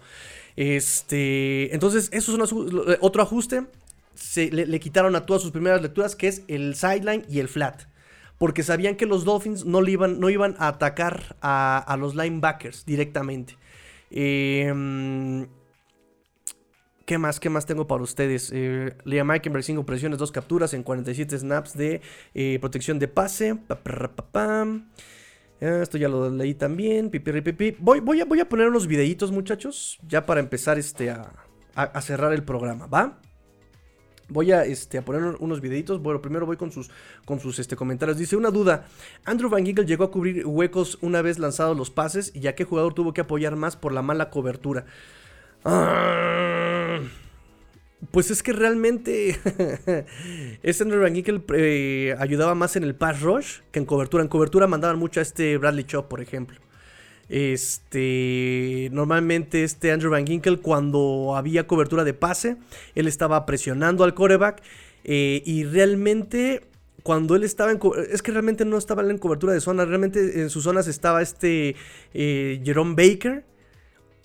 [0.55, 2.53] Este, entonces, eso es
[3.01, 3.65] otro ajuste.
[4.13, 7.83] Se, le, quitaron a Tua sus primeras lecturas, que es el sideline y el flat.
[8.37, 12.85] Porque sabían que los Dolphins no, iban, no iban a atacar a, a los linebackers
[12.85, 13.57] directamente.
[14.11, 15.47] Eh,
[17.09, 17.39] ¿Qué más?
[17.39, 18.51] ¿Qué más tengo para ustedes?
[18.53, 22.01] Eh, Liam Eikenberg, 5 presiones, 2 capturas en 47 snaps de
[22.35, 23.57] eh, protección de pase.
[24.35, 24.67] Ah,
[25.59, 27.09] esto ya lo leí también.
[27.79, 29.97] Voy, voy, a, voy a poner unos videitos, muchachos.
[30.07, 33.19] Ya para empezar este, a, cerrar el programa, ¿va?
[34.27, 36.03] Voy a, este, a poner unos videitos.
[36.03, 36.91] Bueno, primero voy con sus,
[37.25, 38.19] con sus este, comentarios.
[38.19, 38.85] Dice, una duda.
[39.25, 42.31] Andrew Van Giegel llegó a cubrir huecos una vez lanzados los pases.
[42.35, 44.85] ¿Y a qué jugador tuvo que apoyar más por la mala cobertura?
[45.65, 46.48] Ah,
[48.11, 49.29] pues es que realmente
[50.63, 51.13] este Andrew Van
[51.53, 54.23] eh, ayudaba más en el pass rush que en cobertura.
[54.23, 56.57] En cobertura mandaban mucho a este Bradley Chop, por ejemplo.
[57.27, 62.57] Este, normalmente este Andrew Van Ginkel cuando había cobertura de pase,
[62.95, 64.63] él estaba presionando al coreback
[65.03, 66.63] eh, y realmente
[67.03, 67.79] cuando él estaba en
[68.11, 71.75] es que realmente no estaba en cobertura de zona, realmente en sus zonas estaba este
[72.15, 73.45] eh, Jerome Baker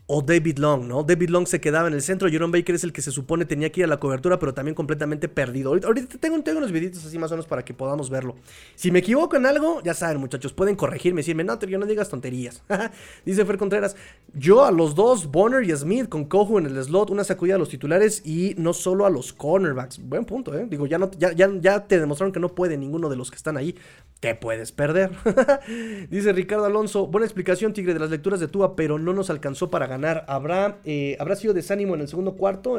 [0.07, 1.03] o David Long, ¿no?
[1.03, 3.73] David Long se quedaba en el centro, Jerome Baker es el que se supone tenía
[3.73, 5.71] que ir a la cobertura, pero también completamente perdido.
[5.71, 8.37] Ahorita, tengo, tengo, unos videitos así más o menos para que podamos verlo.
[8.75, 12.11] Si me equivoco en algo, ya saben muchachos, pueden corregirme, decirme, no, yo no digas
[12.11, 12.63] tonterías.
[13.25, 13.97] Dice Fer Contreras,
[14.35, 17.59] yo a los dos, Bonner y Smith, con Cojo en el slot, una sacudida a
[17.59, 20.07] los titulares y no solo a los cornerbacks.
[20.07, 20.67] Buen punto, ¿eh?
[20.69, 23.37] Digo, ya, no, ya, ya, ya te demostraron que no puede ninguno de los que
[23.37, 23.75] están ahí.
[24.21, 25.13] Te puedes perder.
[26.11, 29.71] Dice Ricardo Alonso, buena explicación, Tigre, de las lecturas de Tua, pero no nos alcanzó
[29.71, 29.94] para ganar.
[29.95, 32.73] Habrá, eh, habrá sido desánimo en el segundo cuarto,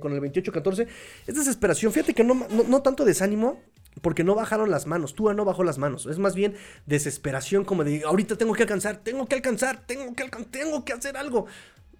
[0.00, 0.86] con el 28-14.
[1.26, 1.92] Es desesperación.
[1.92, 3.60] Fíjate que no, no, tanto desánimo,
[4.00, 6.06] Porque no bajaron las manos, Tua no bajó las manos.
[6.06, 6.54] Es más bien
[6.86, 10.92] desesperación como de, ahorita tengo que alcanzar, tengo que alcanzar, tengo que alcanzar, tengo que
[10.94, 11.46] hacer algo.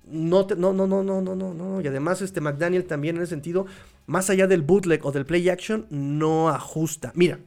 [0.05, 1.81] No, no, no, no, no, no, no, no.
[1.81, 3.67] Y además este McDaniel también en ese sentido,
[4.07, 7.13] más allá del bootleg o del play action, no ajusta.
[7.15, 7.39] Mira,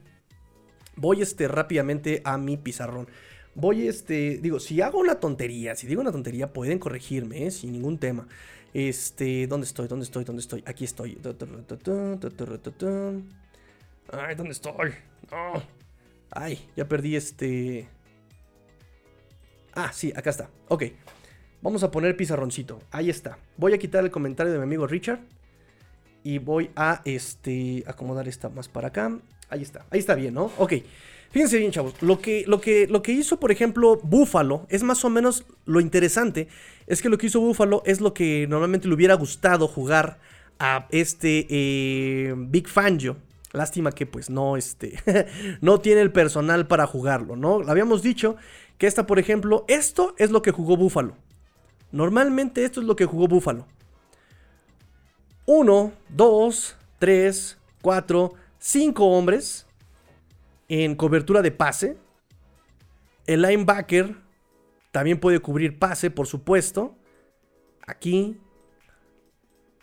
[0.96, 3.08] voy este rápidamente a mi pizarrón.
[3.56, 7.50] Voy este, digo, si hago una tontería, si digo una tontería, pueden corregirme, ¿eh?
[7.50, 8.28] sin ningún tema.
[8.74, 9.88] Este, ¿dónde estoy?
[9.88, 10.24] ¿Dónde estoy?
[10.24, 10.62] ¿Dónde estoy?
[10.66, 11.18] Aquí estoy.
[14.12, 14.92] Ay, ¿dónde estoy?
[16.30, 17.88] Ay, ya perdí este.
[19.74, 20.50] Ah, sí, acá está.
[20.68, 20.84] Ok.
[21.62, 22.80] Vamos a poner pizarroncito.
[22.90, 23.38] Ahí está.
[23.56, 25.20] Voy a quitar el comentario de mi amigo Richard.
[26.22, 29.18] Y voy a este, acomodar esta más para acá.
[29.48, 29.86] Ahí está.
[29.88, 30.52] Ahí está bien, ¿no?
[30.58, 30.74] Ok.
[31.30, 31.94] Fíjense bien, chavos.
[32.00, 35.80] Lo que, lo que, lo que hizo, por ejemplo, Buffalo es más o menos lo
[35.80, 36.48] interesante.
[36.86, 40.18] Es que lo que hizo Buffalo es lo que normalmente le hubiera gustado jugar
[40.58, 43.16] a este eh, Big Fangio.
[43.52, 44.98] Lástima que pues no, este,
[45.60, 47.62] no tiene el personal para jugarlo, ¿no?
[47.66, 48.36] Habíamos dicho
[48.78, 51.16] que esta, por ejemplo, esto es lo que jugó Buffalo.
[51.92, 53.66] Normalmente esto es lo que jugó Buffalo.
[55.46, 59.65] 1, 2, 3, 4, 5 hombres
[60.68, 61.96] en cobertura de pase.
[63.26, 64.16] El linebacker
[64.92, 66.96] también puede cubrir pase, por supuesto.
[67.86, 68.38] Aquí.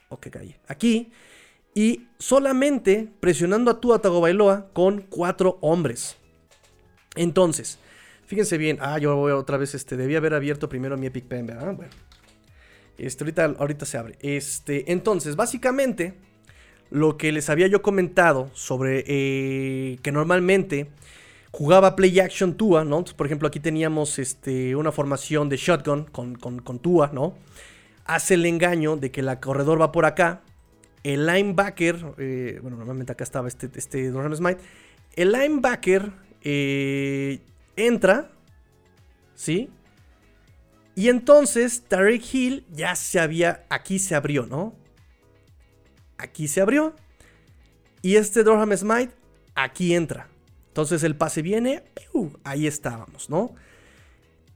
[0.10, 0.55] Ok, caí.
[0.68, 1.11] Aquí.
[1.76, 6.18] Y solamente presionando a Tua Tagovailoa con cuatro hombres.
[7.15, 7.80] Entonces,
[8.26, 8.77] fíjense bien.
[8.81, 9.73] Ah, yo voy otra vez.
[9.76, 11.73] Este, debía haber abierto primero mi Epic Pen, ¿verdad?
[11.73, 11.91] Bueno.
[12.97, 14.18] Este, ahorita, ahorita se abre.
[14.22, 16.15] Este, entonces, básicamente,
[16.94, 20.91] lo que les había yo comentado sobre eh, que normalmente
[21.52, 23.03] jugaba play action Tua, ¿no?
[23.03, 27.34] por ejemplo, aquí teníamos este, una formación de shotgun con, con, Tua, ¿no?
[28.06, 30.41] Hace el engaño de que la corredor va por acá.
[31.03, 34.61] El linebacker, eh, bueno, normalmente acá estaba este, este Smite.
[35.15, 36.11] El linebacker
[36.41, 37.40] eh,
[37.76, 38.30] entra,
[39.34, 39.72] ¿sí?
[40.95, 44.82] Y entonces Tarek Hill ya se había, aquí se abrió, ¿no?
[46.18, 46.95] Aquí se abrió.
[48.02, 49.14] Y este Durham Smite
[49.56, 50.30] aquí entra.
[50.68, 51.84] Entonces el pase viene,
[52.44, 53.53] ahí estábamos, ¿no?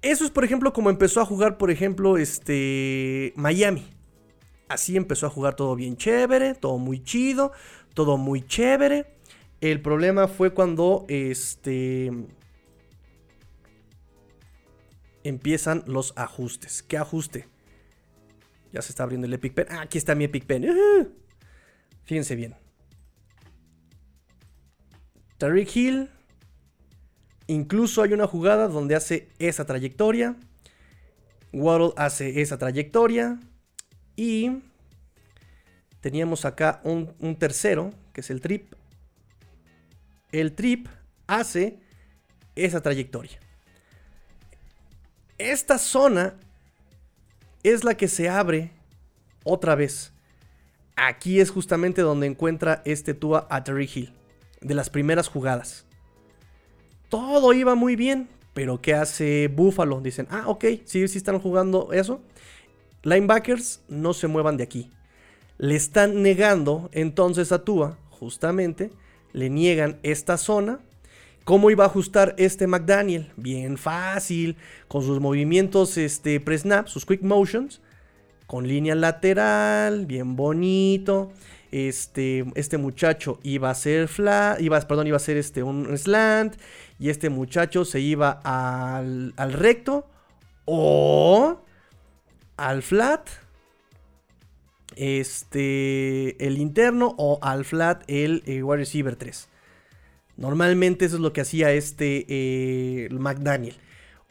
[0.02, 3.86] Eso es, por ejemplo, como empezó a jugar, por ejemplo, este Miami.
[4.68, 7.52] Así empezó a jugar todo bien chévere, todo muy chido,
[7.94, 9.06] todo muy chévere.
[9.62, 12.12] El problema fue cuando este
[15.24, 16.84] empiezan los ajustes.
[16.84, 17.48] ¿Qué ajuste?
[18.72, 19.68] Ya se está abriendo el Epic Pen.
[19.70, 20.66] Ah, aquí está mi Epic Pen.
[22.08, 22.56] Fíjense bien.
[25.38, 26.10] Tariq Hill.
[27.48, 30.38] Incluso hay una jugada donde hace esa trayectoria.
[31.52, 33.38] Waddle hace esa trayectoria.
[34.16, 34.64] Y
[36.00, 38.74] teníamos acá un, un, tercero, que es el trip.
[40.32, 40.88] El trip
[41.28, 41.78] hace
[42.56, 43.38] esa trayectoria.
[45.38, 46.36] Esta zona
[47.64, 48.72] es la que se abre
[49.44, 50.14] otra vez.
[50.98, 54.14] Aquí es justamente donde encuentra este Tua a Terry Hill
[54.62, 55.86] de las primeras jugadas.
[57.08, 60.02] Todo iba muy bien, pero ¿qué hace Buffalo?
[60.02, 62.20] Dicen, ah, ok, sí, sí están jugando eso.
[63.04, 64.90] Linebackers no se muevan de aquí.
[65.60, 68.90] Le están negando entonces a Tua, justamente,
[69.34, 70.80] le niegan esta zona.
[71.44, 73.32] ¿Cómo iba a ajustar este McDaniel?
[73.38, 74.58] Bien fácil,
[74.88, 77.82] con sus movimientos este, pre-snap, sus quick motions,
[78.48, 81.32] con línea lateral, bien bonito
[81.72, 86.56] este, este muchacho iba a ser flat, iba, perdón, iba a ser este, un slant,
[87.00, 90.08] y este muchacho se iba al, al recto
[90.66, 91.62] o
[92.56, 93.30] al flat,
[94.96, 99.50] este, el interno o al flat el eh, wide receiver 3.
[100.38, 103.76] Normalmente eso es lo que hacía este eh, McDaniel.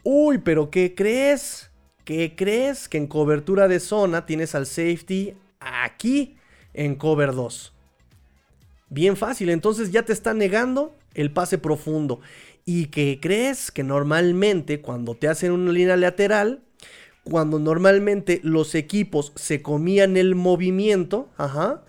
[0.03, 1.66] Uy, pero ¿qué crees?
[2.07, 2.87] ¿Qué crees?
[2.87, 6.37] Que en cobertura de zona tienes al safety aquí
[6.73, 7.73] en cover 2.
[8.89, 12.21] Bien fácil, entonces ya te está negando el pase profundo.
[12.63, 13.71] ¿Y que crees?
[13.71, 16.61] Que normalmente cuando te hacen una línea lateral,
[17.25, 21.83] cuando normalmente los equipos se comían el movimiento, ajá,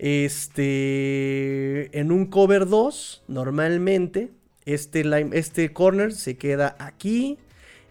[0.00, 0.76] este,
[1.96, 4.32] en un cover 2, normalmente
[4.64, 5.04] este,
[5.34, 7.38] este corner se queda aquí,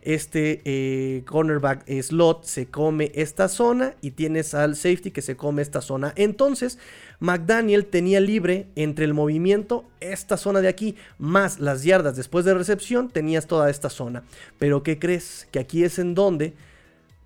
[0.06, 5.62] este eh, cornerback slot se come esta zona y tienes al safety que se come
[5.62, 6.14] esta zona.
[6.16, 6.78] Entonces,
[7.20, 12.54] McDaniel tenía libre entre el movimiento esta zona de aquí, más las yardas después de
[12.54, 14.24] recepción, tenías toda esta zona.
[14.60, 15.48] Pero ¿qué crees?
[15.52, 16.54] Que aquí es en donde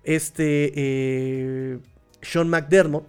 [0.02, 1.78] este eh,
[2.22, 3.04] Sean McDermott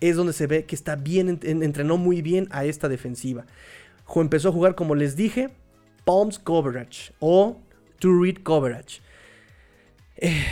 [0.00, 3.46] es donde se ve que está bien, entrenó muy bien a esta defensiva.
[4.14, 5.48] Empezó a jugar, como les dije,
[6.04, 7.58] Palms Coverage o
[7.98, 9.00] To Read Coverage.
[10.16, 10.44] Eh,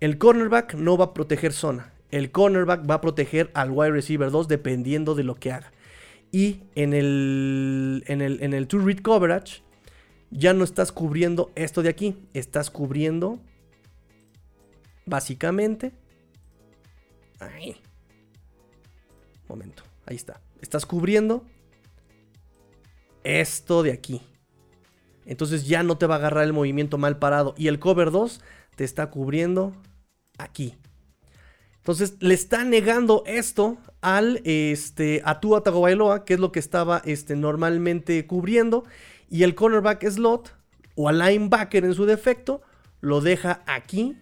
[0.00, 1.92] el cornerback no va a proteger zona.
[2.10, 5.72] El cornerback va a proteger al wide receiver 2 dependiendo de lo que haga.
[6.32, 9.62] Y en el, en el, en el To Read Coverage
[10.30, 12.16] ya no estás cubriendo esto de aquí.
[12.34, 13.40] Estás cubriendo
[15.06, 15.92] básicamente...
[17.40, 17.76] Ahí.
[19.48, 19.82] Momento.
[20.06, 20.40] Ahí está.
[20.60, 21.44] Estás cubriendo
[23.24, 24.22] esto de aquí.
[25.30, 27.54] Entonces ya no te va a agarrar el movimiento mal parado.
[27.56, 28.40] Y el cover 2
[28.74, 29.72] te está cubriendo
[30.38, 30.74] aquí.
[31.76, 37.00] Entonces le está negando esto al este, a Tua Tagovailoa, que es lo que estaba
[37.04, 38.82] este, normalmente cubriendo.
[39.30, 40.52] Y el cornerback slot
[40.96, 42.60] o al linebacker en su defecto
[43.00, 44.16] lo deja aquí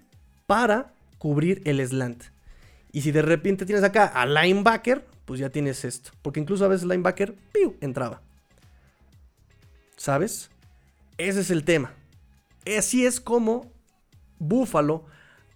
[0.47, 2.23] para cubrir el slant.
[2.93, 6.11] Y si de repente tienes acá al linebacker, pues ya tienes esto.
[6.21, 7.77] Porque incluso a veces linebacker ¡piu!
[7.81, 8.21] entraba.
[9.97, 10.51] ¿Sabes?
[11.19, 11.93] Ese es el tema.
[12.78, 13.73] Así es como
[14.39, 15.05] Buffalo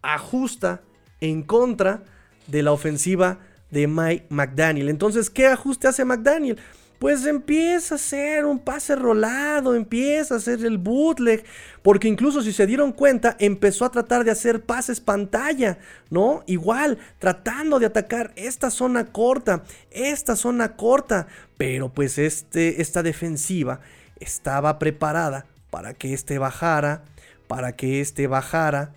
[0.02, 0.82] ajusta
[1.20, 2.02] en contra
[2.48, 3.38] de la ofensiva
[3.70, 4.88] de Mike McDaniel.
[4.88, 6.58] Entonces, ¿qué ajuste hace McDaniel?
[6.98, 11.44] Pues empieza a hacer un pase rolado, empieza a hacer el bootleg,
[11.82, 15.78] porque incluso si se dieron cuenta, empezó a tratar de hacer pases pantalla,
[16.10, 16.44] ¿no?
[16.46, 21.26] Igual, tratando de atacar esta zona corta, esta zona corta,
[21.56, 23.80] pero pues este, esta defensiva
[24.20, 27.02] estaba preparada para que este bajara,
[27.48, 28.92] para que este bajara,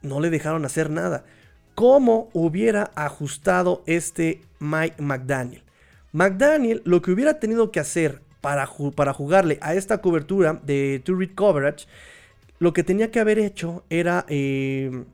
[0.00, 1.26] no le dejaron hacer nada.
[1.74, 5.62] ¿Cómo hubiera ajustado este Mike McDaniel?
[6.12, 8.66] McDaniel lo que hubiera tenido que hacer para,
[8.96, 11.86] para jugarle a esta cobertura de Two Read Coverage,
[12.58, 15.04] lo que tenía que haber hecho era, eh,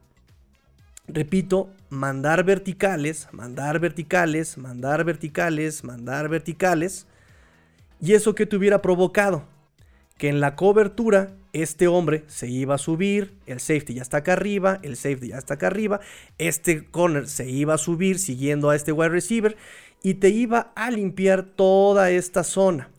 [1.08, 7.08] repito, mandar verticales, mandar verticales, mandar verticales, mandar verticales.
[8.00, 9.53] ¿Y eso que te hubiera provocado?
[10.16, 14.32] Que en la cobertura este hombre se iba a subir, el safety ya está acá
[14.32, 16.00] arriba, el safety ya está acá arriba,
[16.38, 19.56] este corner se iba a subir siguiendo a este wide receiver
[20.02, 22.90] y te iba a limpiar toda esta zona.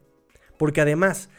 [0.57, 1.29] Porque además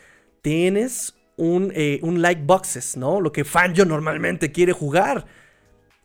[0.42, 3.20] tienes un, eh, un like boxes, ¿no?
[3.20, 5.26] Lo que Fangio normalmente quiere jugar.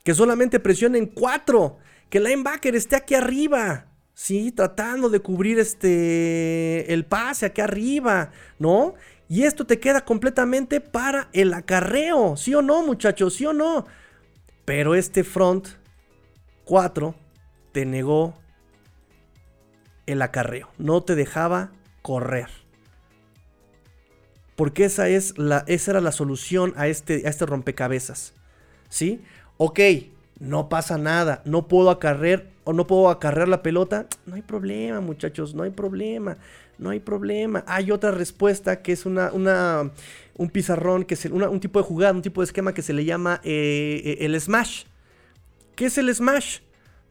[0.03, 1.77] Que solamente presionen cuatro.
[2.09, 3.87] Que el linebacker esté aquí arriba.
[4.13, 8.95] Sí, tratando de cubrir este el pase aquí arriba, ¿no?
[9.31, 12.35] Y esto te queda completamente para el acarreo.
[12.35, 13.35] ¿Sí o no, muchachos?
[13.35, 13.85] ¿Sí o no?
[14.65, 15.69] Pero este front
[16.65, 17.15] 4
[17.71, 18.33] te negó
[20.05, 20.67] el acarreo.
[20.77, 21.71] No te dejaba
[22.01, 22.49] correr.
[24.57, 28.33] Porque esa, es la, esa era la solución a este, a este rompecabezas.
[28.89, 29.21] ¿Sí?
[29.55, 29.79] Ok,
[30.39, 31.41] no pasa nada.
[31.45, 34.07] No puedo acarrear o no puedo acarrear la pelota.
[34.25, 35.55] No hay problema, muchachos.
[35.55, 36.35] No hay problema
[36.81, 37.63] no hay problema.
[37.67, 42.23] Hay otra respuesta que es una, un pizarrón, que es un tipo de jugada, un
[42.23, 44.85] tipo de esquema que se le llama eh, eh, el smash.
[45.75, 46.59] ¿Qué es el smash?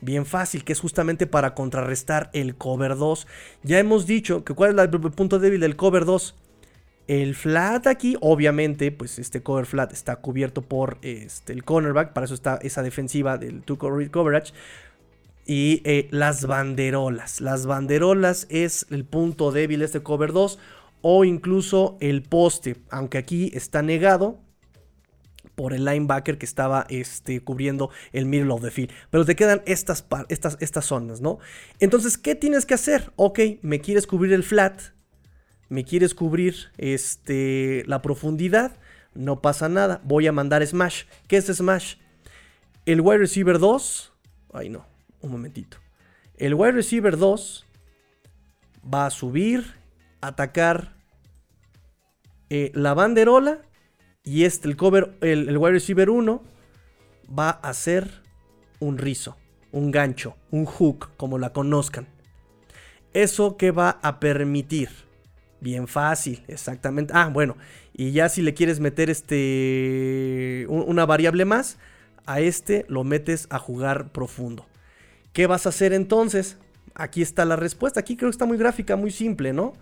[0.01, 3.29] Bien fácil, que es justamente para contrarrestar el cover 2.
[3.63, 6.35] Ya hemos dicho que cuál es el punto débil del cover 2.
[7.07, 12.25] El flat aquí, obviamente, pues este cover flat está cubierto por este, el cornerback, para
[12.25, 14.53] eso está esa defensiva del two coverage.
[15.51, 17.41] Y eh, las banderolas.
[17.41, 20.61] Las banderolas es el punto débil de este cover 2.
[21.03, 22.77] O incluso el poste.
[22.89, 24.39] Aunque aquí está negado
[25.57, 28.93] por el linebacker que estaba este, cubriendo el middle of the field.
[29.11, 31.41] Pero te quedan estas, estas, estas zonas, ¿no?
[31.81, 33.11] Entonces, ¿qué tienes que hacer?
[33.17, 34.81] Ok, me quieres cubrir el flat.
[35.69, 38.77] Me quieres cubrir este, la profundidad.
[39.15, 40.01] No pasa nada.
[40.05, 41.07] Voy a mandar smash.
[41.27, 41.97] ¿Qué es smash?
[42.87, 44.13] El wide receiver 2.
[44.53, 44.91] Ay, no
[45.23, 45.79] un momentito.
[46.37, 47.67] El wide receiver 2
[48.93, 49.75] va a subir,
[50.21, 50.95] atacar
[52.49, 53.63] eh, la banderola.
[54.23, 56.43] Y este, el cover, el, wide receiver 1
[57.39, 58.23] va a hacer
[58.79, 59.37] un rizo,
[59.73, 62.07] un gancho, un hook, como la conozcan.
[63.13, 64.91] ¿Eso que va a permitir?
[65.61, 67.13] Bien fácil, exactamente.
[67.15, 67.57] Ah, bueno,
[67.93, 71.79] y ya si le quieres meter este una variable más,
[72.27, 74.70] a este lo metes a jugar profundo.
[75.33, 76.57] ¿Qué vas a hacer entonces?
[76.95, 78.01] Aquí está la respuesta.
[78.01, 79.75] Aquí creo que está muy gráfica, muy simple, ¿no?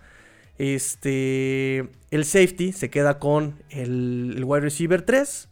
[0.57, 5.47] Este, el safety se queda con el, wide receiver 3.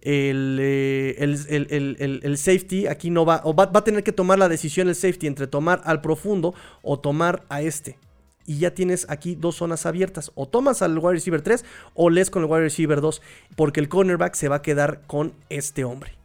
[0.00, 4.48] Eh, el, el, safety aquí no va, o va, va, a tener que tomar la
[4.48, 7.98] decisión el safety entre tomar al profundo o tomar a este.
[8.44, 10.32] Y ya tienes aquí dos zonas abiertas.
[10.34, 11.64] O tomas al wide receiver 3
[11.94, 13.22] o lees con el wide receiver 2.
[13.56, 16.18] Porque el cornerback se va a quedar con este hombre.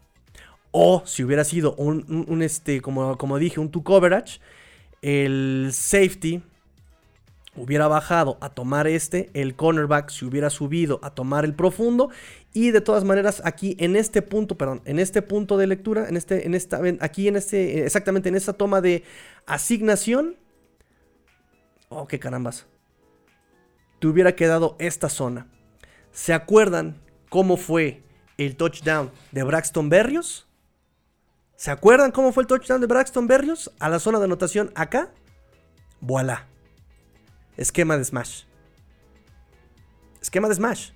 [0.76, 4.41] O si hubiera sido un, este, como, como dije, un two coverage,
[5.04, 6.41] el safety
[7.56, 12.10] hubiera bajado a tomar este, el cornerback se hubiera subido a tomar el profundo
[12.52, 16.18] y de todas maneras aquí en este punto, perdón, en este punto de lectura, en
[16.18, 19.04] este, en esta, aquí en este, exactamente en esta toma de
[19.45, 20.38] asignación,
[21.90, 22.66] oh, qué carambas,
[24.00, 25.48] te hubiera quedado esta zona.
[26.12, 28.02] ¿Se acuerdan cómo fue
[28.40, 30.48] el touchdown de Braxton Berrios?
[31.55, 35.11] ¿Se acuerdan cómo fue el touchdown de Braxton Berrios a la zona de anotación acá?
[36.01, 36.47] Voilà.
[37.57, 38.43] Esquema de Smash.
[40.21, 40.91] Esquema de Smash.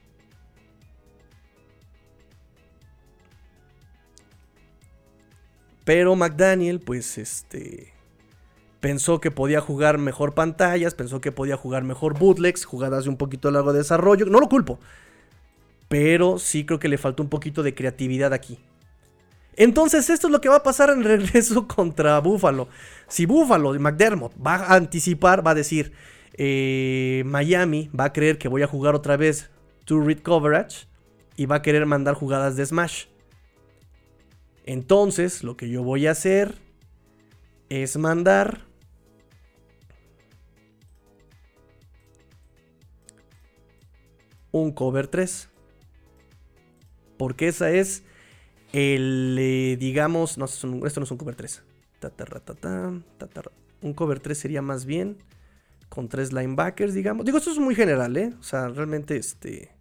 [5.85, 7.93] Pero McDaniel, pues, este.
[8.81, 13.17] Pensó que podía jugar mejor pantallas, pensó que podía jugar mejor bootlegs, jugadas de un
[13.17, 14.25] poquito largo de desarrollo.
[14.25, 14.79] No lo culpo.
[15.87, 18.59] Pero sí creo que le faltó un poquito de creatividad aquí.
[19.57, 22.69] Entonces, esto es lo que va a pasar en regreso contra Buffalo.
[23.09, 25.91] Si Buffalo y McDermott va a anticipar, va a decir:
[26.33, 29.49] eh, Miami va a creer que voy a jugar otra vez
[29.83, 30.87] two read coverage
[31.35, 33.05] y va a querer mandar jugadas de smash.
[34.65, 36.55] Entonces, lo que yo voy a hacer
[37.69, 38.67] es mandar
[44.51, 45.49] un cover 3.
[47.17, 48.03] Porque esa es
[48.77, 51.63] el, eh, digamos, no, esto no es un cover 3.
[53.81, 55.17] Un cover 3 sería más bien
[55.89, 57.25] con tres linebackers, digamos.
[57.25, 58.35] Digo, esto es muy general, ¿eh?
[58.39, 59.71] O sea, realmente este...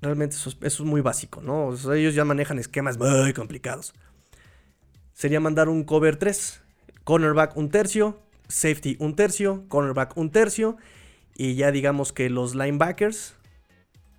[0.00, 1.74] Realmente eso, es muy básico, ¿no?
[1.92, 3.92] ellos ya manejan esquemas muy complicados.
[5.12, 6.62] Sería mandar un cover 3,
[7.02, 10.76] cornerback un tercio, safety un tercio, cornerback un tercio,
[11.34, 13.34] y ya digamos que los linebackers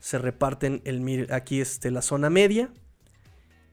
[0.02, 2.74] se reparten el, aquí este, la zona media,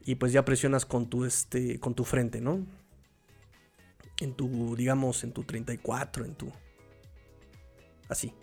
[0.05, 2.65] y pues ya presionas con tu, este, con tu frente, ¿no?
[4.19, 6.51] en tu, digamos, en tu 34, en tu...
[8.07, 8.33] Así.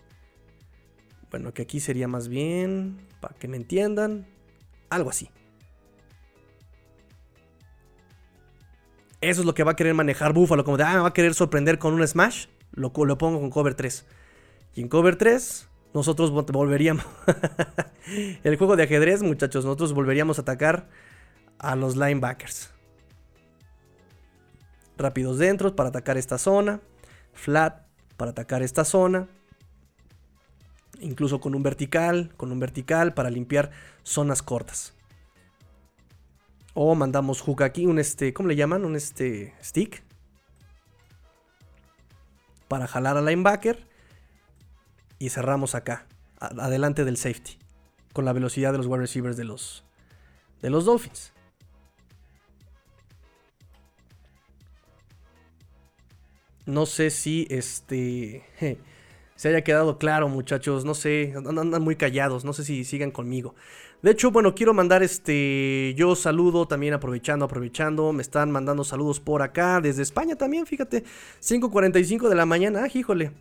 [1.30, 4.26] Bueno, que aquí sería más bien, para que me entiendan,
[4.88, 5.28] algo así.
[9.20, 11.12] Eso es lo que va a querer manejar Buffalo, como de, ah, me va a
[11.12, 14.06] querer sorprender con un smash, lo, lo pongo con cover 3.
[14.74, 17.06] Y en cover 3, nosotros volveríamos...
[18.44, 20.88] el juego de ajedrez, muchachos, nosotros volveríamos a atacar
[21.58, 22.70] a los linebackers
[24.98, 26.80] rápidos dentro para atacar esta zona,
[27.32, 27.86] flat
[28.18, 29.26] para atacar esta zona,
[31.00, 33.70] incluso con un vertical, con un vertical para limpiar
[34.02, 34.92] zonas cortas.
[36.74, 38.84] O mandamos hook aquí, un este, ¿cómo le llaman?
[38.84, 40.02] Un este stick.
[42.68, 43.85] Para jalar al linebacker.
[45.18, 46.06] Y cerramos acá,
[46.38, 47.58] adelante del safety.
[48.12, 49.84] Con la velocidad de los wide receivers de los,
[50.62, 51.32] de los Dolphins.
[56.66, 58.44] No sé si este
[59.36, 60.84] se haya quedado claro, muchachos.
[60.84, 62.44] No sé, andan muy callados.
[62.44, 63.54] No sé si sigan conmigo.
[64.02, 65.94] De hecho, bueno, quiero mandar este.
[65.96, 68.12] Yo saludo también aprovechando, aprovechando.
[68.12, 71.04] Me están mandando saludos por acá, desde España también, fíjate.
[71.40, 73.32] 5.45 de la mañana, ah, híjole.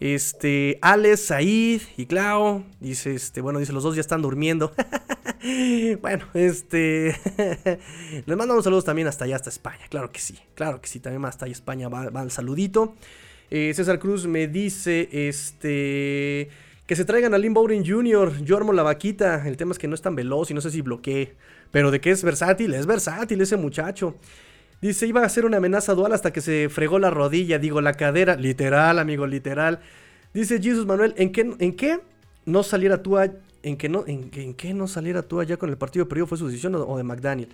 [0.00, 2.64] Este, Alex, Said y Clau.
[2.80, 4.72] Dice, este, bueno, dice, los dos ya están durmiendo.
[6.00, 7.16] bueno, este.
[8.26, 9.86] Les mandamos saludos también hasta allá, hasta España.
[9.88, 12.94] Claro que sí, claro que sí, también hasta allá España va, el saludito.
[13.50, 16.48] Eh, César Cruz me dice, este.
[16.86, 18.42] Que se traigan a Lynn Bowden Jr.
[18.44, 19.46] Yo armo la vaquita.
[19.46, 21.34] El tema es que no es tan veloz y no sé si bloquee.
[21.70, 24.14] Pero de qué es versátil, es versátil ese muchacho.
[24.80, 27.94] Dice, iba a ser una amenaza dual hasta que se fregó la rodilla, digo, la
[27.94, 28.36] cadera.
[28.36, 29.80] Literal, amigo, literal.
[30.32, 32.00] Dice Jesus Manuel, ¿en qué, en qué
[32.44, 36.06] no saliera tú en que no, en, qué no saliera tú allá con el partido
[36.06, 37.48] perdido fue su decisión o, de McDaniel?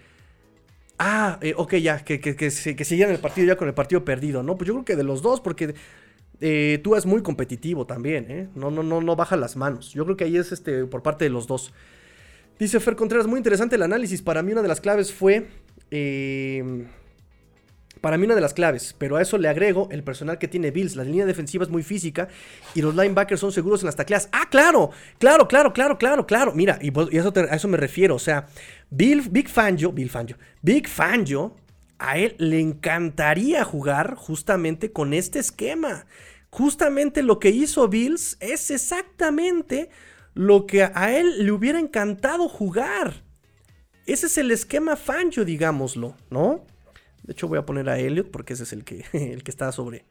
[0.99, 4.43] Ah, eh, ok, ya, que, que, que, siguieran el partido ya con el partido perdido,
[4.43, 4.57] ¿no?
[4.57, 5.75] Pues yo creo que de los dos, porque
[6.41, 8.49] eh, tú es muy competitivo también, ¿eh?
[8.55, 9.93] No, no, no, no baja las manos.
[9.93, 11.73] Yo creo que ahí es este por parte de los dos.
[12.59, 14.23] Dice Fer Contreras, muy interesante el análisis.
[14.23, 15.49] Para mí una de las claves fue...
[15.91, 16.87] Eh,
[18.05, 20.71] para mí una de las claves, pero a eso le agrego el personal que tiene
[20.71, 20.95] Bills.
[20.95, 22.29] La línea defensiva es muy física
[22.75, 24.29] y los linebackers son seguros en las tacleas.
[24.31, 26.53] Ah, claro, claro, claro, claro, claro, claro.
[26.55, 28.15] Mira, y, pues, eso a eso me refiero.
[28.15, 28.47] O sea,
[28.91, 31.57] Bill, Big Fangio, Bill Fangio, Big Fangio,
[31.99, 36.05] a él le encantaría jugar justamente con este esquema.
[36.51, 39.89] Justamente lo que hizo Bills es exactamente
[40.35, 43.25] lo que a él le hubiera encantado jugar.
[44.05, 46.67] Ese es el esquema Fangio, digámoslo, ¿no?
[47.25, 49.73] De hecho, voy a poner a Elliot porque ese es el que, el que está
[49.73, 50.05] sobre.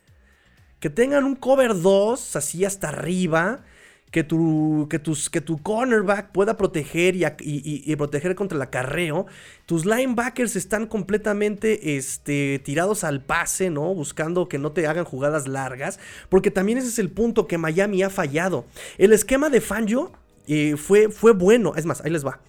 [0.79, 3.63] Que tengan un cover 2 así hasta arriba.
[4.11, 9.25] que tu, que tus, que tu cornerback pueda proteger y, proteger contra el acarreo.
[9.65, 13.93] Tus linebackers están completamente este, tirados al pase, ¿no?
[13.95, 15.99] Buscando que no te hagan jugadas largas.
[16.29, 18.65] Porque también ese es el punto que Miami ha fallado.
[18.99, 20.11] El esquema de Fangio
[20.47, 21.73] eh, fue, fue bueno.
[21.75, 22.39] Es más, ahí les va.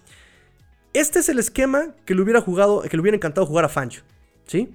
[0.93, 4.03] Este es el esquema que le hubiera jugado, que le hubiera encantado jugar a Fangio.
[4.47, 4.69] ¿Sí?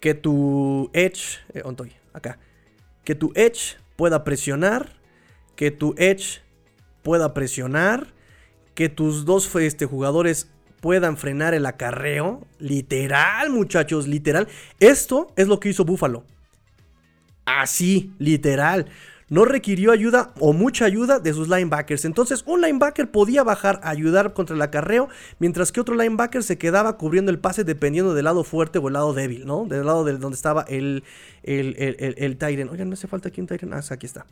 [0.00, 1.38] Que tu Edge.
[1.52, 1.92] Eh, estoy?
[2.12, 2.38] Acá.
[3.04, 5.04] Que tu Edge pueda presionar
[5.56, 6.40] que tu Edge
[7.02, 8.12] pueda presionar,
[8.74, 10.50] que tus dos este, jugadores
[10.80, 12.46] puedan frenar el acarreo.
[12.58, 14.48] Literal, muchachos, literal.
[14.80, 16.24] Esto es lo que hizo Buffalo.
[17.44, 18.86] Así, literal.
[19.28, 22.04] No requirió ayuda o mucha ayuda de sus linebackers.
[22.04, 26.58] Entonces, un linebacker podía bajar a ayudar contra el acarreo, mientras que otro linebacker se
[26.58, 29.64] quedaba cubriendo el pase dependiendo del lado fuerte o el lado débil, ¿no?
[29.64, 31.04] Del lado de donde estaba el,
[31.42, 32.70] el, el, el, Tyrant.
[32.70, 33.72] Oigan, no hace falta aquí un Tyrant.
[33.72, 34.26] Ah, aquí está.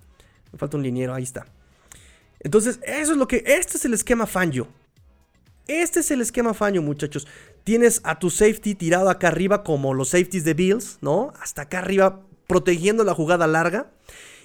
[0.52, 1.46] Me falta un liniero, ahí está.
[2.40, 3.42] Entonces, eso es lo que.
[3.46, 4.68] Este es el esquema Fangio.
[5.68, 7.26] Este es el esquema Fangio, muchachos.
[7.64, 11.32] Tienes a tu safety tirado acá arriba, como los safeties de Bills, ¿no?
[11.40, 13.90] Hasta acá arriba, protegiendo la jugada larga.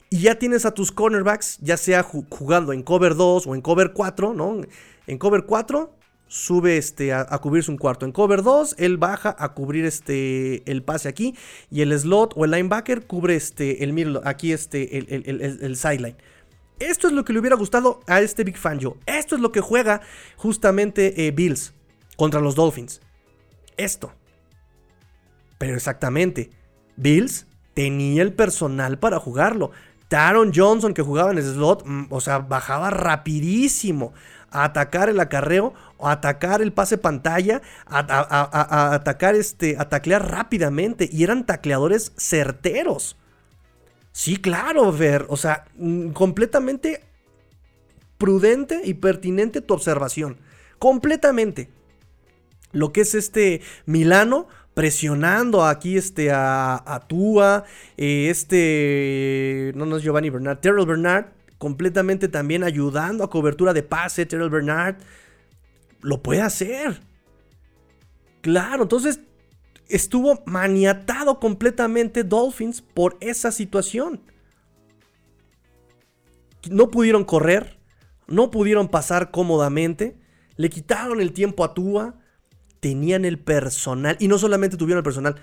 [0.09, 3.91] Y ya tienes a tus cornerbacks, ya sea jugando en cover 2 o en cover
[3.93, 4.61] 4, ¿no?
[5.05, 5.93] En cover 4,
[6.27, 8.05] sube este, a, cubrirse un cuarto.
[8.05, 11.35] En cover 2, él baja a cubrir este, el pase aquí.
[11.71, 16.15] Y el slot o el linebacker cubre este, el middle, aquí este, el, sideline.
[16.79, 18.97] Esto es lo que le hubiera gustado a este Big Fangio.
[19.05, 20.01] Esto es lo que juega
[20.35, 21.73] justamente eh, Bills
[22.17, 23.01] contra los Dolphins.
[23.77, 24.13] Esto.
[25.57, 26.51] Pero exactamente,
[26.95, 29.71] Bills tenía el personal para jugarlo.
[30.07, 34.13] Taron Johnson que jugaba en el slot, mm, o sea, bajaba rapidísimo
[34.49, 41.09] a atacar el acarreo, a atacar el pase pantalla, a, atacar este, a taclear rápidamente.
[41.11, 43.17] Y eran tacleadores certeros.
[44.11, 45.25] Sí, claro, Ver.
[45.29, 47.03] O sea, mm, completamente
[48.17, 50.37] prudente y pertinente tu observación.
[50.79, 51.69] Completamente.
[52.71, 54.47] Lo que es este Milano
[54.77, 57.63] presionando aquí este, a, a Tua,
[57.97, 61.25] eh, este, no, no es Giovanni Bernard, Terrell Bernard,
[61.57, 64.97] completamente también ayudando a cobertura de pase, Terrell Bernard,
[66.01, 67.01] lo puede hacer.
[68.41, 69.19] Claro, entonces
[69.89, 74.21] estuvo maniatado completamente Dolphins por esa situación.
[76.69, 77.79] No pudieron correr,
[78.27, 80.19] no pudieron pasar cómodamente,
[80.55, 82.13] le quitaron el tiempo a Tua,
[82.79, 85.35] tenían el personal, y no solamente tuvieron el personal,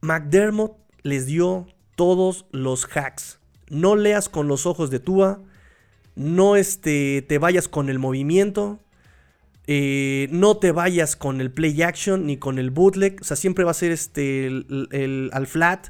[0.00, 3.38] McDermott les dio todos los hacks.
[3.68, 5.42] No leas con los ojos de Tua,
[6.14, 8.80] no este, te vayas con el movimiento,
[9.66, 13.64] eh, no te vayas con el play action ni con el bootleg, o sea, siempre
[13.64, 15.88] va a ser este, el, al flat,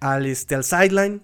[0.00, 1.22] al, este, al sideline,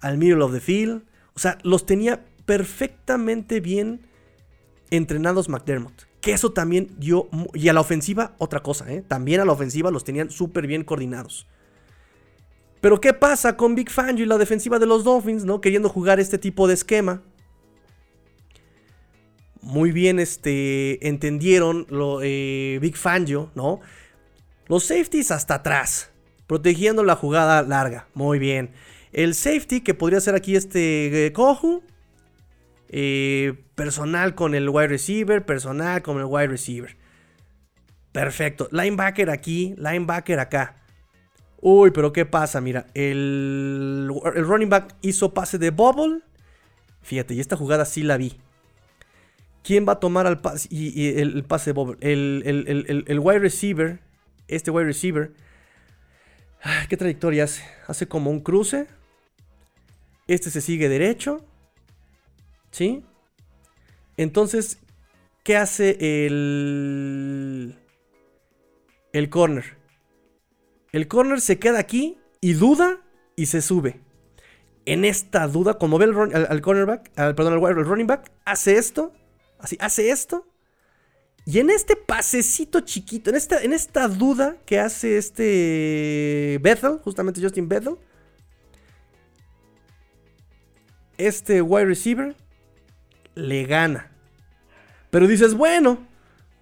[0.00, 1.02] al middle of the field,
[1.34, 4.06] o sea, los tenía perfectamente bien
[4.96, 6.06] entrenados McDermott.
[6.20, 7.28] Que eso también dio.
[7.52, 9.02] Y a la ofensiva, otra cosa, ¿eh?
[9.06, 11.46] También a la ofensiva los tenían súper bien coordinados.
[12.80, 15.60] Pero ¿qué pasa con Big Fangio y la defensiva de los Dolphins, ¿no?
[15.60, 17.22] Queriendo jugar este tipo de esquema.
[19.62, 23.80] Muy bien este, entendieron lo, eh, Big Fangio, ¿no?
[24.66, 26.10] Los safeties hasta atrás,
[26.46, 28.08] protegiendo la jugada larga.
[28.12, 28.72] Muy bien.
[29.12, 31.82] El safety, que podría ser aquí este Kohu.
[32.96, 36.96] Eh, personal con el wide receiver, personal con el wide receiver.
[38.12, 38.68] Perfecto.
[38.70, 40.76] Linebacker aquí, linebacker acá.
[41.60, 42.60] Uy, pero ¿qué pasa?
[42.60, 46.20] Mira, el, running back hizo pase de bubble.
[47.02, 48.38] Fíjate, y esta jugada sí la vi.
[49.64, 51.96] ¿Quién va a tomar al pase, y, el, pase de bubble?
[52.00, 53.98] El, el, wide receiver.
[54.46, 55.32] Este wide receiver.
[56.88, 57.64] ¿Qué trayectoria hace?
[57.88, 58.86] Hace como un cruce.
[60.28, 61.44] Este se sigue derecho.
[62.74, 63.04] ¿Sí?
[64.16, 64.78] Entonces,
[65.44, 65.96] ¿qué hace
[66.26, 67.78] el.
[69.12, 69.76] El corner?
[70.90, 73.00] El corner se queda aquí y duda
[73.36, 74.00] y se sube.
[74.86, 79.12] En esta duda, como ve al, cornerback, perdón, el, running back, hace esto,
[79.60, 80.44] así, hace esto.
[81.46, 87.40] Y en este pasecito chiquito, en esta, en esta duda que hace este Bethel, justamente
[87.40, 87.98] Justin Bethel,
[91.16, 92.34] este wide receiver
[93.34, 94.10] le gana.
[95.10, 96.06] Pero dices, bueno,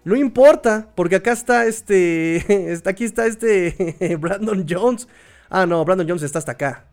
[0.05, 2.81] no importa, porque acá está este.
[2.85, 4.17] Aquí está este.
[4.21, 5.09] Brandon Jones.
[5.49, 6.87] Ah, no, Brandon Jones está hasta acá.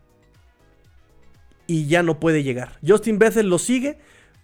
[1.66, 2.78] Y ya no puede llegar.
[2.86, 3.98] Justin Bethel lo sigue.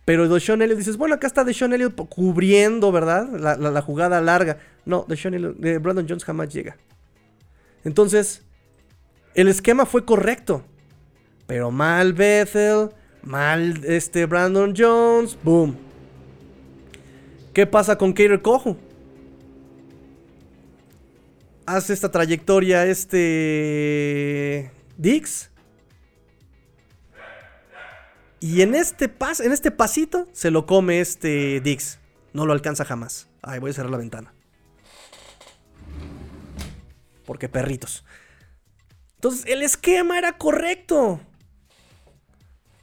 [0.06, 3.28] Pero Deshaun Elliott dices, bueno, acá está Deshaun Elliott cubriendo, ¿verdad?
[3.58, 4.58] La, jugada larga.
[4.84, 6.76] No, Deshaun Elliott, Brandon Jones jamás llega.
[7.84, 8.42] Entonces,
[9.34, 10.64] el esquema fue correcto.
[11.48, 12.90] Pero mal Bethel,
[13.26, 15.76] mal este Brandon Jones, boom.
[17.52, 18.76] ¿Qué pasa con Kater Cojo?
[21.66, 25.50] Hace esta trayectoria este Dix.
[28.38, 31.98] Y en este pas, en este pasito se lo come este Dix.
[32.32, 33.28] No lo alcanza jamás.
[33.42, 34.32] Ay, voy a cerrar la ventana.
[37.24, 38.04] Porque perritos.
[39.14, 41.20] Entonces, el esquema era correcto.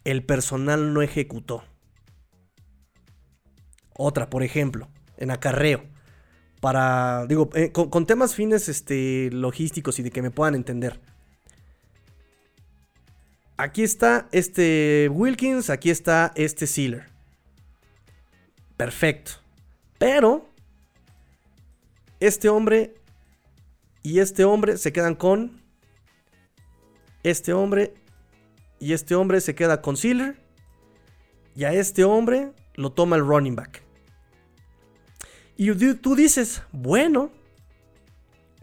[0.04, 1.64] El personal no ejecutó.
[3.96, 5.84] Otra, por ejemplo, en acarreo.
[6.60, 11.00] Para, digo, eh, con, con, temas fines este, logísticos y de que me puedan entender.
[13.58, 17.06] Aquí está este Wilkins, aquí está este Sealer.
[18.78, 19.34] Perfecto.
[19.98, 20.50] Pero,
[22.20, 22.96] este hombre
[24.02, 25.62] y este hombre se quedan con...
[27.24, 27.94] Este hombre
[28.84, 30.36] y este hombre se queda con Sealer.
[31.56, 33.82] Y a este hombre lo toma el running back.
[35.56, 37.32] Y tú dices, bueno,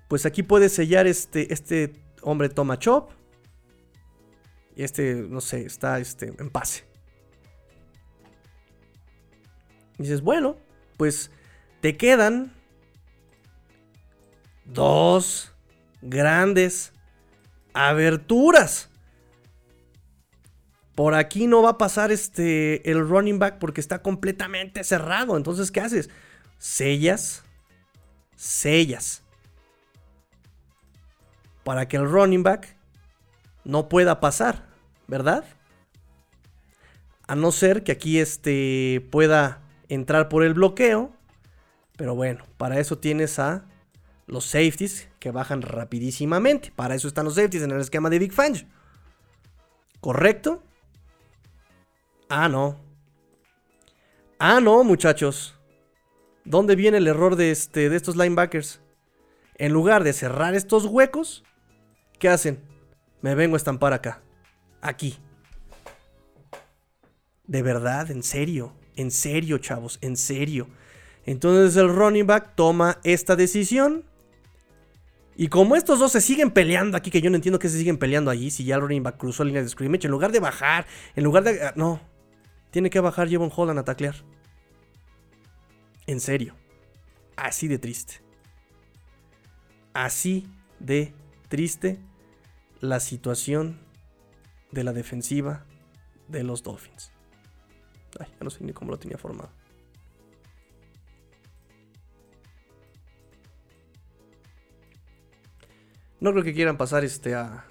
[0.09, 3.13] pues aquí puedes sellar este, este hombre toma chop.
[4.77, 6.85] Y este, no sé, está este, en pase.
[9.97, 10.59] Dices, bueno,
[10.99, 11.31] pues
[11.81, 12.53] te quedan
[14.67, 15.55] dos
[16.03, 16.93] grandes
[17.73, 18.90] aberturas.
[21.01, 25.39] Por aquí no va a pasar este el running back porque está completamente cerrado.
[25.39, 26.11] Entonces, ¿qué haces?
[26.59, 27.43] Sellas,
[28.37, 29.23] sellas.
[31.65, 32.77] Para que el running back
[33.65, 34.67] no pueda pasar,
[35.09, 35.47] ¿verdad?
[37.27, 41.15] A no ser que aquí este pueda entrar por el bloqueo.
[41.97, 43.65] Pero bueno, para eso tienes a
[44.27, 46.71] los safeties que bajan rapidísimamente.
[46.77, 48.69] Para eso están los safeties en el esquema de Big Fang.
[50.03, 50.63] ¿Correcto?
[52.33, 52.77] Ah, no.
[54.39, 55.59] Ah, no, muchachos.
[56.45, 58.81] ¿Dónde viene el error de, este, de estos linebackers?
[59.57, 61.43] En lugar de cerrar estos huecos,
[62.21, 62.61] ¿qué hacen?
[63.21, 64.23] Me vengo a estampar acá.
[64.81, 65.19] Aquí.
[67.49, 68.75] De verdad, en serio.
[68.95, 70.69] En serio, chavos, en serio.
[71.27, 74.05] Entonces el running back toma esta decisión.
[75.37, 77.99] Y como estos dos se siguen peleando aquí, que yo no entiendo que se siguen
[77.99, 80.39] peleando allí, si ya el running back cruzó la línea de scrimmage, en lugar de
[80.39, 80.87] bajar,
[81.17, 81.61] en lugar de...
[81.61, 82.01] Ah, no,
[82.71, 84.17] tiene que bajar Jevon Holland a taclear.
[86.07, 86.55] En serio.
[87.37, 88.21] Así de triste.
[89.93, 90.47] Así
[90.79, 91.13] de
[91.49, 91.99] triste
[92.81, 93.79] la situación
[94.71, 95.65] de la defensiva
[96.29, 97.13] de los Dolphins.
[98.19, 99.51] Ay, ya no sé ni cómo lo tenía formado.
[106.21, 107.65] No creo que quieran pasar este a,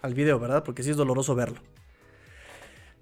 [0.00, 0.64] al video, ¿verdad?
[0.64, 1.60] Porque sí es doloroso verlo.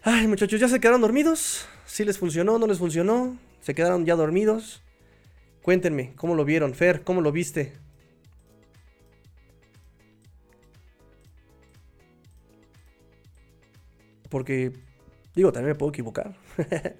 [0.02, 1.68] Ay, muchachos, ¿ya se quedaron dormidos?
[1.84, 2.58] ¿Sí les funcionó?
[2.58, 3.36] ¿No les funcionó?
[3.60, 4.82] ¿Se quedaron ya dormidos?
[5.60, 6.74] Cuéntenme, ¿cómo lo vieron?
[6.74, 7.74] Fer, ¿cómo lo viste?
[14.30, 14.72] Porque,
[15.34, 16.34] digo, también me puedo equivocar.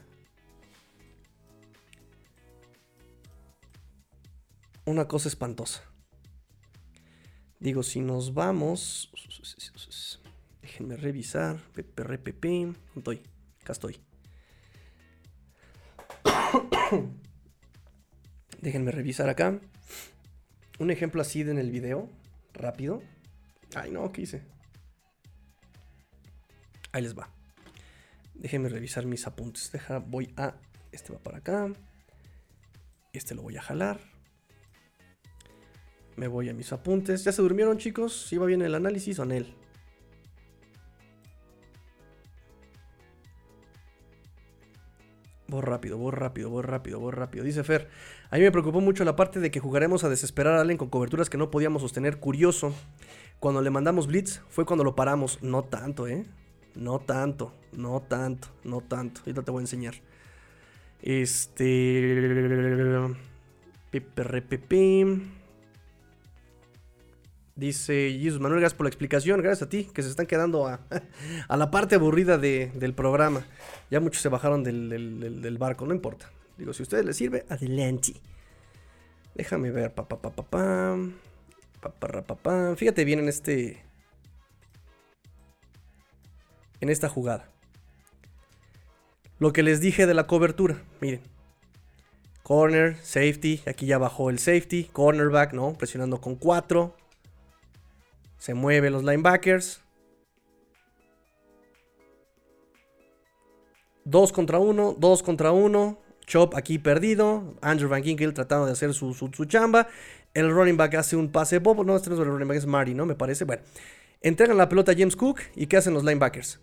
[4.85, 5.83] Una cosa espantosa.
[7.61, 9.11] Digo, si nos vamos...
[10.71, 11.59] Déjenme revisar.
[11.75, 12.45] PPRPP.
[12.45, 13.23] ¿Dónde estoy?
[13.61, 13.99] Acá estoy.
[18.63, 19.59] Déjenme revisar acá.
[20.79, 22.09] Un ejemplo así de en el video.
[22.55, 23.03] Rápido.
[23.75, 24.43] Ay, no, ¿qué hice?
[26.93, 27.29] Ahí les va.
[28.35, 29.73] Déjenme revisar mis apuntes.
[29.73, 30.55] Deja, voy a.
[30.93, 31.69] Este va para acá.
[33.13, 33.99] Este lo voy a jalar.
[36.15, 37.25] Me voy a mis apuntes.
[37.25, 38.27] ¿Ya se durmieron, chicos?
[38.29, 39.60] ¿Si va bien el análisis o en él?
[45.51, 47.45] Voy rápido, voy rápido, voy rápido, voy rápido.
[47.45, 47.89] Dice Fer,
[48.31, 50.91] a mí me preocupó mucho la parte de que jugaremos a desesperar a Allen con
[50.91, 52.19] coberturas que no podíamos sostener.
[52.19, 52.73] Curioso,
[53.41, 55.43] cuando le mandamos blitz fue cuando lo paramos.
[55.43, 56.25] No tanto, ¿eh?
[56.77, 59.23] No tanto, no tanto, no tanto.
[59.23, 59.95] Ahorita te voy a enseñar.
[61.03, 62.31] Este...
[67.61, 69.43] Dice Jesus Manuel, gracias por la explicación.
[69.43, 70.81] Gracias a ti, que se están quedando a,
[71.55, 73.45] la parte aburrida del programa.
[73.91, 76.31] Ya muchos se bajaron del, barco, no importa.
[76.57, 78.15] Digo, si a ustedes les sirve, adelante.
[79.35, 80.97] Déjame ver, papá, papá.
[81.83, 83.85] Papá, Fíjate bien en este.
[86.81, 87.47] En esta jugada.
[89.39, 90.83] Lo que les dije de la cobertura.
[91.03, 91.21] Miren.
[92.43, 93.61] Corner, safety.
[93.67, 94.85] Aquí ya bajó el safety.
[94.85, 95.75] Cornerback, ¿no?
[95.75, 96.97] Presionando con 4.
[98.41, 99.83] Se mueve los linebackers.
[104.07, 105.99] Dos contra uno, dos contra uno.
[106.27, 107.55] Chop aquí perdido.
[107.61, 109.89] Andrew Van Ginkel tratando de hacer su, su, su, chamba.
[110.33, 111.85] El running back hace un pase bobo.
[111.85, 113.05] No, este no es el running back, es Marty, ¿no?
[113.05, 113.45] Me parece.
[113.45, 113.63] Bueno,
[114.23, 115.41] entregan la pelota a James Cook.
[115.55, 116.61] ¿Y qué hacen los linebackers?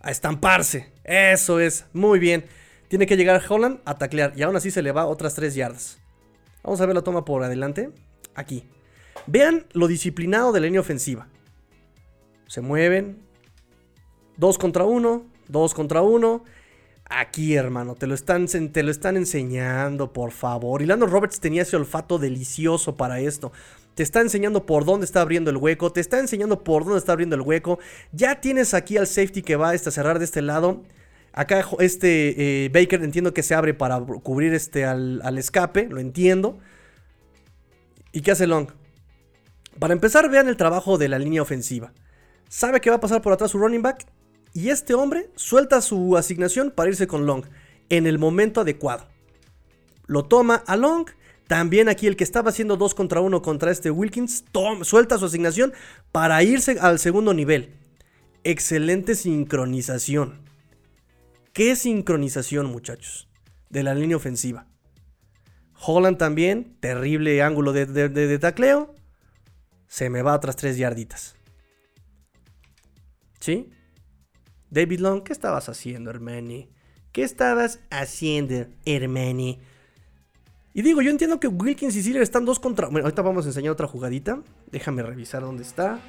[0.00, 0.94] A estamparse.
[1.04, 1.84] Eso es.
[1.92, 2.46] Muy bien.
[2.88, 4.32] Tiene que llegar Holland a taclear.
[4.34, 5.98] Y aún así se le va otras tres yardas.
[6.62, 7.90] Vamos a ver la toma por adelante.
[8.34, 8.64] Aquí.
[9.26, 11.28] Vean lo disciplinado de la línea ofensiva.
[12.46, 13.18] Se mueven.
[14.36, 15.24] Dos contra uno.
[15.48, 16.44] Dos contra uno.
[17.14, 20.80] Aquí, hermano, te lo, están, te lo están enseñando, por favor.
[20.80, 23.52] Y Lando Roberts tenía ese olfato delicioso para esto.
[23.94, 25.92] Te está enseñando por dónde está abriendo el hueco.
[25.92, 27.78] Te está enseñando por dónde está abriendo el hueco.
[28.12, 30.82] Ya tienes aquí al safety que va a cerrar de este lado.
[31.34, 35.88] Acá este eh, Baker entiendo que se abre para cubrir este al, al escape.
[35.90, 36.58] Lo entiendo.
[38.12, 38.68] ¿Y qué hace Long?
[39.78, 41.92] Para empezar, vean el trabajo de la línea ofensiva.
[42.48, 44.06] Sabe que va a pasar por atrás su running back
[44.52, 47.44] y este hombre suelta su asignación para irse con Long
[47.88, 49.06] en el momento adecuado.
[50.06, 51.06] Lo toma a Long.
[51.46, 54.44] También aquí el que estaba haciendo 2 contra 1 contra este Wilkins
[54.82, 55.72] suelta su asignación
[56.10, 57.74] para irse al segundo nivel.
[58.44, 60.40] Excelente sincronización.
[61.52, 63.28] ¿Qué sincronización, muchachos?
[63.68, 64.66] De la línea ofensiva.
[65.78, 68.94] Holland también, terrible ángulo de, de tacleo.
[69.92, 71.36] Se me va otras tres yarditas.
[73.40, 73.68] ¿Sí?
[74.70, 76.70] David Long, ¿qué estabas haciendo, Hermani?
[77.12, 79.60] ¿Qué estabas haciendo, Hermani?
[80.72, 82.88] Y digo, yo entiendo que Wilkins y Sealer están dos contra.
[82.88, 84.40] Bueno, ahorita vamos a enseñar otra jugadita.
[84.70, 86.00] Déjame revisar dónde está.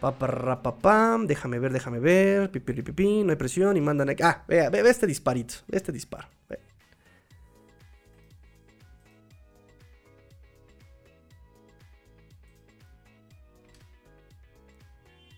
[0.00, 1.26] Paparrapapam.
[1.26, 2.52] Déjame ver, déjame ver.
[2.52, 3.76] Pipi, no hay presión.
[3.76, 4.14] Y mandan.
[4.22, 5.54] Ah, ve, ve, este disparito.
[5.66, 6.28] Ve este disparo.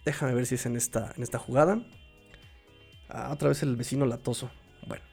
[0.09, 1.83] Déjame ver si es en esta, en esta jugada.
[3.11, 4.51] Ah, otra vez el vecino latoso.
[4.87, 5.05] Bueno.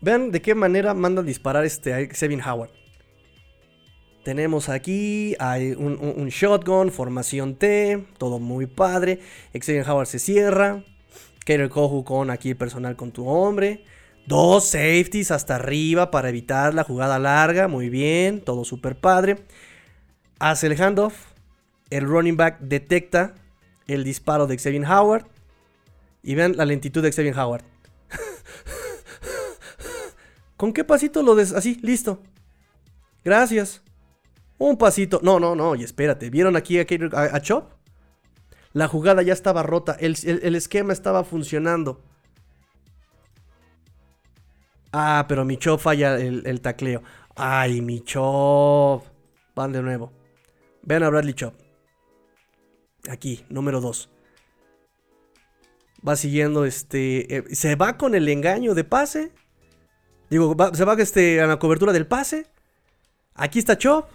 [0.00, 2.70] Vean de qué manera manda disparar este a Howard.
[4.24, 9.20] Tenemos aquí hay un, shotgun, formación T, todo muy padre.
[9.52, 10.82] Xavier Howard se cierra.
[11.46, 13.84] Kater Kohu con aquí personal con tu hombre.
[14.26, 17.68] Dos safeties hasta arriba para evitar la jugada larga.
[17.68, 19.36] Muy bien, todo súper padre.
[20.40, 21.31] Hace el handoff.
[21.92, 23.34] El running back detecta
[23.86, 25.26] el disparo de Xavier Howard.
[26.22, 27.64] Y vean la lentitud de Xavier Howard.
[30.56, 31.52] ¿Con qué pasito lo des...
[31.52, 32.22] Así, listo.
[33.22, 33.82] Gracias.
[34.56, 35.20] Un pasito.
[35.22, 35.74] No, no, no.
[35.74, 36.30] Y espérate.
[36.30, 37.72] ¿Vieron aquí a, Chop?
[38.72, 39.94] La jugada ya estaba rota.
[40.00, 42.00] El, esquema estaba funcionando.
[44.92, 47.02] Ah, pero mi Chop falla el, el tacleo.
[47.36, 49.04] Ay, mi Chop.
[49.54, 50.10] Van de nuevo.
[50.84, 51.61] Vean a Bradley Chop.
[53.08, 54.08] Aquí, número 2.
[56.06, 57.36] Va siguiendo este.
[57.36, 59.32] Eh, se va con el engaño de pase.
[60.30, 62.46] Digo, se va este, a la cobertura del pase.
[63.34, 64.08] Aquí está Chop.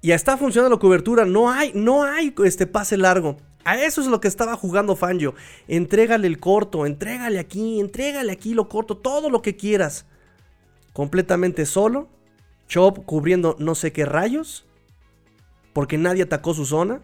[0.00, 1.24] Y está funcionando la cobertura.
[1.24, 3.36] No hay, no hay este pase largo.
[3.64, 5.34] A eso es lo que estaba jugando Fangio.
[5.68, 10.04] Entrégale el corto, entrégale aquí, entrégale aquí lo corto, todo lo que quieras.
[10.92, 12.08] Completamente solo.
[12.68, 14.66] Chop cubriendo no sé qué rayos
[15.74, 17.02] porque nadie atacó su zona.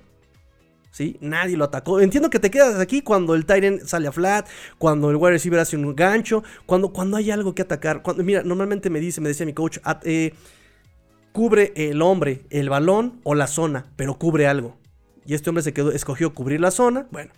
[0.92, 1.18] ¿Sí?
[1.20, 2.01] Nadie lo atacó.
[2.01, 4.48] Entiendo que te quedas aquí cuando el Tyrant sale a flat,
[4.78, 8.02] cuando el wide receiver hace un gancho, cuando, cuando hay algo que atacar.
[8.02, 10.32] Cuando, mira, normalmente me dice, me decía mi coach, eh,
[11.32, 14.78] cubre el hombre el balón o la zona, pero cubre algo.
[15.24, 17.06] Y este hombre se quedó, escogió cubrir la zona.
[17.12, 17.30] Bueno,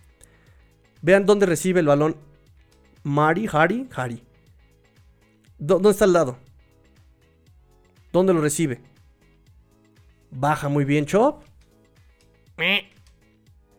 [1.02, 2.16] vean dónde recibe el balón.
[3.02, 4.22] Mari, Harry, Harry.
[5.58, 6.38] ¿Dónde está el lado?
[8.12, 8.80] ¿Dónde lo recibe?
[10.32, 11.44] Baja muy bien Chop.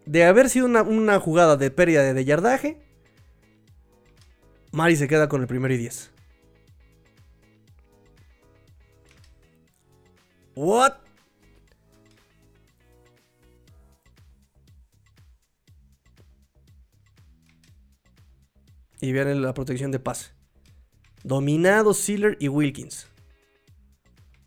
[0.05, 2.79] De haber sido una, jugada de pérdida de, yardaje,
[4.71, 6.11] Mari se queda con el primero y 10.
[10.55, 10.93] What?
[18.99, 20.31] Y vean la protección de pase.
[21.23, 23.12] Dominado Sealer y Wilkins.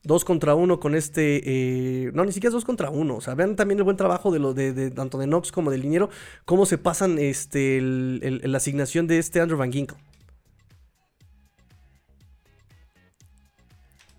[0.06, 1.40] Dos contra uno con este.
[1.44, 3.16] Eh, no, ni siquiera es dos contra uno.
[3.16, 5.80] O sea, vean también el buen trabajo de, lo, de, tanto de Knox como del
[5.82, 6.10] liniero.
[6.44, 9.98] Cómo se pasan este, la asignación de este Andrew Van Ginkle.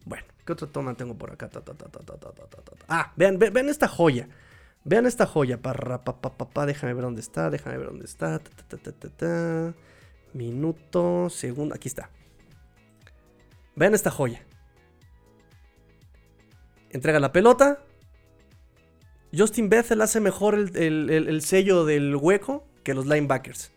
[0.03, 1.49] Bueno, ¿qué otra toma tengo por acá?
[2.89, 4.27] ah, vean, vean, esta joya.
[4.83, 5.61] Vean esta joya.
[5.61, 7.49] Pa, pa, déjame ver dónde está.
[7.49, 8.41] Déjame ver dónde está.
[10.33, 11.73] Minuto, segundo.
[11.73, 12.09] Aquí está.
[13.77, 14.46] Vean esta joya
[16.97, 17.79] entrega la pelota.
[19.35, 23.71] Justin Bethel hace mejor el, sello del hueco que los linebackers.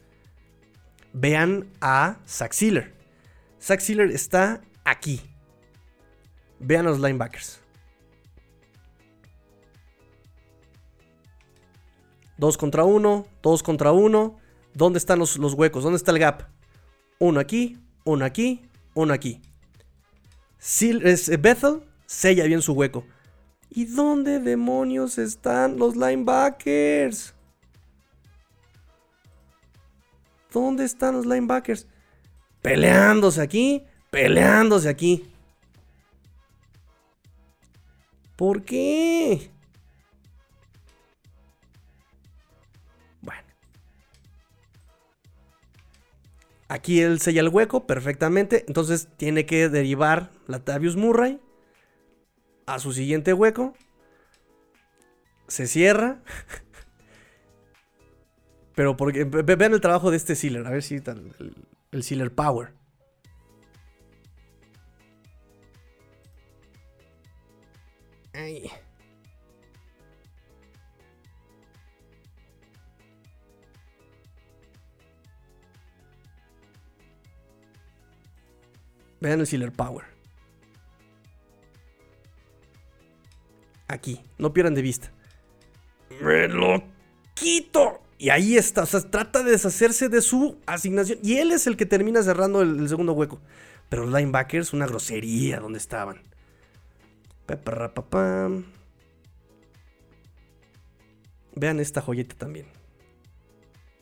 [1.13, 2.93] vean a Zach Sealer.
[3.61, 5.21] Zach Sealer está aquí.
[6.61, 7.61] Vean a los linebackers.
[12.37, 14.39] Dos contra uno, dos contra uno.
[14.73, 15.83] ¿Dónde están los, los huecos?
[15.83, 16.43] ¿Dónde está el gap?
[17.19, 18.63] Uno aquí, uno aquí,
[18.95, 19.43] uno aquí.
[20.59, 23.05] Es- eh, Bethel sella bien su hueco.
[23.71, 27.35] ¿Y dónde demonios están los linebackers?
[30.53, 31.87] ¿Dónde están los linebackers?
[32.63, 35.31] Peleándose aquí, peleándose aquí.
[38.35, 39.53] ¿Por qué?
[43.23, 43.47] Bueno.
[46.67, 48.65] Aquí él sella el hueco perfectamente.
[48.67, 51.39] Entonces tiene que derivar Latavius Murray
[52.75, 53.75] a su siguiente hueco.
[55.49, 56.23] Se cierra.
[58.75, 60.67] Pero porque ve- ve- vean el trabajo de este Sealer.
[60.67, 61.55] A ver si el,
[61.93, 62.73] el Sealer Power.
[79.21, 80.05] Vean el Sealer Power.
[83.91, 85.11] Aquí, no pierdan de vista.
[86.23, 86.81] ¡Me lo
[87.35, 88.01] quito!
[88.19, 91.19] Y ahí está, o sea, trata de deshacerse de su asignación.
[91.25, 93.41] Y él es el que termina cerrando el, segundo hueco.
[93.89, 96.21] Pero los linebackers, una grosería donde estaban.
[101.57, 102.67] Vean esta joyeta también.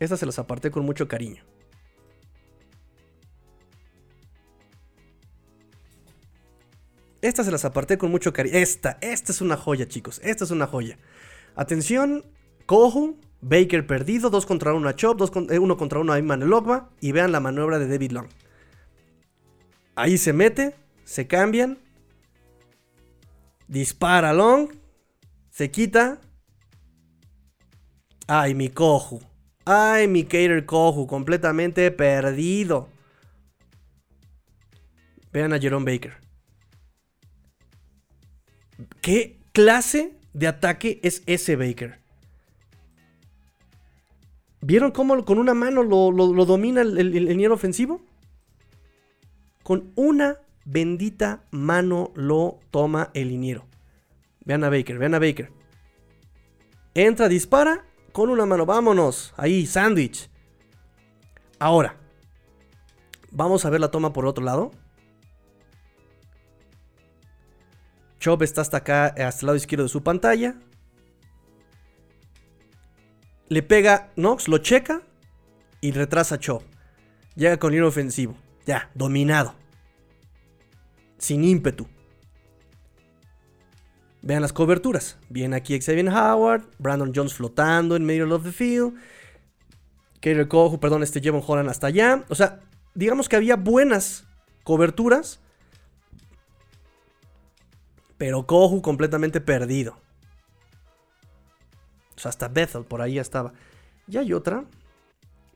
[0.00, 1.42] Esta se las aparté con mucho cariño.
[7.20, 8.56] Esta se las aparté con mucho cariño.
[8.56, 10.20] Esta, esta es una joya, chicos.
[10.22, 10.98] Esta es una joya.
[11.56, 12.24] Atención,
[12.66, 16.90] Kohu, Baker perdido, 2 contra 1 a Chop, 1 contra 1 a Iman Elogba.
[17.00, 18.28] Y vean la maniobra de David Long.
[19.96, 21.78] Ahí se mete, se cambian.
[23.66, 24.70] Dispara Long.
[25.50, 26.20] Se quita.
[28.28, 29.20] Ay, mi Kohu.
[29.64, 31.08] Ay, mi Cater Kohu.
[31.08, 32.88] Completamente perdido.
[35.32, 36.27] Vean a Jerome Baker.
[39.00, 41.98] ¿Qué clase de ataque es ese Baker?
[44.60, 46.12] ¿Vieron cómo con una mano lo,
[46.44, 48.00] domina el, el, el liniero ofensivo?
[49.62, 53.66] Con una bendita mano lo toma el liniero.
[54.44, 55.50] Vean a Baker, vean a Baker.
[56.94, 58.66] Entra, dispara con una mano.
[58.66, 59.32] Vámonos.
[59.36, 60.28] Ahí, sándwich.
[61.58, 61.96] Ahora,
[63.30, 64.72] vamos a ver la toma por otro lado.
[68.18, 70.56] Chop está hasta acá, hasta el lado izquierdo de su pantalla.
[73.48, 75.02] Le pega Nox, lo checa
[75.80, 76.62] y retrasa a Chop.
[77.34, 78.36] Llega con línea ofensivo.
[78.66, 79.54] Ya, dominado.
[81.18, 81.86] Sin ímpetu.
[84.22, 85.16] Vean las coberturas.
[85.30, 88.94] Viene aquí Xavier Howard, Brandon Jones flotando en medio of the field.
[90.20, 92.24] Kader Kohu, perdón, este Jevon Holland hasta allá.
[92.28, 92.60] O sea,
[92.94, 94.26] digamos que había buenas
[94.64, 95.40] coberturas.
[98.18, 99.96] Pero Kohu completamente perdido.
[102.16, 103.52] O sea, hasta Bethel por ahí estaba.
[104.08, 104.64] Y hay otra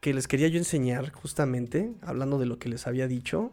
[0.01, 3.53] que les quería yo enseñar justamente, hablando de lo que les había dicho.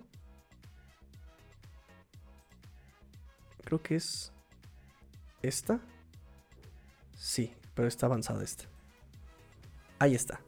[3.63, 4.31] Creo que es
[5.41, 5.79] esta.
[7.17, 8.65] Sí, pero está avanzada esta.
[9.97, 10.41] Ahí está.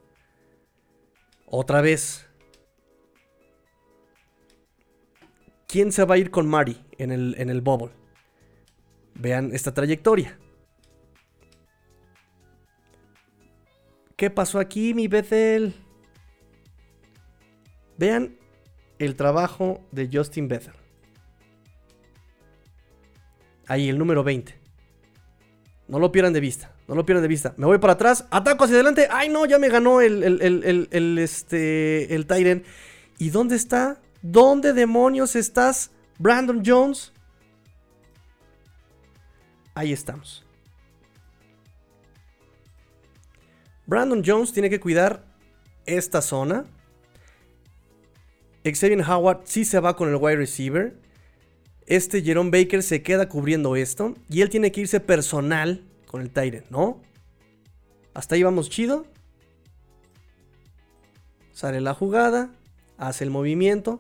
[1.46, 2.28] Otra vez.
[5.68, 8.01] ¿Quién se va a ir con Mari en el, en el bubble?
[9.16, 10.38] Vean esta trayectoria.
[14.16, 15.74] ¿Qué pasó aquí, mi Bethel?
[17.98, 18.38] Vean
[19.00, 20.74] el trabajo de Justin Bethel.
[23.68, 24.60] Ahí, el número 20.
[25.88, 26.72] No lo pierdan de vista.
[26.88, 27.54] No lo pierdan de vista.
[27.58, 28.26] Me voy para atrás.
[28.32, 29.08] Ataco hacia adelante.
[29.10, 32.64] Ay, no, ya me ganó el, el, el, el, este, el Tyren.
[33.18, 34.02] ¿Y dónde está?
[34.22, 37.12] ¿Dónde demonios estás, Brandon Jones?
[39.74, 40.44] Ahí estamos.
[43.86, 45.26] Brandon Jones tiene que cuidar
[45.86, 46.66] esta zona.
[48.64, 50.96] Xavier Howard sí se va con el wide receiver.
[51.88, 54.16] Este Jerome Baker se queda cubriendo esto.
[54.30, 57.02] Y él tiene que irse personal con el Tyrant, ¿no?
[58.14, 59.06] Hasta ahí vamos chido.
[61.54, 62.52] Sale la jugada.
[62.98, 64.00] Hace el movimiento.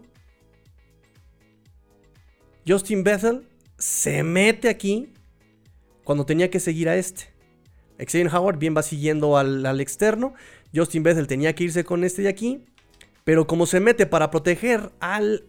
[2.67, 5.11] Justin Bethel se mete aquí
[6.03, 7.33] cuando tenía que seguir a este.
[7.99, 10.33] Xavier Howard bien va siguiendo al, al externo.
[10.73, 12.65] Justin Bethel tenía que irse con este de aquí.
[13.23, 15.45] Pero como se mete para proteger al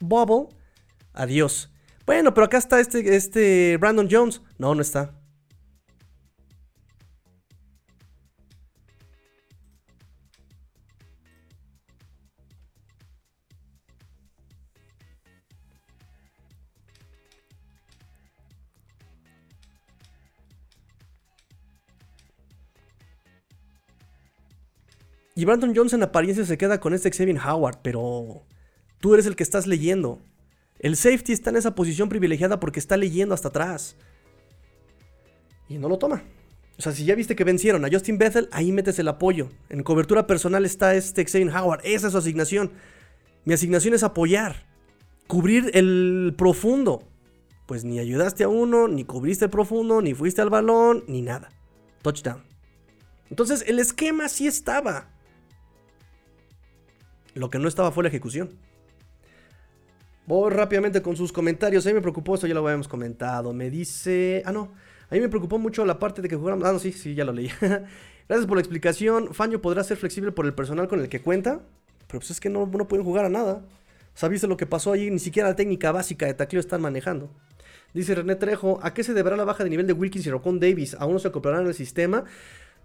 [0.00, 0.48] Bubble,
[1.12, 1.72] adiós.
[2.04, 4.42] Bueno, pero acá está este, este Brandon Jones.
[4.58, 5.14] No, no está.
[25.36, 28.46] Y Brandon Jones en apariencia se queda con este Xavier Howard, pero
[29.00, 30.18] tú eres el que estás leyendo.
[30.78, 33.96] El safety está en esa posición privilegiada porque está leyendo hasta atrás.
[35.68, 36.24] Y no lo toma.
[36.78, 39.50] O sea, si ya viste que vencieron a Justin Bethel, ahí metes el apoyo.
[39.68, 41.82] En cobertura personal está este Xavier Howard.
[41.84, 42.72] Esa es su asignación.
[43.44, 44.64] Mi asignación es apoyar.
[45.26, 47.02] Cubrir el profundo.
[47.66, 51.50] Pues ni ayudaste a uno, ni cubriste el profundo, ni fuiste al balón, ni nada.
[52.00, 52.42] Touchdown.
[53.28, 55.10] Entonces el esquema sí estaba.
[57.36, 58.50] Lo que no estaba fue la ejecución.
[60.26, 61.84] Voy rápidamente con sus comentarios.
[61.86, 63.52] A mí me preocupó, esto ya lo habíamos comentado.
[63.52, 64.42] Me dice.
[64.46, 64.72] Ah, no.
[65.10, 66.66] A mí me preocupó mucho la parte de que jugáramos.
[66.66, 67.48] Ah, no, sí, sí, ya lo leí.
[68.28, 69.34] Gracias por la explicación.
[69.34, 71.60] Fanyo podrá ser flexible por el personal con el que cuenta.
[72.06, 73.62] Pero pues es que no, no pueden jugar a nada.
[74.30, 75.10] Viste lo que pasó ahí.
[75.10, 77.30] Ni siquiera la técnica básica de tacleo están manejando.
[77.92, 80.58] Dice René Trejo, ¿a qué se deberá la baja de nivel de Wilkins y Rocon
[80.58, 80.96] Davis?
[80.98, 82.24] ¿Aún no se acoplarán al sistema?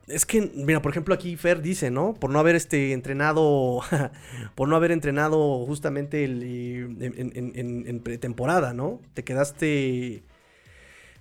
[0.07, 2.14] Es que, mira, por ejemplo, aquí Fer dice, ¿no?
[2.14, 3.82] Por no haber este, entrenado,
[4.56, 6.44] por no haber entrenado justamente el,
[6.99, 8.99] en, pretemporada, ¿no?
[9.14, 10.23] Te quedaste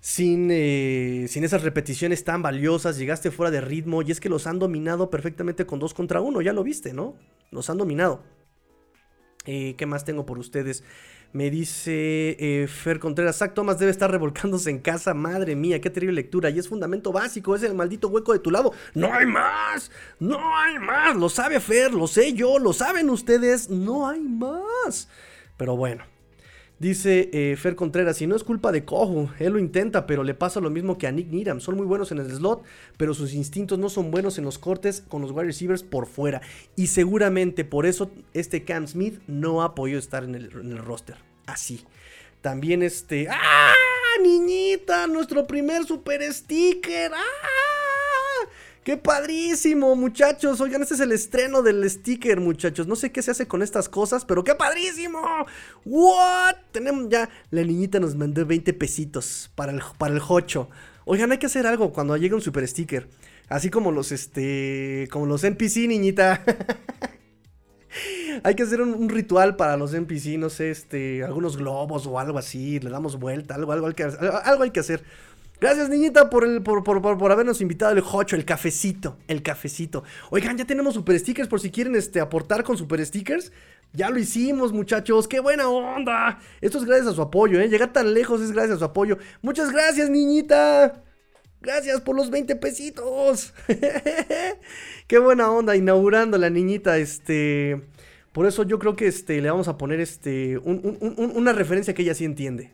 [0.01, 4.47] sin, eh, sin esas repeticiones tan valiosas, llegaste fuera de ritmo y es que los
[4.47, 7.15] han dominado perfectamente con dos contra uno, ya lo viste, ¿no?
[7.51, 8.23] Los han dominado.
[9.47, 10.85] Eh, ¿Qué más tengo por ustedes?
[11.33, 15.15] Me dice eh, Fer Contreras, Zach Thomas debe estar revolcándose en casa.
[15.15, 16.51] Madre mía, qué terrible lectura.
[16.51, 18.73] Y es fundamento básico, es el maldito hueco de tu lado.
[18.95, 21.17] No hay más, no hay más.
[21.17, 23.71] Lo sabe Fer, lo sé yo, lo saben ustedes.
[23.71, 25.09] No hay más.
[25.57, 26.05] Pero bueno,
[26.81, 30.32] Dice eh, Fer Contreras, si no es culpa de Cojo, él lo intenta, pero le
[30.32, 31.61] pasa lo mismo que a Nick Needham.
[31.61, 32.62] Son muy buenos en el slot,
[32.97, 36.40] pero sus instintos no son buenos en los cortes con los wide receivers por fuera.
[36.77, 40.78] Y seguramente por eso este Cam Smith no ha podido estar en el, en el
[40.78, 41.16] roster.
[41.44, 41.85] Así.
[42.40, 43.28] También este...
[43.31, 43.74] ¡Ah!
[44.23, 47.12] Niñita, nuestro primer super sticker.
[47.15, 47.80] ¡Ah!
[48.91, 50.61] ¡Qué padrísimo, muchachos!
[50.61, 52.89] Oigan, este es el estreno del sticker, muchachos.
[52.89, 55.21] No sé qué se hace con estas cosas, pero ¡qué padrísimo!
[55.85, 56.57] ¿What?
[56.73, 57.29] Tenemos ya.
[57.53, 60.71] La niñita nos mandó 20 pesitos para el, para el hocho.
[61.05, 63.09] Oigan, hay que hacer algo cuando llegue un super sticker.
[63.49, 65.07] Así como los, este.
[65.12, 66.43] Como los NPC, niñita.
[68.43, 71.23] hay que hacer un, ritual para los NPC, no sé, este.
[71.23, 72.81] Algunos globos o algo así.
[72.81, 75.05] Le damos vuelta, algo, algo, algo hay que hacer.
[75.61, 80.05] Gracias, niñita, por, el, por, por, habernos invitado el hocho, el cafecito, el cafecito.
[80.31, 83.53] Oigan, ya tenemos super stickers por si quieren este, aportar con super stickers.
[83.93, 85.28] Ya lo hicimos, muchachos.
[85.28, 86.39] ¡Qué buena onda!
[86.62, 87.69] Esto es gracias a su apoyo, ¿eh?
[87.69, 89.19] Llegar tan lejos es gracias a su apoyo.
[89.43, 91.03] Muchas gracias, niñita.
[91.61, 93.53] Gracias por los 20 pesitos.
[95.07, 97.82] Qué buena onda, inaugurando la niñita, este...
[98.32, 102.15] Por eso yo creo que este, le vamos a poner este, una referencia que ella
[102.15, 102.73] sí entiende.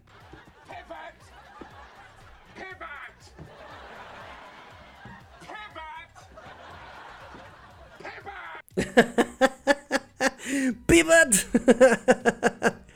[10.86, 11.46] Pivot.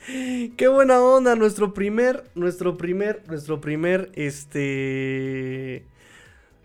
[0.57, 5.85] Qué buena onda, nuestro primer, nuestro primer, nuestro primer, este,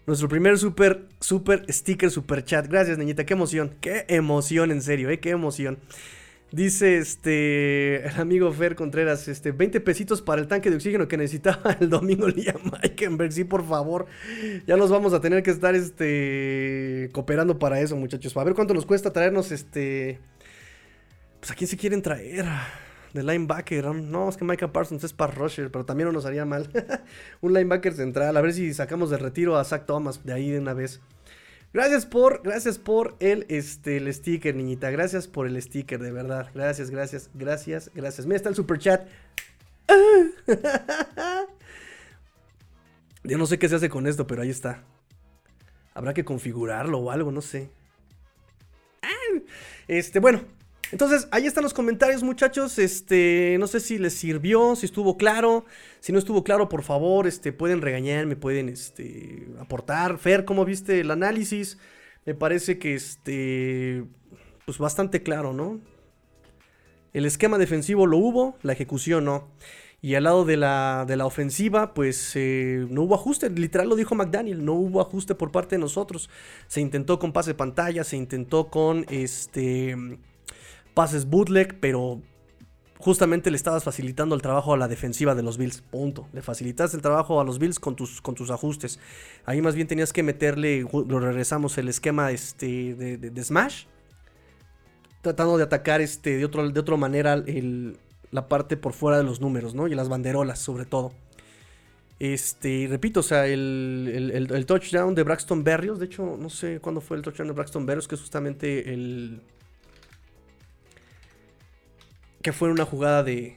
[0.06, 2.66] nuestro primer super, super sticker, super chat.
[2.66, 5.78] Gracias, niñita, qué emoción, qué emoción, en serio, eh, qué emoción.
[6.52, 11.16] Dice este el amigo Fer Contreras, este 20 pesitos para el tanque de oxígeno que
[11.16, 13.32] necesitaba el domingo Liam Meikenberg.
[13.32, 14.06] Sí, por favor.
[14.66, 18.36] Ya nos vamos a tener que estar este cooperando para eso, muchachos.
[18.36, 20.20] A ver cuánto nos cuesta traernos este
[21.40, 22.46] pues a quién se quieren traer
[23.12, 23.86] de linebacker.
[23.86, 26.70] No, es que Micah Parsons es para rusher, pero también no nos haría mal.
[27.40, 30.60] Un linebacker central, a ver si sacamos de retiro a Zach Thomas de ahí de
[30.60, 31.00] una vez.
[31.72, 34.90] Gracias por, gracias por el, este, el sticker, niñita.
[34.90, 36.50] Gracias por el sticker, de verdad.
[36.54, 38.26] Gracias, gracias, gracias, gracias.
[38.26, 39.06] Mira, está el super chat.
[43.24, 44.84] Yo no sé qué se hace con esto, pero ahí está.
[45.94, 47.70] Habrá que configurarlo o algo, no sé.
[49.88, 50.42] Este, bueno,
[50.92, 52.78] entonces, ahí están los comentarios, muchachos.
[52.78, 55.64] Este, no sé si les sirvió, si estuvo claro.
[56.00, 60.18] Si no estuvo claro, por favor, este, pueden regañarme, pueden este, aportar.
[60.18, 61.78] Fer, ¿cómo viste el análisis?
[62.24, 64.04] Me parece que este,
[64.64, 65.80] pues bastante claro, ¿no?
[67.12, 69.48] El esquema defensivo lo hubo, la ejecución no.
[70.02, 73.50] Y al lado de la, de la ofensiva, pues eh, no hubo ajuste.
[73.50, 76.30] Literal lo dijo McDaniel, no hubo ajuste por parte de nosotros.
[76.68, 79.96] Se intentó con pase pantalla, se intentó con este
[80.96, 82.22] pases bootleg, pero
[82.96, 85.82] justamente le estabas facilitando el trabajo a la defensiva de los Bills.
[85.82, 86.26] Punto.
[86.32, 88.98] Le facilitaste el trabajo a los Bills con tus, con tus ajustes.
[89.44, 93.84] Ahí más bien tenías que meterle, lo regresamos, el esquema este, de, Smash.
[95.20, 97.44] Tratando de atacar este, de, otro, de otra manera
[98.30, 99.88] la parte por fuera de los números, ¿no?
[99.88, 101.12] Y las banderolas, sobre todo.
[102.18, 107.02] Este, repito, o sea, el, el, touchdown de Braxton Berrios, de hecho, no sé cuándo
[107.02, 109.42] fue el touchdown de Braxton Berrios, que es justamente el,
[112.46, 113.56] que fue una jugada de,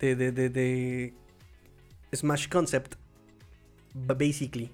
[0.00, 1.14] de, de, de,
[2.12, 2.96] Smash Concept,
[3.94, 4.72] basically.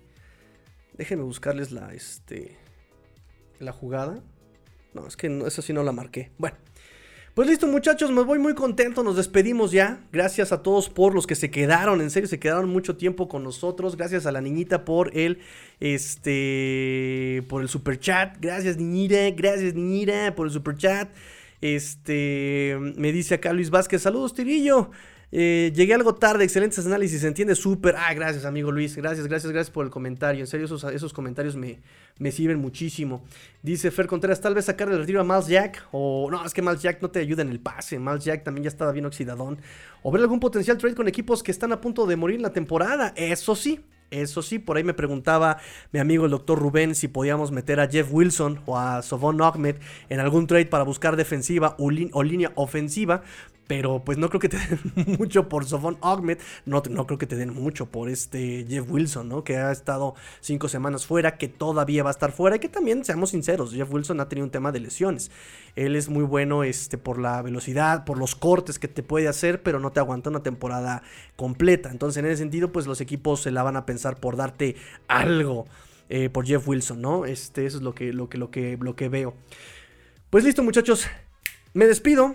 [0.94, 2.56] Déjenme buscarles la, este,
[3.58, 4.22] la jugada.
[4.94, 6.30] No, es que no, eso sí no la marqué.
[6.38, 6.56] Bueno.
[7.34, 10.02] Pues listo muchachos, me voy muy contento, nos despedimos ya.
[10.12, 13.44] Gracias a todos por los que se quedaron, en serio se quedaron mucho tiempo con
[13.44, 13.96] nosotros.
[13.96, 15.40] Gracias a la niñita por el
[15.78, 18.36] este por el super chat.
[18.40, 21.10] Gracias niñita, gracias niñita por el super chat.
[21.62, 24.90] Este, me dice acá Luis Vázquez, saludos Tirillo.
[25.34, 27.94] Eh, llegué algo tarde, excelentes análisis, se entiende súper.
[27.96, 28.96] Ah, gracias, amigo Luis.
[28.96, 30.40] Gracias, gracias, gracias por el comentario.
[30.40, 31.80] En serio, esos, comentarios me,
[32.18, 33.24] me, sirven muchísimo.
[33.62, 35.88] Dice Fer Contreras, tal vez sacar el retiro a Miles Jack.
[35.92, 37.98] O no, es que Miles Jack no te ayuda en el pase.
[37.98, 39.58] Miles Jack también ya estaba bien oxidadón.
[40.02, 42.52] O ver algún potencial trade con equipos que están a punto de morir en la
[42.52, 43.14] temporada.
[43.16, 43.80] Eso sí,
[44.12, 45.58] eso sí, por ahí me preguntaba
[45.90, 49.76] mi amigo el doctor Rubén si podíamos meter a Jeff Wilson o a Sovon Ahmed
[50.08, 53.22] en algún trade para buscar defensiva o, línea ofensiva.
[53.66, 54.80] Pero pues no creo que te den
[55.18, 56.38] mucho por Sofon Ahmed.
[56.66, 59.44] No, no creo que te den mucho por este Jeff Wilson, ¿no?
[59.44, 62.56] Que ha estado cinco semanas fuera, que todavía va a estar fuera.
[62.56, 65.30] Y que también, seamos sinceros, Jeff Wilson ha tenido un tema de lesiones.
[65.76, 69.62] Él es muy bueno este, por la velocidad, por los cortes que te puede hacer,
[69.62, 71.02] pero no te aguanta una temporada
[71.36, 71.90] completa.
[71.90, 74.76] Entonces, en ese sentido, pues los equipos se la van a pensar por darte
[75.08, 75.66] algo
[76.08, 77.24] eh, por Jeff Wilson, ¿no?
[77.24, 79.34] Este, eso es lo que, lo que, lo que, lo que veo.
[80.28, 81.06] Pues listo, muchachos.
[81.72, 82.34] Me despido.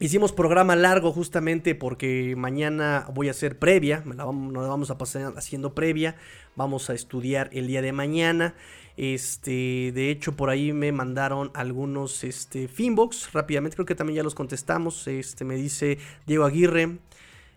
[0.00, 5.32] Hicimos programa largo justamente porque mañana voy a hacer previa, nos la vamos a pasar
[5.36, 6.14] haciendo previa,
[6.54, 8.54] vamos a estudiar el día de mañana.
[8.96, 14.22] Este, de hecho, por ahí me mandaron algunos este, Finbox rápidamente, creo que también ya
[14.22, 15.08] los contestamos.
[15.08, 15.98] Este, me dice
[16.28, 16.98] Diego Aguirre.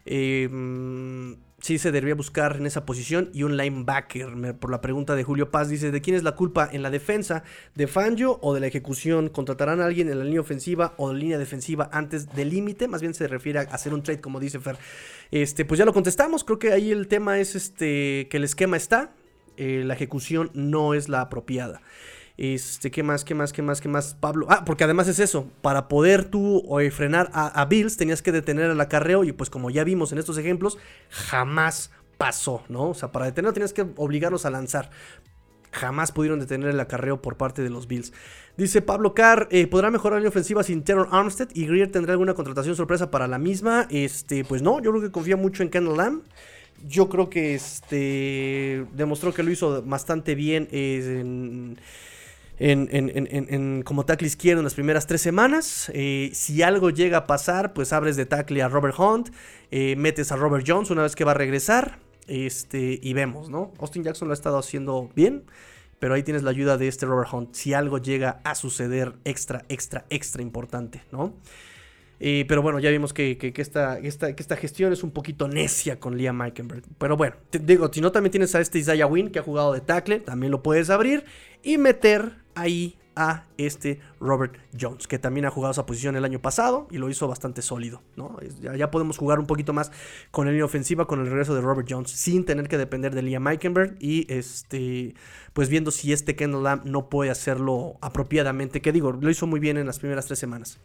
[0.06, 0.50] Eh,
[1.62, 4.58] sí se debería buscar en esa posición y un linebacker.
[4.60, 7.44] por la pregunta de Julio Paz, dice, ¿de quién es la culpa en la defensa?
[7.76, 9.30] ¿De Fangio o de la ejecución?
[9.30, 12.88] ¿Contratarán a alguien en la línea ofensiva o de línea defensiva antes del límite?
[12.88, 14.78] Más bien se refiere a hacer un trade, como dice Fer.
[15.30, 18.76] Este, pues ya lo contestamos, creo que ahí el tema es este, que el esquema
[18.76, 19.14] está,
[19.58, 21.82] eh, la ejecución no es la apropiada.
[22.42, 23.24] Este, ¿qué más?
[23.24, 23.54] ¿Qué más?
[23.54, 23.82] ¿Qué más?
[23.82, 24.16] ¿Qué más?
[24.20, 24.48] Pablo.
[24.50, 25.46] Ah, porque además es eso.
[25.62, 29.24] Para poder tú frenar a, Bills, tenías que detener el acarreo.
[29.24, 30.80] Y pues, como ya vimos en estos ejemplos,
[31.12, 32.90] jamás pasó, ¿no?
[32.90, 34.90] O sea, para detenerlo tenías que obligarlos a lanzar.
[35.72, 38.12] Jamás pudieron detener el acarreo por parte de los Bills.
[38.58, 41.50] Dice Pablo Carr, eh, ¿podrá mejorar la ofensiva sin Terror Armstead?
[41.54, 43.86] ¿Y Greer tendrá alguna contratación sorpresa para la misma?
[43.92, 46.24] Este, pues no, yo creo que confía mucho en Kendall Lamb.
[46.88, 51.78] Yo creo que este demostró que lo hizo bastante bien en
[52.62, 55.92] en, como tackle izquierdo en las primeras tres semanas.
[55.94, 59.30] Eh, si algo llega a pasar, pues abres de tackle a Robert Hunt,
[59.72, 62.00] eh, metes a Robert Jones una vez que va a regresar.
[62.28, 63.74] Este, y vemos, ¿no?
[63.80, 65.44] Austin Jackson lo ha estado haciendo bien.
[66.00, 67.54] Pero ahí tienes la ayuda de este Robert Hunt.
[67.54, 71.34] Si algo llega a suceder extra, extra, extra importante, ¿no?
[72.24, 73.98] Eh, pero bueno, ya vimos que, esta,
[74.56, 76.84] gestión es un poquito necia con Liam Meikenberg.
[77.00, 79.74] Pero bueno, te digo, si no también tienes a este Isaiah Wynn que ha jugado
[79.74, 81.26] de tackle, también lo puedes abrir
[81.64, 86.40] y meter ahí a este Robert Jones, que también ha jugado esa posición el año
[86.40, 88.04] pasado y lo hizo bastante sólido.
[88.16, 88.38] ¿no?
[88.62, 89.92] Ya, podemos jugar un poquito más
[90.30, 93.24] con la línea ofensiva con el regreso de Robert Jones, sin tener que depender de
[93.24, 95.16] Liam Meikenberg y este,
[95.54, 99.60] pues viendo si este Kendall Lamb no puede hacerlo apropiadamente, que digo, lo hizo muy
[99.60, 100.80] bien en las primeras tres semanas.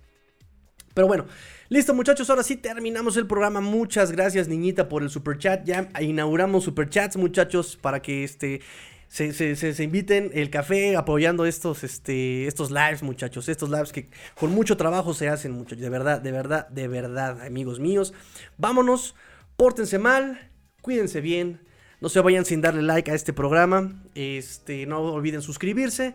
[0.97, 1.27] Pero bueno,
[1.69, 3.61] listo muchachos, ahora sí terminamos el programa.
[3.61, 5.63] Muchas gracias niñita por el super chat.
[5.63, 8.63] Ya inauguramos super chats muchachos para que este
[9.09, 13.51] se, inviten el café apoyando estos, este, estos lives, muchachos.
[13.51, 14.09] Estos lives que
[14.41, 15.83] con mucho trabajo se hacen, muchachos.
[15.83, 18.15] De verdad, de verdad, de verdad, amigos míos.
[18.57, 19.15] Vámonos,
[19.59, 20.51] pórtense mal,
[20.81, 21.61] cuídense bien.
[22.01, 24.03] No se vayan sin darle like a este programa.
[24.15, 26.15] Este, no olviden suscribirse.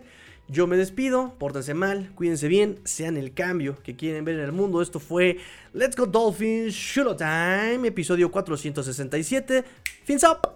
[0.52, 4.52] Yo me despido, pórtense mal, cuídense bien, sean el cambio que quieren ver en el
[4.52, 4.82] mundo.
[4.82, 5.38] Esto fue
[5.72, 9.64] Let's Go Dolphins Shoot Time, episodio 467.
[10.04, 10.46] Fins up.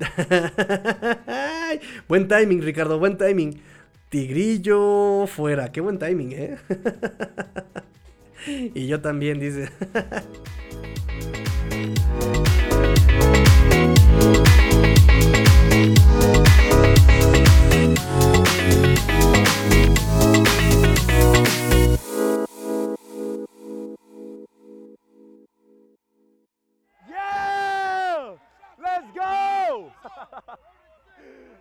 [2.08, 3.62] buen timing, Ricardo, buen timing.
[4.08, 6.58] Tigrillo fuera, qué buen timing, ¿eh?
[8.74, 9.70] y yo también, dice.